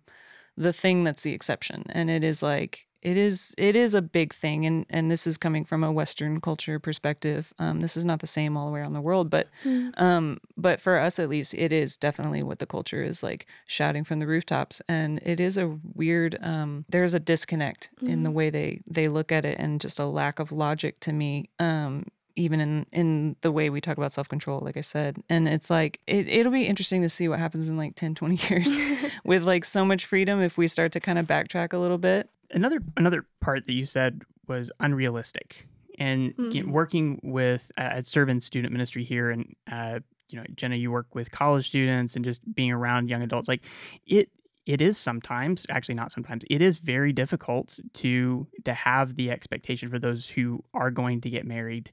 the 0.56 0.72
thing 0.72 1.02
that's 1.04 1.22
the 1.22 1.32
exception. 1.32 1.84
And 1.90 2.10
it 2.10 2.22
is 2.22 2.42
like, 2.42 2.85
it 3.10 3.16
is 3.16 3.54
it 3.56 3.74
is 3.76 3.94
a 3.94 4.02
big 4.02 4.34
thing 4.34 4.66
and 4.66 4.84
and 4.90 5.10
this 5.12 5.26
is 5.26 5.36
coming 5.38 5.64
from 5.64 5.84
a 5.84 5.92
western 6.00 6.40
culture 6.40 6.78
perspective 6.80 7.52
um, 7.58 7.80
this 7.80 7.96
is 7.96 8.04
not 8.04 8.18
the 8.20 8.26
same 8.38 8.56
all 8.56 8.66
the 8.66 8.72
way 8.72 8.80
around 8.80 8.94
the 8.94 9.00
world 9.10 9.30
but 9.30 9.46
Mm. 9.64 9.92
um, 10.06 10.38
but 10.56 10.80
for 10.80 10.98
us 11.06 11.18
at 11.18 11.28
least, 11.28 11.54
it 11.54 11.72
is 11.72 11.96
definitely 11.96 12.42
what 12.42 12.58
the 12.58 12.66
culture 12.66 13.02
is 13.10 13.22
like 13.22 13.46
shouting 13.66 14.04
from 14.04 14.18
the 14.20 14.26
rooftops, 14.26 14.82
and 14.88 15.18
it 15.22 15.38
is 15.40 15.56
a 15.58 15.66
weird. 15.94 16.32
Um, 16.42 16.84
there's 16.88 17.14
a 17.14 17.20
disconnect 17.20 17.90
in 18.02 18.22
the 18.22 18.30
Mhm. 18.30 18.34
way 18.38 18.50
they 18.50 18.80
they 18.96 19.08
look 19.08 19.30
at 19.32 19.44
it, 19.44 19.56
and 19.58 19.80
just 19.80 19.98
a 19.98 20.06
lack 20.06 20.38
of 20.38 20.50
logic 20.52 20.98
to 21.06 21.12
me. 21.12 21.50
Um, 21.58 22.06
even 22.38 22.60
in 22.60 22.86
in 22.92 23.36
the 23.40 23.50
way 23.52 23.70
we 23.70 23.80
talk 23.80 23.96
about 23.96 24.12
self 24.12 24.28
control, 24.28 24.60
like 24.60 24.76
I 24.76 24.82
said, 24.82 25.16
and 25.28 25.48
it's 25.48 25.70
like 25.70 26.00
it, 26.06 26.28
it'll 26.28 26.52
be 26.52 26.66
interesting 26.66 27.02
to 27.02 27.08
see 27.08 27.28
what 27.28 27.38
happens 27.38 27.68
in 27.68 27.76
like 27.78 27.94
10, 27.96 28.14
20 28.14 28.36
years 28.50 28.70
with 29.24 29.42
like 29.44 29.64
so 29.64 29.84
much 29.84 30.04
freedom 30.04 30.40
if 30.42 30.58
we 30.58 30.68
start 30.68 30.92
to 30.92 31.00
kind 31.00 31.18
of 31.18 31.26
backtrack 31.26 31.72
a 31.72 31.78
little 31.78 31.98
bit. 31.98 32.28
Another 32.50 32.80
another 32.96 33.26
part 33.40 33.64
that 33.66 33.72
you 33.74 33.86
said 33.86 34.22
was 34.48 34.70
unrealistic. 34.80 35.66
And 35.98 36.34
you 36.38 36.62
know, 36.62 36.68
Mhm. 36.68 36.72
working 36.72 37.20
with 37.22 37.70
uh, 37.78 37.90
I 37.94 38.00
serve 38.02 38.28
in 38.28 38.40
student 38.40 38.72
ministry 38.72 39.04
here 39.04 39.30
and 39.30 39.54
uh, 39.70 40.00
you 40.28 40.38
know 40.38 40.44
jenna 40.56 40.74
you 40.76 40.90
work 40.90 41.14
with 41.14 41.30
college 41.30 41.68
students 41.68 42.16
and 42.16 42.24
just 42.24 42.40
being 42.54 42.72
around 42.72 43.08
young 43.08 43.22
adults 43.22 43.46
like 43.46 43.62
it 44.08 44.28
it 44.66 44.80
is 44.80 44.98
sometimes 44.98 45.64
actually 45.70 45.94
not 45.94 46.10
sometimes 46.10 46.42
it 46.50 46.60
is 46.60 46.78
very 46.78 47.12
difficult 47.12 47.78
to 47.92 48.46
to 48.64 48.74
have 48.74 49.14
the 49.14 49.30
expectation 49.30 49.88
for 49.88 50.00
those 50.00 50.28
who 50.28 50.62
are 50.74 50.90
going 50.90 51.20
to 51.20 51.30
get 51.30 51.46
married. 51.46 51.92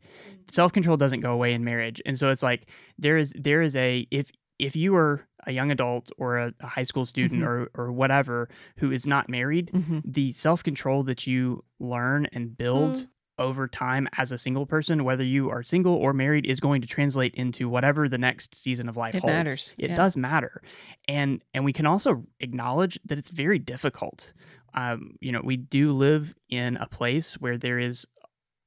Self-control 0.50 0.98
doesn't 0.98 1.20
go 1.20 1.32
away 1.32 1.54
in 1.54 1.64
marriage. 1.64 2.02
And 2.06 2.18
so 2.18 2.32
it's 2.32 2.42
like 2.44 2.70
there 2.98 3.18
is 3.18 3.34
there 3.38 3.62
is 3.62 3.76
a 3.76 4.08
if 4.10 4.32
if 4.60 4.76
you 4.76 4.96
are 4.96 5.26
a 5.46 5.52
young 5.52 5.72
adult 5.72 6.12
or 6.18 6.38
a, 6.38 6.54
a 6.62 6.68
high 6.68 6.84
school 6.84 7.06
student 7.06 7.42
Mhm. 7.42 7.48
or 7.48 7.70
or 7.76 7.92
whatever 7.92 8.48
who 8.78 8.92
is 8.92 9.06
not 9.08 9.28
married 9.30 9.72
Mm-hmm. 9.74 10.00
the 10.06 10.32
self 10.32 10.64
control 10.64 11.04
that 11.04 11.28
you 11.28 11.64
learn 11.80 12.28
and 12.32 12.58
build 12.58 12.96
Mm. 12.96 13.08
over 13.40 13.68
time 13.68 14.08
as 14.18 14.32
a 14.32 14.38
single 14.38 14.66
person, 14.68 15.04
whether 15.04 15.24
you 15.24 15.50
are 15.50 15.64
single 15.64 15.96
or 15.96 16.14
married, 16.14 16.46
is 16.46 16.60
going 16.60 16.82
to 16.84 16.88
translate 16.88 17.34
into 17.36 17.68
whatever 17.68 18.08
the 18.08 18.18
next 18.20 18.54
season 18.56 18.88
of 18.88 18.96
life 18.96 19.16
It 19.16 19.22
holds. 19.22 19.34
matters, 19.34 19.76
It 19.80 19.90
yeah. 19.90 19.96
does 19.96 20.16
matter, 20.16 20.62
and 21.08 21.42
and 21.54 21.66
we 21.66 21.74
can 21.74 21.86
also 21.88 22.26
acknowledge 22.40 23.00
that 23.06 23.18
it's 23.18 23.32
very 23.32 23.60
difficult. 23.60 24.34
Um, 24.76 25.18
you 25.20 25.32
know, 25.32 25.42
we 25.44 25.58
do 25.58 25.92
live 25.94 26.36
in 26.50 26.78
a 26.78 26.88
place 26.88 27.34
where 27.42 27.58
there 27.58 27.80
is 27.80 28.08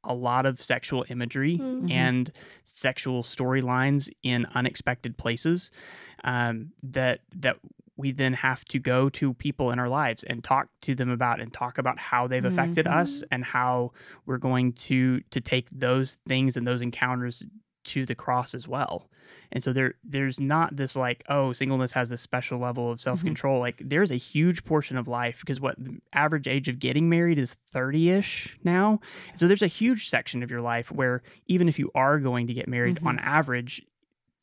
a 0.07 0.15
lot 0.15 0.47
of 0.47 0.63
sexual 0.63 1.05
imagery 1.09 1.59
Mm. 1.59 1.83
Mhm. 1.83 1.91
and 1.93 2.33
sexual 2.65 3.23
storylines 3.23 4.09
in 4.23 4.47
unexpected 4.55 5.17
places 5.19 5.71
um, 6.25 6.73
that 6.83 7.21
that 7.35 7.59
we 7.99 8.13
then 8.13 8.35
have 8.35 8.63
to 8.67 8.79
go 8.79 9.09
to 9.09 9.33
people 9.35 9.71
in 9.71 9.79
our 9.79 9.89
lives 9.89 10.23
and 10.25 10.45
talk 10.45 10.69
to 10.83 10.95
them 10.95 11.09
about 11.09 11.41
and 11.41 11.51
talk 11.55 11.79
about 11.79 11.99
how 11.99 12.27
they've 12.27 12.45
affected 12.45 12.87
us 12.87 13.25
and 13.31 13.43
how 13.43 13.91
we're 14.27 14.37
going 14.37 14.73
to 14.75 15.21
to 15.31 15.41
take 15.41 15.67
those 15.73 16.19
things 16.29 16.57
and 16.59 16.67
those 16.67 16.83
encounters 16.83 17.43
to 17.87 18.05
the 18.07 18.15
cross 18.15 18.55
as 18.55 18.69
well. 18.69 19.09
And 19.51 19.63
so 19.63 19.73
there 19.73 19.95
there's 20.05 20.39
not 20.39 20.77
this 20.77 20.95
like 20.97 21.25
oh 21.29 21.53
singleness 21.53 21.93
has 21.93 22.09
this 22.09 22.21
special 22.21 22.59
level 22.59 22.91
of 22.93 23.01
self-control 23.01 23.59
like 23.59 23.81
there's 23.85 24.13
a 24.13 24.17
huge 24.17 24.65
portion 24.65 24.97
of 24.97 25.09
life 25.09 25.41
because 25.41 25.61
what 25.61 25.75
the 25.83 25.99
average 26.13 26.47
age 26.47 26.69
of 26.69 26.79
getting 26.79 27.09
married 27.09 27.39
is 27.39 27.57
30ish 27.75 28.55
now. 28.65 29.01
So 29.35 29.49
there's 29.49 29.63
a 29.63 29.67
huge 29.67 30.09
section 30.09 30.43
of 30.43 30.51
your 30.51 30.61
life 30.61 30.93
where 30.93 31.23
even 31.47 31.69
if 31.69 31.79
you 31.79 31.91
are 31.95 32.19
going 32.21 32.47
to 32.47 32.55
get 32.55 32.69
married 32.69 32.97
Mhm. 33.01 33.07
on 33.07 33.19
average 33.19 33.83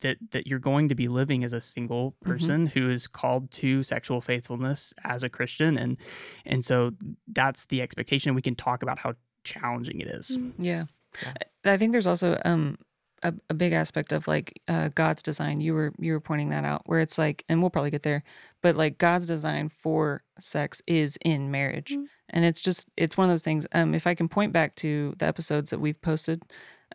that 0.00 0.18
that 0.32 0.46
you're 0.46 0.58
going 0.58 0.90
to 0.90 0.94
be 0.94 1.08
living 1.08 1.44
as 1.44 1.52
a 1.54 1.60
single 1.62 2.12
person 2.22 2.66
who 2.66 2.90
is 2.90 3.06
called 3.06 3.50
to 3.52 3.82
sexual 3.82 4.20
faithfulness 4.20 4.92
as 5.02 5.22
a 5.22 5.30
Christian 5.30 5.78
and 5.78 5.96
and 6.44 6.62
so 6.64 6.92
that's 7.28 7.64
the 7.66 7.80
expectation 7.80 8.34
we 8.34 8.42
can 8.42 8.54
talk 8.54 8.82
about 8.82 8.98
how 8.98 9.14
challenging 9.44 10.00
it 10.00 10.08
is. 10.08 10.36
Mm. 10.36 10.52
Yeah. 10.58 10.84
Yeah. 11.22 11.32
I 11.72 11.76
think 11.78 11.92
there's 11.92 12.06
also 12.06 12.38
um 12.44 12.76
a, 13.24 13.34
a 13.50 13.54
big 13.54 13.72
aspect 13.72 14.12
of 14.12 14.28
like 14.28 14.60
uh, 14.68 14.90
God's 14.94 15.22
design. 15.22 15.60
You 15.60 15.74
were 15.74 15.92
you 15.98 16.12
were 16.12 16.20
pointing 16.20 16.50
that 16.50 16.64
out 16.64 16.82
where 16.86 17.00
it's 17.00 17.18
like, 17.18 17.44
and 17.48 17.60
we'll 17.60 17.70
probably 17.70 17.90
get 17.90 18.02
there, 18.02 18.22
but 18.62 18.76
like 18.76 18.98
God's 18.98 19.26
design 19.26 19.68
for 19.70 20.22
sex 20.38 20.82
is 20.86 21.18
in 21.24 21.50
marriage, 21.50 21.92
Mm. 21.96 22.06
and 22.30 22.44
it's 22.44 22.60
just 22.60 22.88
it's 22.96 23.16
one 23.16 23.24
of 23.26 23.32
those 23.32 23.42
things. 23.44 23.66
Um, 23.72 23.94
if 23.94 24.06
I 24.06 24.14
can 24.14 24.28
point 24.28 24.52
back 24.52 24.76
to 24.76 25.14
the 25.18 25.26
episodes 25.26 25.70
that 25.70 25.80
we've 25.80 26.00
posted, 26.00 26.42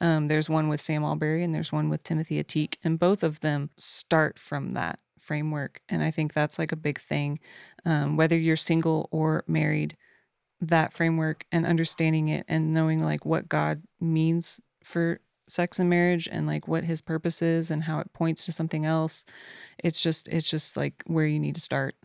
um, 0.01 0.27
there's 0.27 0.49
one 0.49 0.69
with 0.69 0.81
Sam 0.81 1.03
Allberry 1.03 1.43
and 1.43 1.53
there's 1.53 1.71
one 1.71 1.89
with 1.89 2.03
Timothy 2.03 2.41
Atik, 2.41 2.75
and 2.83 2.99
both 2.99 3.23
of 3.23 3.41
them 3.41 3.71
start 3.77 4.39
from 4.39 4.73
that 4.73 4.99
framework, 5.19 5.81
and 5.89 6.03
I 6.03 6.11
think 6.11 6.33
that's 6.33 6.57
like 6.59 6.71
a 6.71 6.77
big 6.77 6.99
thing. 6.99 7.39
Um, 7.85 8.17
whether 8.17 8.37
you're 8.37 8.55
single 8.55 9.09
or 9.11 9.43
married, 9.47 9.97
that 10.61 10.93
framework 10.93 11.45
and 11.51 11.65
understanding 11.65 12.27
it 12.29 12.45
and 12.47 12.73
knowing 12.73 13.01
like 13.01 13.25
what 13.25 13.47
God 13.49 13.81
means 13.99 14.59
for 14.83 15.19
sex 15.51 15.79
and 15.79 15.89
marriage 15.89 16.27
and 16.31 16.45
like 16.47 16.67
what 16.67 16.83
his 16.83 17.01
purpose 17.01 17.41
is 17.41 17.71
and 17.71 17.83
how 17.83 17.99
it 17.99 18.11
points 18.13 18.45
to 18.45 18.51
something 18.51 18.85
else 18.85 19.25
it's 19.83 20.01
just 20.01 20.27
it's 20.27 20.49
just 20.49 20.75
like 20.77 21.03
where 21.07 21.25
you 21.25 21.39
need 21.39 21.55
to 21.55 21.61
start 21.61 21.95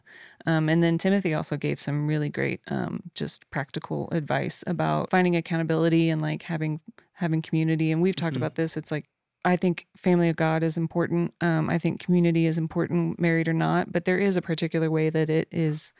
um, 0.46 0.68
and 0.68 0.82
then 0.82 0.98
timothy 0.98 1.34
also 1.34 1.56
gave 1.56 1.80
some 1.80 2.06
really 2.06 2.28
great 2.28 2.60
um, 2.68 3.02
just 3.14 3.48
practical 3.50 4.08
advice 4.12 4.62
about 4.66 5.10
finding 5.10 5.36
accountability 5.36 6.08
and 6.10 6.20
like 6.22 6.42
having 6.42 6.80
having 7.14 7.42
community 7.42 7.90
and 7.92 8.00
we've 8.02 8.16
talked 8.16 8.34
Mhm. 8.34 8.38
about 8.38 8.54
this 8.56 8.76
it's 8.76 8.90
like 8.90 9.06
i 9.44 9.56
think 9.56 9.86
family 9.96 10.28
of 10.28 10.36
god 10.36 10.62
is 10.62 10.76
important 10.76 11.34
um, 11.40 11.68
i 11.70 11.78
think 11.78 12.00
community 12.00 12.46
is 12.46 12.58
important 12.58 13.18
married 13.20 13.48
or 13.48 13.52
not 13.54 13.92
but 13.92 14.04
there 14.04 14.18
is 14.18 14.36
a 14.36 14.42
particular 14.42 14.90
way 14.90 15.10
that 15.10 15.28
it 15.30 15.48
is 15.50 15.92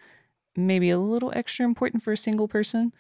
maybe 0.57 0.91
a 0.91 0.99
little 0.99 1.33
extra 1.35 1.65
important 1.65 2.03
for 2.03 2.13
a 2.13 2.17
single 2.17 2.47
person 2.49 2.93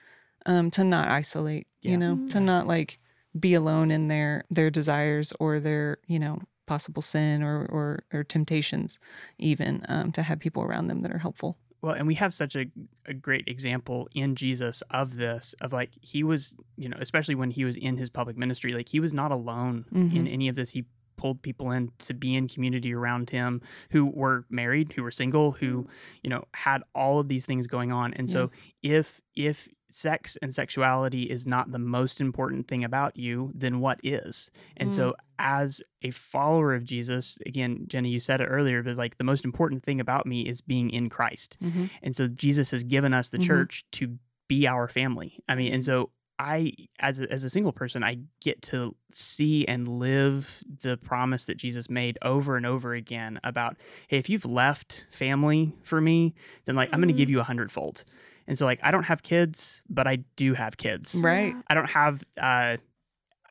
um, 0.47 0.71
to 0.71 0.83
not 0.85 1.09
isolate 1.09 1.67
Yeah. 1.81 1.93
you 1.93 1.97
know 1.99 2.19
to 2.31 2.41
not 2.41 2.67
like 2.67 2.99
be 3.39 3.55
alone 3.55 3.91
in 3.91 4.09
their 4.09 4.45
their 4.51 4.70
desires 4.70 5.32
or 5.41 5.61
their 5.61 5.99
you 6.07 6.18
know 6.18 6.39
possible 6.66 7.03
sin 7.03 7.43
or 7.43 7.66
or, 7.66 8.05
or 8.12 8.24
temptations 8.24 8.99
even 9.39 9.85
um, 9.89 10.12
to 10.12 10.22
have 10.22 10.39
people 10.39 10.62
around 10.62 10.87
them 10.87 11.03
that 11.03 11.12
are 11.12 11.18
helpful 11.18 11.59
Well, 11.82 11.95
and 11.95 12.07
we 12.07 12.14
have 12.14 12.32
such 12.32 12.57
a, 12.57 12.64
a 13.07 13.12
great 13.12 13.47
example 13.47 14.09
in 14.14 14.37
Jesus 14.37 14.82
of 14.91 15.16
this, 15.16 15.55
of 15.61 15.72
like 15.74 15.91
he 16.01 16.22
was, 16.24 16.57
you 16.78 16.89
know, 16.89 16.97
especially 16.99 17.35
when 17.35 17.51
he 17.51 17.64
was 17.66 17.76
in 17.76 17.99
his 17.99 18.09
public 18.09 18.39
ministry, 18.39 18.72
like 18.72 18.89
he 18.89 19.01
was 19.01 19.12
not 19.12 19.30
alone 19.32 19.85
in 19.93 20.24
Mhm. 20.24 20.32
any 20.32 20.49
of 20.49 20.57
this. 20.57 20.70
He 20.70 20.87
pulled 21.16 21.43
people 21.43 21.70
in 21.76 21.91
to 21.99 22.14
be 22.14 22.35
in 22.35 22.49
community 22.49 22.95
around 22.95 23.28
him 23.30 23.61
who 23.91 24.07
were 24.07 24.47
married, 24.49 24.95
who 24.95 25.03
were 25.03 25.11
single, 25.12 25.53
who, 25.53 25.87
you 26.22 26.30
know, 26.30 26.45
had 26.55 26.82
all 26.95 27.18
of 27.20 27.28
these 27.28 27.45
things 27.45 27.66
going 27.66 27.93
on. 27.93 28.14
And 28.14 28.30
so 28.30 28.51
if 28.82 29.20
if 29.37 29.68
sex 29.91 30.37
and 30.43 30.55
sexuality 30.55 31.24
is 31.24 31.47
not 31.47 31.70
the 31.72 31.78
most 31.78 32.20
important 32.20 32.66
thing 32.68 32.85
about 32.85 33.16
you, 33.16 33.53
then 33.55 33.80
what 33.80 34.01
is? 34.03 34.51
And 34.76 34.93
so 34.93 35.14
as 35.39 35.82
a 36.03 36.11
follower 36.11 36.74
of 36.74 36.85
Jesus, 36.85 37.39
again, 37.47 37.85
Jenny, 37.89 38.09
you 38.11 38.20
said 38.20 38.41
it 38.41 38.47
earlier, 38.47 38.82
but 38.82 38.97
like 38.97 39.18
the 39.18 39.24
most 39.24 39.45
important 39.45 39.82
thing 39.85 40.01
about 40.01 40.26
me 40.26 40.43
is 40.49 40.61
being 40.61 40.91
in 40.91 41.09
Christ. 41.09 41.57
Mhm. 41.62 41.91
And 42.03 42.16
so 42.16 42.28
Jesus 42.28 42.70
has 42.70 42.82
given 42.85 43.12
us 43.14 43.28
the 43.28 43.39
Mhm. 43.39 43.43
church 43.47 43.85
to 43.93 44.18
be 44.49 44.66
our 44.66 44.89
family. 44.89 45.41
I 45.49 45.55
mean, 45.55 45.72
and 45.72 45.85
so 45.85 46.11
I, 46.39 46.72
as 46.99 47.20
a, 47.20 47.30
as 47.30 47.45
a 47.45 47.51
single 47.51 47.72
person, 47.72 48.03
I 48.03 48.18
get 48.41 48.61
to 48.62 48.97
see 49.12 49.64
and 49.68 49.87
live 49.87 50.64
the 50.82 50.97
promise 50.97 51.45
that 51.45 51.57
Jesus 51.57 51.89
made 51.89 52.18
over 52.22 52.57
and 52.57 52.66
over 52.66 52.93
again 52.93 53.39
about, 53.45 53.76
hey, 54.09 54.18
if 54.18 54.28
you've 54.28 54.45
left 54.45 55.07
family 55.11 55.72
for 55.85 56.01
me, 56.01 56.35
then 56.64 56.74
like 56.74 56.89
I'm 56.93 56.99
going 57.01 57.07
to 57.09 57.14
give 57.16 57.30
you 57.30 57.39
a 57.39 57.45
hundredfold. 57.45 58.05
And 58.47 58.57
so 58.59 58.65
like 58.67 58.81
I 58.83 58.91
don't 58.91 59.05
have 59.05 59.23
kids, 59.23 59.83
but 59.89 60.07
I 60.07 60.17
do 60.37 60.55
have 60.55 60.77
kids. 60.77 61.15
right 61.23 61.55
I 61.69 61.75
don't 61.75 61.89
have 61.91 62.23
uh, 62.41 62.77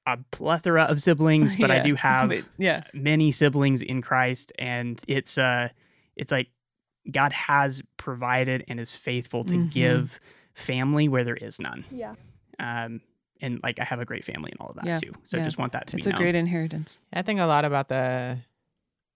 a 0.05 0.17
plethora 0.31 0.83
of 0.83 1.01
siblings, 1.01 1.55
but 1.55 1.71
I 1.71 1.79
do 1.83 1.95
have 1.95 2.31
yeah 2.57 2.83
many 2.93 3.31
siblings 3.31 3.81
in 3.81 4.01
Christ, 4.01 4.51
and 4.59 5.01
it's 5.07 5.37
uh, 5.37 5.69
it's 6.15 6.31
like 6.31 6.49
God 7.09 7.33
has 7.33 7.81
provided 7.97 8.63
and 8.67 8.79
is 8.79 8.93
faithful 8.93 9.43
to 9.45 9.55
Mhm. 9.55 9.71
give 9.71 10.19
family 10.53 11.07
where 11.09 11.23
there 11.23 11.35
is 11.35 11.59
none. 11.59 11.83
Yeah. 11.91 12.15
Um, 12.59 13.01
and 13.41 13.59
like 13.63 13.79
I 13.79 13.83
have 13.83 13.99
a 13.99 14.05
great 14.05 14.23
family 14.23 14.51
and 14.51 14.61
all 14.61 14.69
of 14.69 14.75
that 14.75 14.85
Yeah, 14.85 14.97
too. 14.97 15.11
So 15.23 15.37
yeah. 15.37 15.43
just 15.45 15.57
want 15.57 15.73
that 15.73 15.87
to 15.87 15.97
it's 15.97 16.05
be 16.05 16.09
a 16.11 16.13
known. 16.13 16.21
great 16.21 16.35
inheritance 16.35 17.01
I 17.11 17.23
think 17.23 17.39
a 17.41 17.45
lot 17.45 17.65
about 17.65 17.89
the 17.89 18.37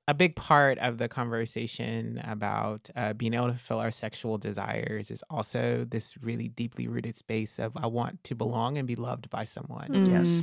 a 0.08 0.14
big 0.14 0.36
part 0.36 0.78
of 0.78 0.98
the 0.98 1.08
conversation 1.10 2.22
about 2.24 2.90
uh, 2.96 3.14
being 3.14 3.34
able 3.34 3.48
to 3.48 3.54
fulfill 3.54 3.80
our 3.80 3.92
sexual 3.92 4.38
desires 4.38 5.12
is 5.12 5.24
also 5.30 5.86
this 5.90 6.16
really 6.22 6.48
deeply 6.48 6.88
rooted 6.88 7.16
space 7.16 7.60
of 7.60 7.74
I 7.76 7.88
want 7.88 8.24
to 8.26 8.36
belong 8.36 8.78
and 8.78 8.88
be 8.88 8.96
loved 8.96 9.30
by 9.30 9.44
someone. 9.44 9.90
Mm. 9.90 10.10
Yes. 10.10 10.42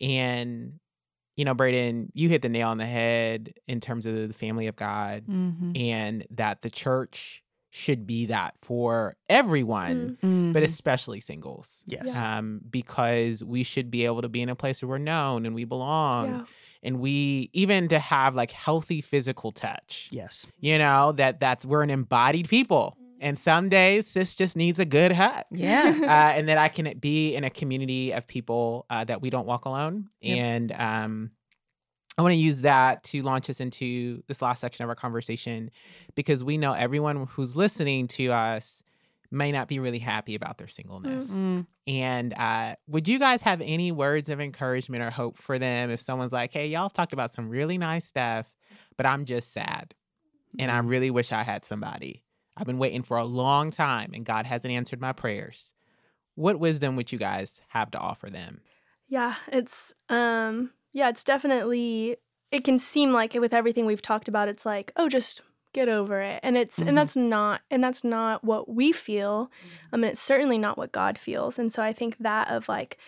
And 0.00 0.74
you 1.36 1.44
know, 1.44 1.52
Braden, 1.52 2.10
you 2.14 2.30
hit 2.30 2.40
the 2.40 2.48
nail 2.48 2.68
on 2.68 2.78
the 2.78 2.86
head 2.86 3.52
in 3.66 3.78
terms 3.78 4.06
of 4.06 4.14
the 4.14 4.32
family 4.32 4.68
of 4.68 4.76
God 4.76 5.26
Mhm. 5.26 5.78
and 5.78 6.26
that 6.30 6.62
the 6.62 6.70
church 6.70 7.42
should 7.68 8.06
be 8.06 8.24
that 8.26 8.54
for 8.62 9.16
everyone, 9.28 10.16
Mm. 10.22 10.54
but 10.54 10.62
Mhm. 10.62 10.66
especially 10.66 11.20
singles. 11.20 11.84
Yes. 11.86 12.16
Um, 12.16 12.62
because 12.70 13.44
we 13.44 13.64
should 13.64 13.90
be 13.90 14.06
able 14.06 14.22
to 14.22 14.30
be 14.30 14.40
in 14.40 14.48
a 14.48 14.56
place 14.56 14.80
where 14.82 14.88
we're 14.88 14.98
known 14.98 15.44
and 15.44 15.54
we 15.54 15.64
belong 15.64 16.26
Yeah. 16.30 16.44
And 16.86 17.00
we 17.00 17.50
even 17.52 17.88
to 17.88 17.98
have 17.98 18.34
like 18.34 18.52
healthy 18.52 19.00
physical 19.00 19.52
touch. 19.52 20.08
Yes. 20.10 20.46
you 20.60 20.78
know 20.78 21.12
that 21.12 21.40
that's 21.40 21.66
we're 21.66 21.82
an 21.82 21.90
embodied 21.90 22.48
people. 22.48 22.96
And 23.18 23.38
some 23.38 23.68
days 23.70 24.06
sis 24.06 24.34
just 24.34 24.56
needs 24.56 24.78
a 24.78 24.84
good 24.84 25.12
hug. 25.12 25.44
Yeah. 25.50 25.98
Uh, 26.02 26.06
and 26.36 26.48
that 26.48 26.58
i 26.58 26.68
can 26.68 26.98
be 26.98 27.34
in 27.34 27.44
a 27.44 27.50
community 27.50 28.12
of 28.12 28.26
people 28.26 28.86
uh, 28.88 29.04
that 29.04 29.20
we 29.20 29.30
don't 29.30 29.46
walk 29.46 29.64
alone. 29.66 30.08
Yep. 30.20 30.38
and 30.38 30.72
um 30.72 31.30
I 32.18 32.22
want 32.22 32.32
to 32.32 32.36
use 32.36 32.62
that 32.62 33.04
to 33.04 33.20
launch 33.20 33.50
us 33.50 33.60
into 33.60 34.22
this 34.26 34.40
last 34.40 34.60
section 34.60 34.84
of 34.84 34.88
our 34.88 34.94
conversation 34.94 35.70
because 36.14 36.42
we 36.42 36.56
know 36.56 36.72
everyone 36.72 37.26
who's 37.26 37.54
listening 37.54 38.08
to 38.08 38.32
us 38.32 38.82
may 39.30 39.52
not 39.52 39.68
be 39.68 39.78
really 39.78 39.98
happy 39.98 40.34
about 40.34 40.58
their 40.58 40.68
singleness. 40.68 41.30
Mm. 41.30 41.66
And 41.86 42.34
uh, 42.34 42.76
would 42.86 43.08
you 43.08 43.18
guys 43.18 43.42
have 43.42 43.60
any 43.60 43.92
words 43.92 44.28
of 44.28 44.40
encouragement 44.40 45.02
or 45.02 45.10
hope 45.10 45.38
for 45.38 45.58
them 45.58 45.90
if 45.90 46.00
someone's 46.00 46.32
like, 46.32 46.52
hey, 46.52 46.68
y'all 46.68 46.90
talked 46.90 47.12
about 47.12 47.32
some 47.32 47.48
really 47.48 47.78
nice 47.78 48.04
stuff, 48.06 48.50
but 48.96 49.06
I'm 49.06 49.24
just 49.24 49.52
sad 49.52 49.94
and 50.58 50.70
I 50.70 50.78
really 50.78 51.10
wish 51.10 51.32
I 51.32 51.42
had 51.42 51.64
somebody. 51.64 52.22
I've 52.56 52.66
been 52.66 52.78
waiting 52.78 53.02
for 53.02 53.16
a 53.16 53.24
long 53.24 53.70
time 53.70 54.12
and 54.14 54.24
God 54.24 54.46
hasn't 54.46 54.72
answered 54.72 55.00
my 55.00 55.12
prayers. 55.12 55.72
What 56.34 56.58
wisdom 56.58 56.96
would 56.96 57.12
you 57.12 57.18
guys 57.18 57.60
have 57.68 57.90
to 57.92 57.98
offer 57.98 58.30
them? 58.30 58.60
Yeah, 59.08 59.36
it's 59.48 59.94
um 60.08 60.72
yeah, 60.92 61.08
it's 61.08 61.24
definitely 61.24 62.16
it 62.50 62.64
can 62.64 62.78
seem 62.78 63.12
like 63.12 63.34
with 63.34 63.52
everything 63.52 63.86
we've 63.86 64.02
talked 64.02 64.28
about 64.28 64.48
it's 64.48 64.64
like, 64.64 64.92
oh, 64.96 65.08
just 65.08 65.42
get 65.76 65.88
over 65.88 66.20
it. 66.20 66.40
And 66.42 66.56
it's 66.56 66.78
Mhm. 66.78 66.88
and 66.88 66.98
that's 66.98 67.16
not 67.16 67.60
and 67.70 67.84
that's 67.84 68.02
not 68.02 68.42
what 68.42 68.68
we 68.68 68.92
feel. 68.92 69.50
I 69.92 69.96
mean, 69.96 70.10
it's 70.12 70.20
certainly 70.32 70.58
not 70.58 70.76
what 70.78 70.90
God 70.92 71.18
feels. 71.18 71.58
And 71.60 71.72
so 71.72 71.82
I 71.82 71.92
think 71.92 72.16
that 72.18 72.50
of 72.50 72.68
like 72.68 72.98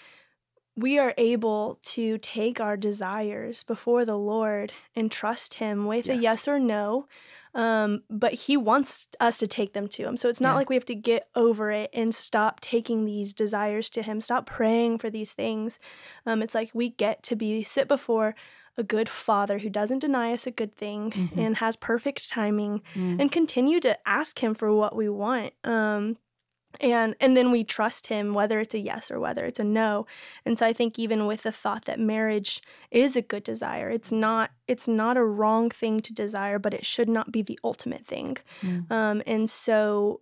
we 0.77 0.97
are 0.99 1.13
able 1.19 1.79
to 1.83 2.19
take 2.19 2.61
our 2.61 2.77
desires 2.77 3.65
before 3.65 4.05
the 4.05 4.17
Lord 4.19 4.73
and 4.95 5.11
trust 5.11 5.55
him 5.55 5.87
with 5.87 6.09
a 6.09 6.15
Yes. 6.15 6.23
yes 6.23 6.49
or 6.49 6.59
no. 6.61 7.09
Um, 7.55 8.03
but 8.09 8.35
he 8.45 8.57
wants 8.57 9.09
us 9.19 9.39
to 9.39 9.47
take 9.49 9.73
them 9.73 9.89
to 9.89 10.05
him. 10.07 10.17
So 10.17 10.29
it's 10.29 10.41
not 10.41 10.51
Yeah. 10.51 10.57
like 10.59 10.69
we 10.71 10.77
have 10.77 10.85
to 10.85 10.95
get 10.95 11.29
over 11.35 11.73
it 11.73 11.91
and 11.93 12.15
stop 12.15 12.61
taking 12.61 13.05
these 13.07 13.35
desires 13.35 13.91
to 13.91 14.03
him, 14.03 14.21
stop 14.21 14.47
praying 14.47 14.99
for 14.99 15.11
these 15.11 15.33
things. 15.33 15.81
Um, 16.27 16.43
it's 16.43 16.55
like 16.55 16.71
we 16.75 16.91
get 16.91 17.23
to 17.25 17.35
be 17.35 17.65
sit 17.65 17.89
before 17.89 18.37
a 18.79 18.83
good 18.83 19.09
father 19.09 19.59
who 19.59 19.69
doesn't 19.69 19.99
deny 19.99 20.33
us 20.33 20.47
a 20.47 20.51
good 20.61 20.75
thing 20.77 21.11
Mhm. 21.11 21.37
and 21.37 21.57
has 21.59 21.77
perfect 21.77 22.31
timing 22.31 22.81
Mm. 22.95 23.21
and 23.21 23.33
continue 23.33 23.81
to 23.81 23.99
ask 24.09 24.39
him 24.43 24.55
for 24.55 24.73
what 24.73 24.95
we 24.97 25.09
want. 25.09 25.53
Um, 25.65 26.17
and 26.81 27.17
and 27.19 27.35
then 27.37 27.51
we 27.51 27.65
trust 27.65 28.07
him 28.09 28.35
whether 28.35 28.61
it's 28.61 28.75
a 28.75 28.79
yes 28.79 29.11
or 29.11 29.19
whether 29.19 29.45
it's 29.47 29.59
a 29.59 29.65
no 29.65 30.07
and 30.45 30.59
so 30.59 30.67
i 30.67 30.73
think 30.73 30.99
even 30.99 31.27
with 31.27 31.43
the 31.43 31.51
thought 31.51 31.87
that 31.87 31.99
marriage 31.99 32.61
is 32.91 33.17
a 33.17 33.23
good 33.23 33.43
desire 33.43 33.89
it's 33.89 34.13
not 34.13 34.51
it's 34.69 34.87
not 34.87 35.17
a 35.17 35.25
wrong 35.25 35.71
thing 35.71 35.99
to 36.01 36.13
desire 36.13 36.59
but 36.59 36.75
it 36.75 36.85
should 36.85 37.09
not 37.09 37.33
be 37.33 37.41
the 37.43 37.59
ultimate 37.65 38.07
thing 38.07 38.37
Mm. 38.61 38.93
um, 38.93 39.23
and 39.27 39.49
so 39.49 40.21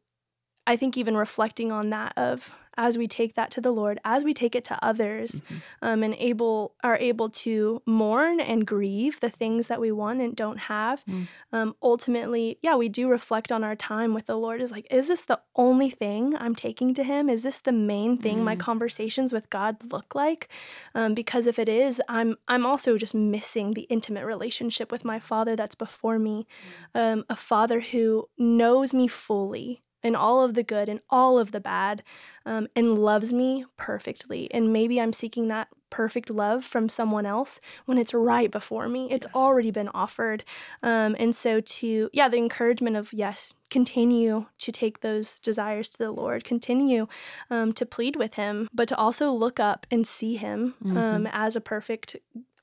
i 0.68 0.76
think 0.76 0.96
even 0.96 1.16
reflecting 1.16 1.72
on 1.72 1.90
that 1.90 2.12
of 2.16 2.54
as 2.76 2.96
we 2.98 3.06
take 3.06 3.34
that 3.34 3.50
to 3.50 3.60
the 3.60 3.72
lord 3.72 3.98
as 4.04 4.24
we 4.24 4.32
take 4.34 4.54
it 4.54 4.64
to 4.64 4.78
others 4.84 5.42
Mhm. 5.42 5.62
um, 5.82 6.02
and 6.02 6.14
able 6.14 6.74
are 6.82 6.96
able 6.98 7.28
to 7.30 7.82
mourn 7.86 8.40
and 8.40 8.66
grieve 8.66 9.20
the 9.20 9.30
things 9.30 9.66
that 9.68 9.80
we 9.80 9.90
want 9.92 10.20
and 10.20 10.34
don't 10.36 10.58
have 10.58 11.04
Mm. 11.06 11.26
um, 11.52 11.74
ultimately 11.82 12.58
yeah 12.62 12.74
we 12.76 12.88
do 12.88 13.06
reflect 13.08 13.50
on 13.52 13.62
our 13.64 13.76
time 13.76 14.14
with 14.14 14.26
the 14.26 14.36
lord 14.36 14.60
is 14.60 14.70
like 14.70 14.86
is 14.90 15.08
this 15.08 15.22
the 15.22 15.40
only 15.54 15.90
thing 15.90 16.34
i'm 16.38 16.54
taking 16.54 16.94
to 16.94 17.02
him 17.02 17.28
is 17.28 17.42
this 17.42 17.58
the 17.60 17.72
main 17.72 18.16
thing 18.18 18.44
my 18.44 18.56
Mm. 18.56 18.60
conversations 18.60 19.32
with 19.32 19.48
god 19.50 19.76
look 19.92 20.14
like 20.14 20.48
um, 20.94 21.14
because 21.14 21.46
if 21.46 21.58
it 21.58 21.68
is 21.68 22.00
i'm 22.08 22.36
i'm 22.48 22.64
also 22.66 22.96
just 22.98 23.14
missing 23.14 23.74
the 23.74 23.82
intimate 23.82 24.24
relationship 24.24 24.90
with 24.92 25.04
my 25.04 25.18
father 25.18 25.54
that's 25.56 25.74
before 25.74 26.18
me 26.18 26.46
um, 26.94 27.24
a 27.28 27.36
father 27.36 27.80
who 27.80 28.28
knows 28.38 28.92
me 28.94 29.06
fully 29.08 29.82
and 30.06 30.14
all 30.16 30.38
of 30.44 30.54
the 30.54 30.62
good 30.62 30.88
and 30.88 31.00
all 31.10 31.38
of 31.38 31.50
the 31.50 31.60
bad 31.60 32.02
um, 32.44 32.68
and 32.76 32.96
loves 32.96 33.32
me 33.32 33.64
perfectly. 33.76 34.42
And 34.54 34.72
maybe 34.72 35.00
I'm 35.00 35.12
seeking 35.12 35.48
that 35.48 35.68
perfect 35.90 36.30
love 36.30 36.64
from 36.64 36.88
someone 36.88 37.26
else 37.26 37.60
when 37.86 37.98
it's 37.98 38.12
right 38.14 38.50
before 38.50 38.88
me. 38.88 39.08
It's 39.10 39.26
Yes. 39.26 39.34
already 39.34 39.70
been 39.70 39.88
offered. 39.88 40.44
Um, 40.82 41.16
and 41.18 41.34
so, 41.34 41.60
to, 41.60 42.10
yeah, 42.12 42.28
the 42.28 42.36
encouragement 42.38 42.96
of, 42.96 43.12
yes, 43.12 43.54
continue 43.70 44.46
to 44.58 44.70
take 44.72 45.00
those 45.00 45.38
desires 45.40 45.88
to 45.90 45.98
the 45.98 46.10
Lord, 46.12 46.44
continue 46.44 47.06
um, 47.50 47.72
to 47.74 47.84
plead 47.86 48.14
with 48.16 48.34
Him, 48.34 48.68
but 48.72 48.88
to 48.88 48.96
also 48.96 49.30
look 49.32 49.58
up 49.60 49.86
and 49.90 50.06
see 50.06 50.36
Him 50.36 50.74
um, 50.96 51.26
as 51.32 51.56
a 51.56 51.60
perfect 51.60 52.16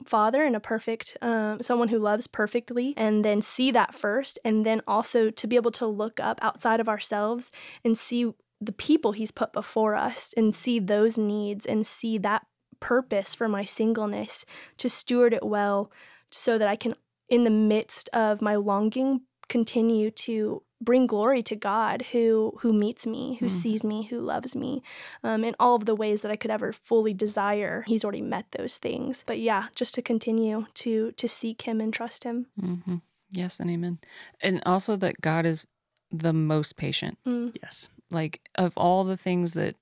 father 0.08 0.44
and 0.44 0.56
a 0.56 0.60
perfect 0.60 1.18
um, 1.22 1.62
someone 1.62 1.88
who 1.88 2.00
loves 2.00 2.28
perfectly 2.28 2.94
and 2.98 3.24
then 3.24 3.42
see 3.42 3.72
that 3.72 3.96
first 3.96 4.40
and 4.44 4.66
then 4.66 4.82
also 4.88 5.30
to 5.30 5.48
be 5.48 5.56
able 5.56 5.72
to 5.72 5.86
look 5.86 6.20
up 6.20 6.40
outside 6.42 6.80
of 6.80 6.90
ourselves 6.90 7.52
and 7.84 7.98
see 7.98 8.34
the 8.60 8.72
people 8.72 9.12
he's 9.12 9.32
put 9.32 9.52
before 9.54 9.96
us 9.96 10.34
and 10.38 10.56
see 10.56 10.80
those 10.80 11.18
needs 11.18 11.66
and 11.66 11.86
see 11.86 12.18
that 12.18 12.46
purpose 12.80 13.36
for 13.36 13.48
my 13.48 13.64
singleness 13.64 14.46
to 14.78 14.90
steward 14.90 15.34
it 15.34 15.46
well 15.46 15.92
so 16.30 16.58
that 16.58 16.68
I 16.68 16.76
can 16.76 16.96
in 17.30 17.44
the 17.44 17.50
midst 17.50 18.10
of 18.14 18.42
my 18.42 18.56
longing 18.56 19.22
continue 19.50 20.12
to 20.12 20.64
bring 20.82 21.08
glory 21.08 21.42
to 21.44 21.56
God 21.56 22.02
who 22.12 22.58
who 22.62 22.74
meets 22.74 23.06
me, 23.08 23.36
who 23.40 23.46
Mhm. 23.46 23.50
sees 23.52 23.84
me, 23.84 24.04
who 24.04 24.20
loves 24.20 24.56
me, 24.56 24.82
um, 25.24 25.44
in 25.46 25.56
all 25.60 25.76
of 25.76 25.86
the 25.86 25.96
ways 25.96 26.22
that 26.22 26.32
I 26.32 26.36
could 26.36 26.52
ever 26.52 26.74
fully 26.74 27.14
desire. 27.14 27.84
He's 27.88 28.04
already 28.04 28.22
met 28.22 28.52
those 28.52 28.78
things. 28.78 29.24
But 29.26 29.40
yeah, 29.40 29.68
just 29.76 29.96
to 29.96 30.02
continue 30.02 30.66
to 30.76 31.12
to 31.14 31.28
seek 31.28 31.62
Him 31.64 31.80
and 31.80 31.94
trust 31.94 32.24
Him. 32.26 32.48
Mm-hmm. 32.62 32.98
Yes, 33.32 33.60
and 33.60 33.70
amen. 33.70 34.00
And 34.42 34.62
also 34.66 34.96
that 34.98 35.22
God 35.22 35.46
is 35.46 35.66
the 36.12 36.34
most 36.34 36.76
patient. 36.76 37.18
Mm. 37.26 37.56
Yes. 37.62 37.88
Like 38.12 38.42
of 38.56 38.78
all 38.78 39.04
the 39.06 39.18
things 39.18 39.54
that 39.54 39.76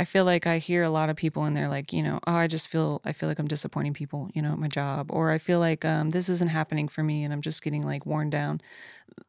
I 0.00 0.04
feel 0.04 0.24
like 0.24 0.46
I 0.46 0.56
hear 0.58 0.82
a 0.82 0.88
lot 0.88 1.10
of 1.10 1.16
people 1.16 1.44
and 1.44 1.54
they're 1.54 1.68
like, 1.68 1.92
you 1.92 2.02
know, 2.02 2.20
oh, 2.26 2.32
I 2.32 2.46
just 2.46 2.68
feel 2.68 3.02
I 3.04 3.12
feel 3.12 3.28
like 3.28 3.38
I'm 3.38 3.46
disappointing 3.48 3.92
people, 3.92 4.30
you 4.32 4.40
know, 4.40 4.52
at 4.52 4.58
my 4.58 4.66
job, 4.68 5.10
or 5.12 5.30
I 5.30 5.36
feel 5.38 5.58
like 5.60 5.84
um, 5.84 6.08
this 6.10 6.30
isn't 6.30 6.48
happening 6.48 6.88
for 6.88 7.02
me 7.02 7.22
and 7.22 7.32
I'm 7.34 7.42
just 7.42 7.62
getting 7.62 7.82
like 7.82 8.06
worn 8.06 8.30
down. 8.30 8.62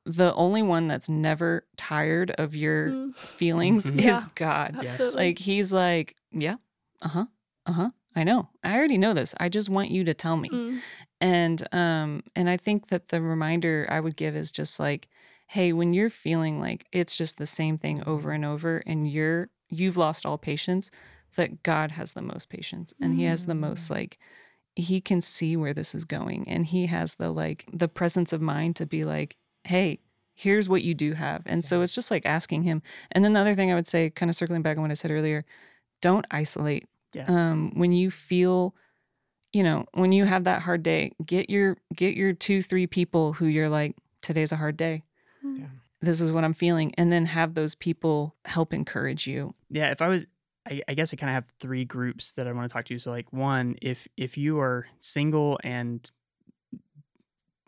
The 0.06 0.34
only 0.36 0.62
one 0.62 0.88
that's 0.88 1.10
never 1.10 1.66
tired 1.76 2.32
of 2.32 2.56
your 2.56 2.92
Mm. 2.92 3.16
feelings 3.16 3.90
Mhm. 3.90 4.00
is 4.00 4.06
Yeah. 4.06 4.22
God. 4.36 4.78
Yes. 4.82 4.94
Absolutely. 4.94 5.28
Like 5.28 5.40
he's 5.40 5.74
like, 5.74 6.16
yeah, 6.32 6.56
uh 7.02 7.10
huh, 7.10 7.26
uh 7.66 7.74
huh. 7.74 7.90
I 8.16 8.24
know. 8.24 8.48
I 8.64 8.76
already 8.78 8.98
know 8.98 9.14
this. 9.14 9.36
I 9.40 9.50
just 9.50 9.70
want 9.70 9.92
you 9.92 10.06
to 10.06 10.14
tell 10.14 10.38
me. 10.38 10.50
Mm. 10.50 10.80
And 11.20 11.74
um 11.74 12.24
and 12.36 12.50
I 12.50 12.56
think 12.58 12.88
that 12.88 13.08
the 13.10 13.22
reminder 13.22 13.86
I 13.90 14.00
would 14.00 14.16
give 14.16 14.38
is 14.38 14.52
just 14.54 14.80
like, 14.80 15.10
hey, 15.48 15.74
when 15.74 15.94
you're 15.94 16.10
feeling 16.10 16.62
like 16.62 16.88
it's 16.94 17.18
just 17.18 17.38
the 17.38 17.46
same 17.46 17.78
thing 17.78 18.04
over 18.06 18.32
and 18.32 18.46
over 18.46 18.82
and 18.86 19.10
you're 19.12 19.50
you've 19.72 19.98
lost 19.98 20.26
all 20.26 20.38
patience, 20.38 20.92
that 21.36 21.64
God 21.64 21.92
has 21.92 22.14
the 22.14 22.22
most 22.22 22.50
patience 22.50 22.94
and 23.02 23.16
he 23.16 23.24
has 23.24 23.46
the 23.46 23.56
most 23.56 23.90
like 23.90 24.20
he 24.76 25.02
can 25.02 25.22
see 25.22 25.56
where 25.58 25.74
this 25.74 25.96
is 25.96 26.06
going 26.06 26.48
and 26.48 26.66
he 26.66 26.86
has 26.88 27.16
the 27.16 27.30
like 27.32 27.66
the 27.74 27.88
presence 27.88 28.32
of 28.34 28.42
mind 28.42 28.76
to 28.76 28.86
be 28.86 29.04
like, 29.04 29.38
hey, 29.64 30.00
here's 30.34 30.68
what 30.70 30.82
you 30.82 30.94
do 30.94 31.14
have. 31.14 31.42
And 31.46 31.64
so 31.64 31.82
it's 31.82 31.96
just 31.96 32.12
like 32.12 32.26
asking 32.26 32.64
him. 32.64 32.82
And 33.12 33.24
then 33.24 33.34
the 33.34 33.40
other 33.40 33.56
thing 33.56 33.72
I 33.72 33.76
would 33.76 33.88
say, 33.88 34.10
kind 34.10 34.30
of 34.30 34.36
circling 34.36 34.62
back 34.62 34.78
on 34.78 34.82
what 34.82 34.92
I 34.92 34.96
said 34.96 35.12
earlier, 35.12 35.46
don't 36.02 36.26
isolate 36.32 36.86
Yes. 37.14 37.30
um, 37.30 37.72
when 37.76 37.92
you 37.92 38.10
feel 38.12 38.74
you 39.54 39.64
know 39.64 39.86
when 39.94 40.14
you 40.14 40.24
have 40.24 40.46
that 40.46 40.62
hard 40.62 40.82
day 40.82 41.12
get 41.26 41.50
your 41.50 41.76
get 41.94 42.16
your 42.16 42.32
two 42.34 42.62
three 42.62 42.88
people 42.88 43.34
who 43.34 43.46
you're 43.46 43.68
like 43.68 43.96
today's 44.22 44.54
a 44.54 44.56
hard 44.56 44.78
day 44.78 45.04
Yeah. 45.44 45.66
This 46.02 46.22
is 46.22 46.32
what 46.32 46.44
i'm 46.44 46.54
feeling 46.54 46.92
and 46.98 47.12
then 47.12 47.26
have 47.26 47.54
those 47.54 47.76
people 47.76 48.36
help 48.46 48.74
encourage 48.74 49.28
you 49.28 49.54
yeah 49.70 49.92
if 49.92 50.02
i 50.02 50.08
was 50.08 50.26
I, 50.68 50.82
I 50.88 50.94
guess 50.94 51.14
i 51.14 51.16
kind 51.16 51.30
of 51.30 51.36
have 51.36 51.46
three 51.60 51.86
groups 51.86 52.34
that 52.34 52.48
i 52.48 52.52
want 52.52 52.70
to 52.70 52.74
talk 52.74 52.86
to 52.86 53.00
so 53.00 53.12
like 53.12 53.32
one 53.32 53.76
if 53.82 54.08
if 54.18 54.38
you 54.38 54.60
are 54.60 54.88
single 55.00 55.60
and 55.64 56.10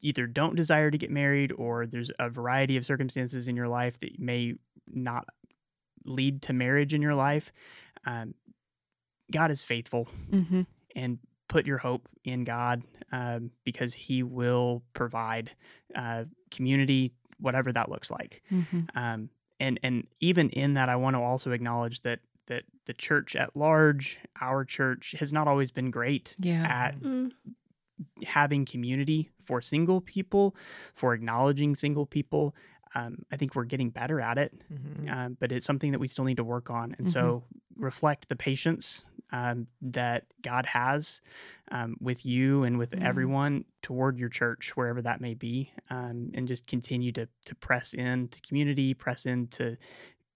either 0.01 0.27
don't 0.27 0.55
desire 0.55 0.91
to 0.91 0.97
get 0.97 1.09
married 1.09 1.53
or 1.53 1.85
there's 1.85 2.11
a 2.19 2.29
variety 2.29 2.75
of 2.75 2.85
circumstances 2.85 3.47
in 3.47 3.55
your 3.55 3.69
life 3.69 3.99
that 4.01 4.19
may 4.19 4.53
not 4.87 5.25
lead 6.05 6.41
to 6.41 6.53
marriage 6.53 6.93
in 6.93 7.01
your 7.01 7.15
life 7.15 7.51
um, 8.05 8.33
god 9.31 9.49
is 9.49 9.63
faithful 9.63 10.07
mm-hmm. 10.29 10.61
and 10.95 11.19
put 11.53 11.67
your 11.67 11.77
hope 11.77 12.09
in 12.23 12.43
God 12.43 12.81
um, 13.11 13.51
because 13.63 13.93
He 13.93 14.23
will 14.23 14.81
provide 14.93 15.51
uh, 15.93 16.23
community, 16.49 17.13
whatever 17.43 17.71
that 17.73 17.89
looks 17.89 18.09
like. 18.09 18.41
Mm-hmm. 18.51 18.81
Um, 18.95 19.29
and 19.59 19.79
and 19.83 20.07
even 20.19 20.49
in 20.49 20.73
that, 20.73 20.89
I 20.89 20.95
want 20.95 21.15
to 21.15 21.21
also 21.21 21.51
acknowledge 21.51 22.01
that 22.01 22.19
that 22.47 22.63
the 22.85 22.93
church 22.93 23.35
at 23.35 23.55
large, 23.55 24.19
our 24.41 24.65
church, 24.65 25.15
has 25.19 25.31
not 25.31 25.47
always 25.47 25.71
been 25.71 25.91
great 25.91 26.35
yeah 26.39 26.65
at 26.67 26.99
Mm. 26.99 27.31
having 28.23 28.65
community 28.65 29.29
for 29.41 29.61
single 29.61 30.01
people, 30.01 30.55
for 30.93 31.13
acknowledging 31.13 31.75
single 31.75 32.05
people. 32.05 32.55
Um, 32.95 33.25
I 33.31 33.37
think 33.37 33.55
we're 33.55 33.63
getting 33.65 33.89
better 33.89 34.21
at 34.21 34.37
it, 34.37 34.53
Mhm. 34.71 35.11
um, 35.11 35.37
but 35.39 35.51
it's 35.51 35.65
something 35.65 35.91
that 35.91 35.99
we 35.99 36.07
still 36.07 36.25
need 36.25 36.37
to 36.37 36.43
work 36.43 36.69
on. 36.69 36.95
And 36.97 37.07
Mhm. 37.07 37.11
so 37.11 37.43
reflect 37.75 38.29
the 38.29 38.35
patience 38.35 39.05
um, 39.31 39.65
that 39.81 40.25
God 40.43 40.67
has 40.67 41.19
um, 41.71 41.95
with 41.99 42.23
you 42.25 42.63
and 42.63 42.77
with 42.77 42.91
Mhm. 42.91 43.01
everyone 43.03 43.65
toward 43.81 44.19
your 44.19 44.29
church, 44.29 44.75
wherever 44.77 45.01
that 45.01 45.21
may 45.21 45.33
be, 45.33 45.71
um, 45.89 46.29
and 46.35 46.47
just 46.47 46.67
continue 46.67 47.11
to 47.13 47.27
to 47.45 47.55
press 47.55 47.93
into 47.95 48.39
community, 48.41 48.93
press 48.93 49.25
into 49.25 49.75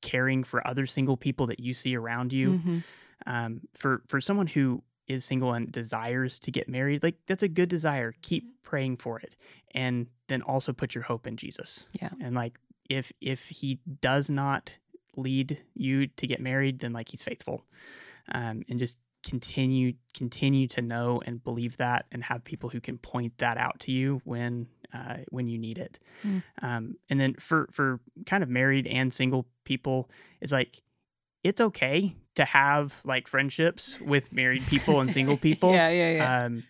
caring 0.01 0.43
for 0.43 0.65
other 0.67 0.85
single 0.87 1.17
people 1.17 1.45
that 1.47 1.59
you 1.59 1.73
see 1.75 1.95
around 1.95 2.33
you. 2.33 2.53
Mhm. 2.53 2.83
Um, 3.27 3.61
for 3.75 4.01
for 4.07 4.19
someone 4.21 4.47
who 4.47 4.81
is 5.07 5.25
single 5.25 5.53
and 5.53 5.71
desires 5.71 6.39
to 6.39 6.51
get 6.51 6.67
married, 6.67 7.03
like 7.03 7.15
that's 7.27 7.43
a 7.43 7.47
good 7.47 7.69
desire. 7.69 8.13
Keep 8.21 8.63
praying 8.63 8.97
for 8.97 9.19
it, 9.19 9.35
and 9.71 10.07
then 10.27 10.41
also 10.41 10.73
put 10.73 10.95
your 10.95 11.03
hope 11.03 11.27
in 11.27 11.37
Jesus. 11.37 11.85
Yeah. 11.93 12.09
and 12.21 12.35
like 12.35 12.59
if 12.89 13.11
if 13.21 13.47
He 13.47 13.79
does 14.01 14.29
not 14.29 14.77
lead 15.15 15.63
you 15.73 16.07
to 16.07 16.27
get 16.27 16.39
married, 16.39 16.79
then 16.79 16.93
like 16.93 17.09
He's 17.09 17.23
faithful, 17.23 17.65
um, 18.33 18.63
and 18.69 18.79
just 18.79 18.97
continue 19.23 19.93
continue 20.15 20.67
to 20.67 20.81
know 20.81 21.21
and 21.25 21.43
believe 21.43 21.77
that, 21.77 22.05
and 22.11 22.23
have 22.23 22.43
people 22.43 22.69
who 22.69 22.79
can 22.79 22.97
point 22.97 23.37
that 23.37 23.57
out 23.57 23.79
to 23.81 23.91
you 23.91 24.21
when 24.25 24.67
uh, 24.93 25.17
when 25.29 25.47
you 25.47 25.57
need 25.57 25.77
it. 25.77 25.99
Mm. 26.25 26.43
Um, 26.61 26.95
and 27.09 27.19
then 27.19 27.35
for 27.35 27.67
for 27.71 27.99
kind 28.25 28.43
of 28.43 28.49
married 28.49 28.87
and 28.87 29.13
single 29.13 29.47
people, 29.63 30.09
it's 30.41 30.51
like 30.51 30.81
it's 31.43 31.61
okay 31.61 32.15
to 32.35 32.45
have 32.45 33.01
like 33.05 33.27
friendships 33.27 33.97
with 34.01 34.31
married 34.33 34.65
people 34.67 34.99
and 35.01 35.11
single 35.11 35.37
people. 35.47 35.71
yeah 35.73 35.89
yeah 35.89 36.11
yeah 36.11 36.45
Um, 36.45 36.63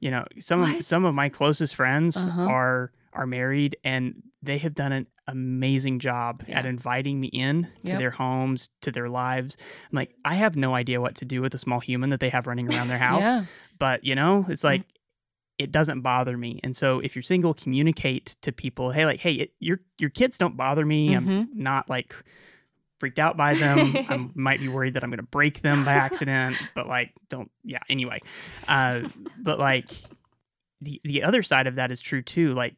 you 0.00 0.10
know, 0.10 0.24
some 0.38 0.62
of 0.62 0.84
some 0.84 1.04
of 1.04 1.14
my 1.14 1.28
closest 1.28 1.74
friends 1.74 2.16
Uh-huh. 2.16 2.46
are 2.48 2.92
are 3.12 3.26
married 3.26 3.76
and 3.84 4.22
they 4.42 4.56
have 4.58 4.74
done 4.74 4.92
an 4.92 5.06
amazing 5.26 5.98
job 5.98 6.42
at 6.48 6.64
inviting 6.64 7.20
me 7.20 7.26
in 7.28 7.64
to 7.84 7.90
Yep. 7.90 7.98
their 7.98 8.10
homes, 8.10 8.70
to 8.80 8.90
their 8.90 9.08
lives. 9.10 9.56
I'm 9.90 9.96
like, 9.96 10.14
I 10.24 10.36
have 10.36 10.56
no 10.56 10.74
idea 10.74 11.00
what 11.00 11.16
to 11.16 11.24
do 11.26 11.42
with 11.42 11.54
a 11.54 11.58
small 11.58 11.80
human 11.80 12.10
that 12.10 12.20
they 12.20 12.30
have 12.30 12.46
running 12.46 12.68
around 12.68 12.88
their 12.88 12.98
house, 13.08 13.24
yeah 13.24 13.44
but 13.78 14.02
you 14.04 14.14
know, 14.14 14.40
Mm-hmm. 14.42 14.52
it's 14.52 14.64
like 14.64 14.82
it 15.58 15.70
doesn't 15.70 16.00
bother 16.00 16.38
me. 16.38 16.58
And 16.64 16.74
so 16.74 17.00
if 17.00 17.14
you're 17.14 17.22
single, 17.22 17.52
communicate 17.52 18.36
to 18.40 18.50
people, 18.52 18.92
hey, 18.92 19.04
like, 19.04 19.20
hey, 19.20 19.32
it, 19.34 19.52
your 19.58 19.80
your 19.98 20.08
kids 20.10 20.38
don't 20.38 20.56
bother 20.56 20.86
me. 20.86 21.12
I'm 21.12 21.26
Mhm. 21.26 21.48
not 21.52 21.90
like 21.90 22.14
freaked 23.00 23.18
out 23.18 23.36
by 23.36 23.54
them. 23.54 23.96
I 24.08 24.28
might 24.34 24.60
be 24.60 24.68
worried 24.68 24.94
that 24.94 25.02
I'm 25.02 25.10
going 25.10 25.18
to 25.18 25.24
break 25.24 25.62
them 25.62 25.84
by 25.84 25.94
accident, 25.94 26.56
but 26.74 26.86
like, 26.86 27.12
don't. 27.28 27.50
Yeah. 27.64 27.80
Anyway, 27.88 28.20
uh, 28.68 29.00
but 29.38 29.58
like 29.58 29.90
the 30.80 31.00
the 31.04 31.24
other 31.24 31.42
side 31.42 31.66
of 31.66 31.76
that 31.76 31.90
is 31.90 32.00
true 32.00 32.22
too. 32.22 32.54
Like 32.54 32.76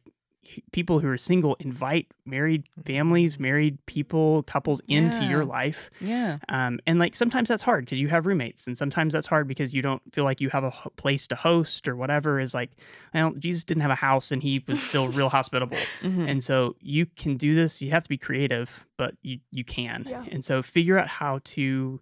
people 0.71 0.99
who 0.99 1.07
are 1.07 1.17
single 1.17 1.55
invite 1.59 2.07
married 2.25 2.63
families, 2.85 3.39
married 3.39 3.77
people, 3.85 4.43
couples 4.43 4.81
into 4.87 5.23
your 5.25 5.43
life. 5.45 5.89
yeah 6.01 6.37
Um, 6.49 6.79
and 6.85 6.99
like 6.99 7.15
sometimes 7.15 7.49
that's 7.49 7.61
hard 7.61 7.85
because 7.85 7.97
you 7.99 8.07
have 8.09 8.25
roommates, 8.25 8.67
and 8.67 8.77
sometimes 8.77 9.13
that's 9.13 9.27
hard 9.27 9.47
because 9.47 9.73
you 9.73 9.81
don't 9.81 10.01
feel 10.13 10.23
like 10.23 10.41
you 10.41 10.49
have 10.49 10.63
a 10.63 10.71
place 10.97 11.27
to 11.27 11.35
host 11.35 11.87
or 11.87 11.95
whatever. 11.95 12.39
Is 12.39 12.53
like, 12.53 12.71
well, 13.13 13.31
Jesus 13.37 13.63
didn't 13.63 13.81
have 13.81 13.91
a 13.91 13.95
house 13.95 14.31
and 14.31 14.41
he 14.43 14.63
was 14.67 14.81
still 14.81 15.07
real 15.09 15.29
hospitable, 15.37 15.77
Mhm. 16.01 16.29
and 16.29 16.43
so 16.43 16.75
you 16.81 17.05
can 17.05 17.37
do 17.37 17.55
this. 17.55 17.81
You 17.81 17.91
have 17.91 18.03
to 18.03 18.09
be 18.09 18.17
creative, 18.17 18.85
but 18.97 19.15
you 19.21 19.39
you 19.51 19.63
can. 19.63 20.05
Yeah. 20.07 20.23
And 20.31 20.43
so 20.45 20.61
figure 20.61 20.97
out 20.97 21.07
how 21.07 21.39
to. 21.55 21.99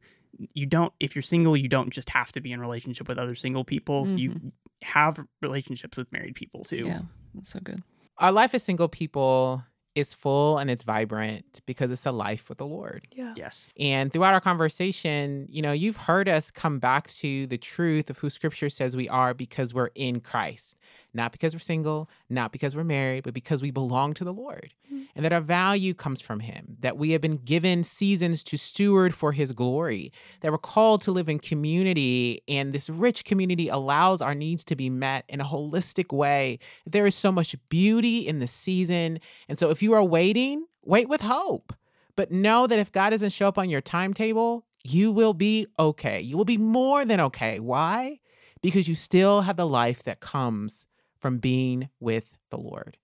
You 0.54 0.66
don't. 0.66 0.92
If 1.00 1.16
you're 1.16 1.22
single, 1.24 1.56
you 1.56 1.68
don't 1.68 1.92
just 1.92 2.10
have 2.10 2.32
to 2.32 2.42
be 2.42 2.52
in 2.52 2.60
relationship 2.62 3.08
with 3.08 3.18
other 3.20 3.36
single 3.36 3.64
people. 3.64 4.08
You 4.08 4.52
have 4.82 5.24
relationships 5.42 5.96
with 5.98 6.12
married 6.12 6.34
people 6.34 6.64
too. 6.64 6.86
yeah 6.88 7.02
that's 7.36 7.50
so 7.52 7.60
good 7.60 7.84
Our 8.22 8.32
life 8.32 8.53
as 8.53 8.63
single 8.63 8.88
people 8.88 9.63
is 9.93 10.13
full 10.13 10.57
and 10.57 10.69
it's 10.69 10.84
vibrant 10.84 11.61
because 11.65 11.91
it's 11.91 12.05
a 12.05 12.11
life 12.11 12.47
with 12.47 12.59
the 12.59 12.65
Lord. 12.65 13.05
Yeah. 13.11 13.34
Yes. 13.36 13.67
And 13.78 14.13
throughout 14.13 14.34
our 14.34 14.39
conversation, 14.39 15.47
you 15.49 15.61
know, 15.61 15.74
you've 15.74 15.97
heard 15.97 16.30
us 16.30 16.49
come 16.49 16.80
back 16.80 17.07
to 17.07 17.47
the 17.47 17.57
truth 17.57 18.09
of 18.09 18.19
who 18.19 18.30
scripture 18.30 18.69
says 18.69 18.95
we 18.95 19.09
are 19.09 19.34
because 19.34 19.74
we're 19.74 19.89
in 19.95 20.22
Christ. 20.22 20.78
Not 21.14 21.32
because 21.32 21.53
we're 21.53 21.59
single, 21.59 22.09
not 22.30 22.51
because 22.51 22.76
we're 22.76 22.84
married, 22.84 23.24
but 23.24 23.34
because 23.34 23.62
we 23.62 23.72
belong 23.72 24.14
to 24.16 24.24
the 24.24 24.34
Lord. 24.34 24.74
Mm-hmm. 24.88 25.03
And 25.16 25.26
that 25.26 25.34
our 25.34 25.41
value 25.41 25.93
comes 25.93 26.22
from 26.22 26.39
Him, 26.39 26.78
that 26.80 26.97
we 26.97 27.12
have 27.12 27.22
been 27.22 27.38
given 27.38 27.84
seasons 27.84 28.43
to 28.43 28.57
steward 28.57 29.14
for 29.14 29.32
His 29.32 29.51
glory, 29.51 30.12
that 30.41 30.51
we're 30.51 30.57
called 30.57 31.01
to 31.03 31.12
live 31.12 31.28
in 31.28 31.39
community, 31.39 32.41
and 32.47 32.74
this 32.74 32.89
rich 32.89 33.26
community 33.26 33.68
allows 33.68 34.22
our 34.22 34.36
needs 34.36 34.64
to 34.66 34.76
be 34.76 34.89
met 34.89 35.26
in 35.28 35.41
a 35.41 35.45
holistic 35.45 36.16
way. 36.16 36.59
There 36.86 37.05
is 37.05 37.16
so 37.16 37.32
much 37.32 37.55
beauty 37.70 38.28
in 38.28 38.39
the 38.39 38.47
season. 38.47 39.20
And 39.49 39.59
so 39.59 39.70
if 39.70 39.82
you 39.82 39.93
are 39.93 40.03
waiting, 40.03 40.66
wait 40.84 41.09
with 41.09 41.22
hope. 41.22 41.74
But 42.16 42.32
know 42.32 42.68
that 42.68 42.80
if 42.80 42.91
God 42.91 43.12
doesn't 43.12 43.32
show 43.32 43.47
up 43.47 43.57
on 43.57 43.70
your 43.70 43.82
timetable, 43.82 44.66
you 44.84 45.12
will 45.12 45.34
be 45.34 45.68
okay. 45.80 46.22
You 46.22 46.38
will 46.38 46.45
be 46.45 46.57
more 46.57 47.05
than 47.05 47.20
okay. 47.20 47.59
Why? 47.59 48.20
Because 48.62 48.88
you 48.88 48.95
still 48.95 49.41
have 49.41 49.57
the 49.57 49.68
life 49.68 50.03
that 50.03 50.20
comes 50.20 50.86
from 51.22 51.38
being 51.38 51.89
with 51.99 52.38
the 52.49 52.57
Lord. 52.57 52.97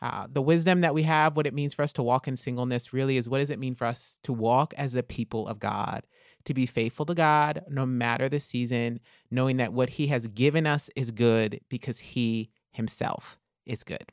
Uh, 0.00 0.26
the 0.30 0.42
wisdom 0.42 0.80
that 0.80 0.94
we 0.94 1.04
have, 1.04 1.36
what 1.36 1.46
it 1.46 1.54
means 1.54 1.74
for 1.74 1.82
us 1.82 1.92
to 1.92 2.02
walk 2.02 2.26
in 2.26 2.36
singleness, 2.36 2.92
really 2.92 3.16
is 3.16 3.28
what 3.28 3.38
does 3.38 3.50
it 3.52 3.58
mean 3.58 3.74
for 3.74 3.86
us 3.86 4.18
to 4.24 4.32
walk 4.32 4.74
as 4.76 4.92
the 4.92 5.02
people 5.02 5.46
of 5.46 5.60
God, 5.60 6.04
to 6.44 6.52
be 6.52 6.66
faithful 6.66 7.06
to 7.06 7.14
God 7.14 7.64
no 7.68 7.86
matter 7.86 8.28
the 8.28 8.40
season, 8.40 9.00
knowing 9.30 9.58
that 9.58 9.72
what 9.72 9.90
He 9.90 10.08
has 10.08 10.26
given 10.26 10.66
us 10.66 10.90
is 10.96 11.12
good 11.12 11.60
because 11.68 12.00
He 12.00 12.50
Himself 12.72 13.38
is 13.64 13.84
good. 13.84 14.10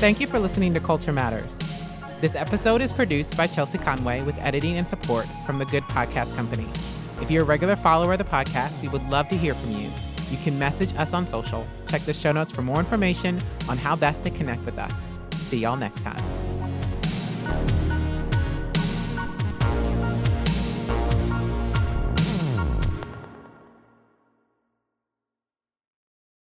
Thank 0.00 0.20
you 0.20 0.26
for 0.26 0.38
listening 0.38 0.74
to 0.74 0.80
Culture 0.80 1.12
Matters. 1.12 1.58
This 2.20 2.34
episode 2.34 2.80
is 2.80 2.92
produced 2.92 3.36
by 3.36 3.46
Chelsea 3.46 3.78
Conway 3.78 4.22
with 4.22 4.36
editing 4.38 4.76
and 4.76 4.88
support 4.88 5.24
from 5.46 5.60
the 5.60 5.64
Good 5.64 5.84
Podcast 5.84 6.34
Company. 6.34 6.66
If 7.22 7.30
you're 7.30 7.42
a 7.42 7.46
regular 7.46 7.76
follower 7.76 8.14
of 8.14 8.18
the 8.18 8.24
podcast, 8.24 8.82
we 8.82 8.88
would 8.88 9.08
love 9.08 9.28
to 9.28 9.36
hear 9.36 9.54
from 9.54 9.70
you. 9.70 9.88
You 10.28 10.36
can 10.38 10.58
message 10.58 10.92
us 10.96 11.14
on 11.14 11.24
social. 11.24 11.64
Check 11.86 12.02
the 12.02 12.12
show 12.12 12.32
notes 12.32 12.50
for 12.50 12.62
more 12.62 12.80
information 12.80 13.40
on 13.68 13.78
how 13.78 13.94
best 13.94 14.24
to 14.24 14.30
connect 14.30 14.66
with 14.66 14.78
us. 14.78 14.92
See 15.42 15.58
y'all 15.58 15.76
next 15.76 16.02
time. 16.02 16.18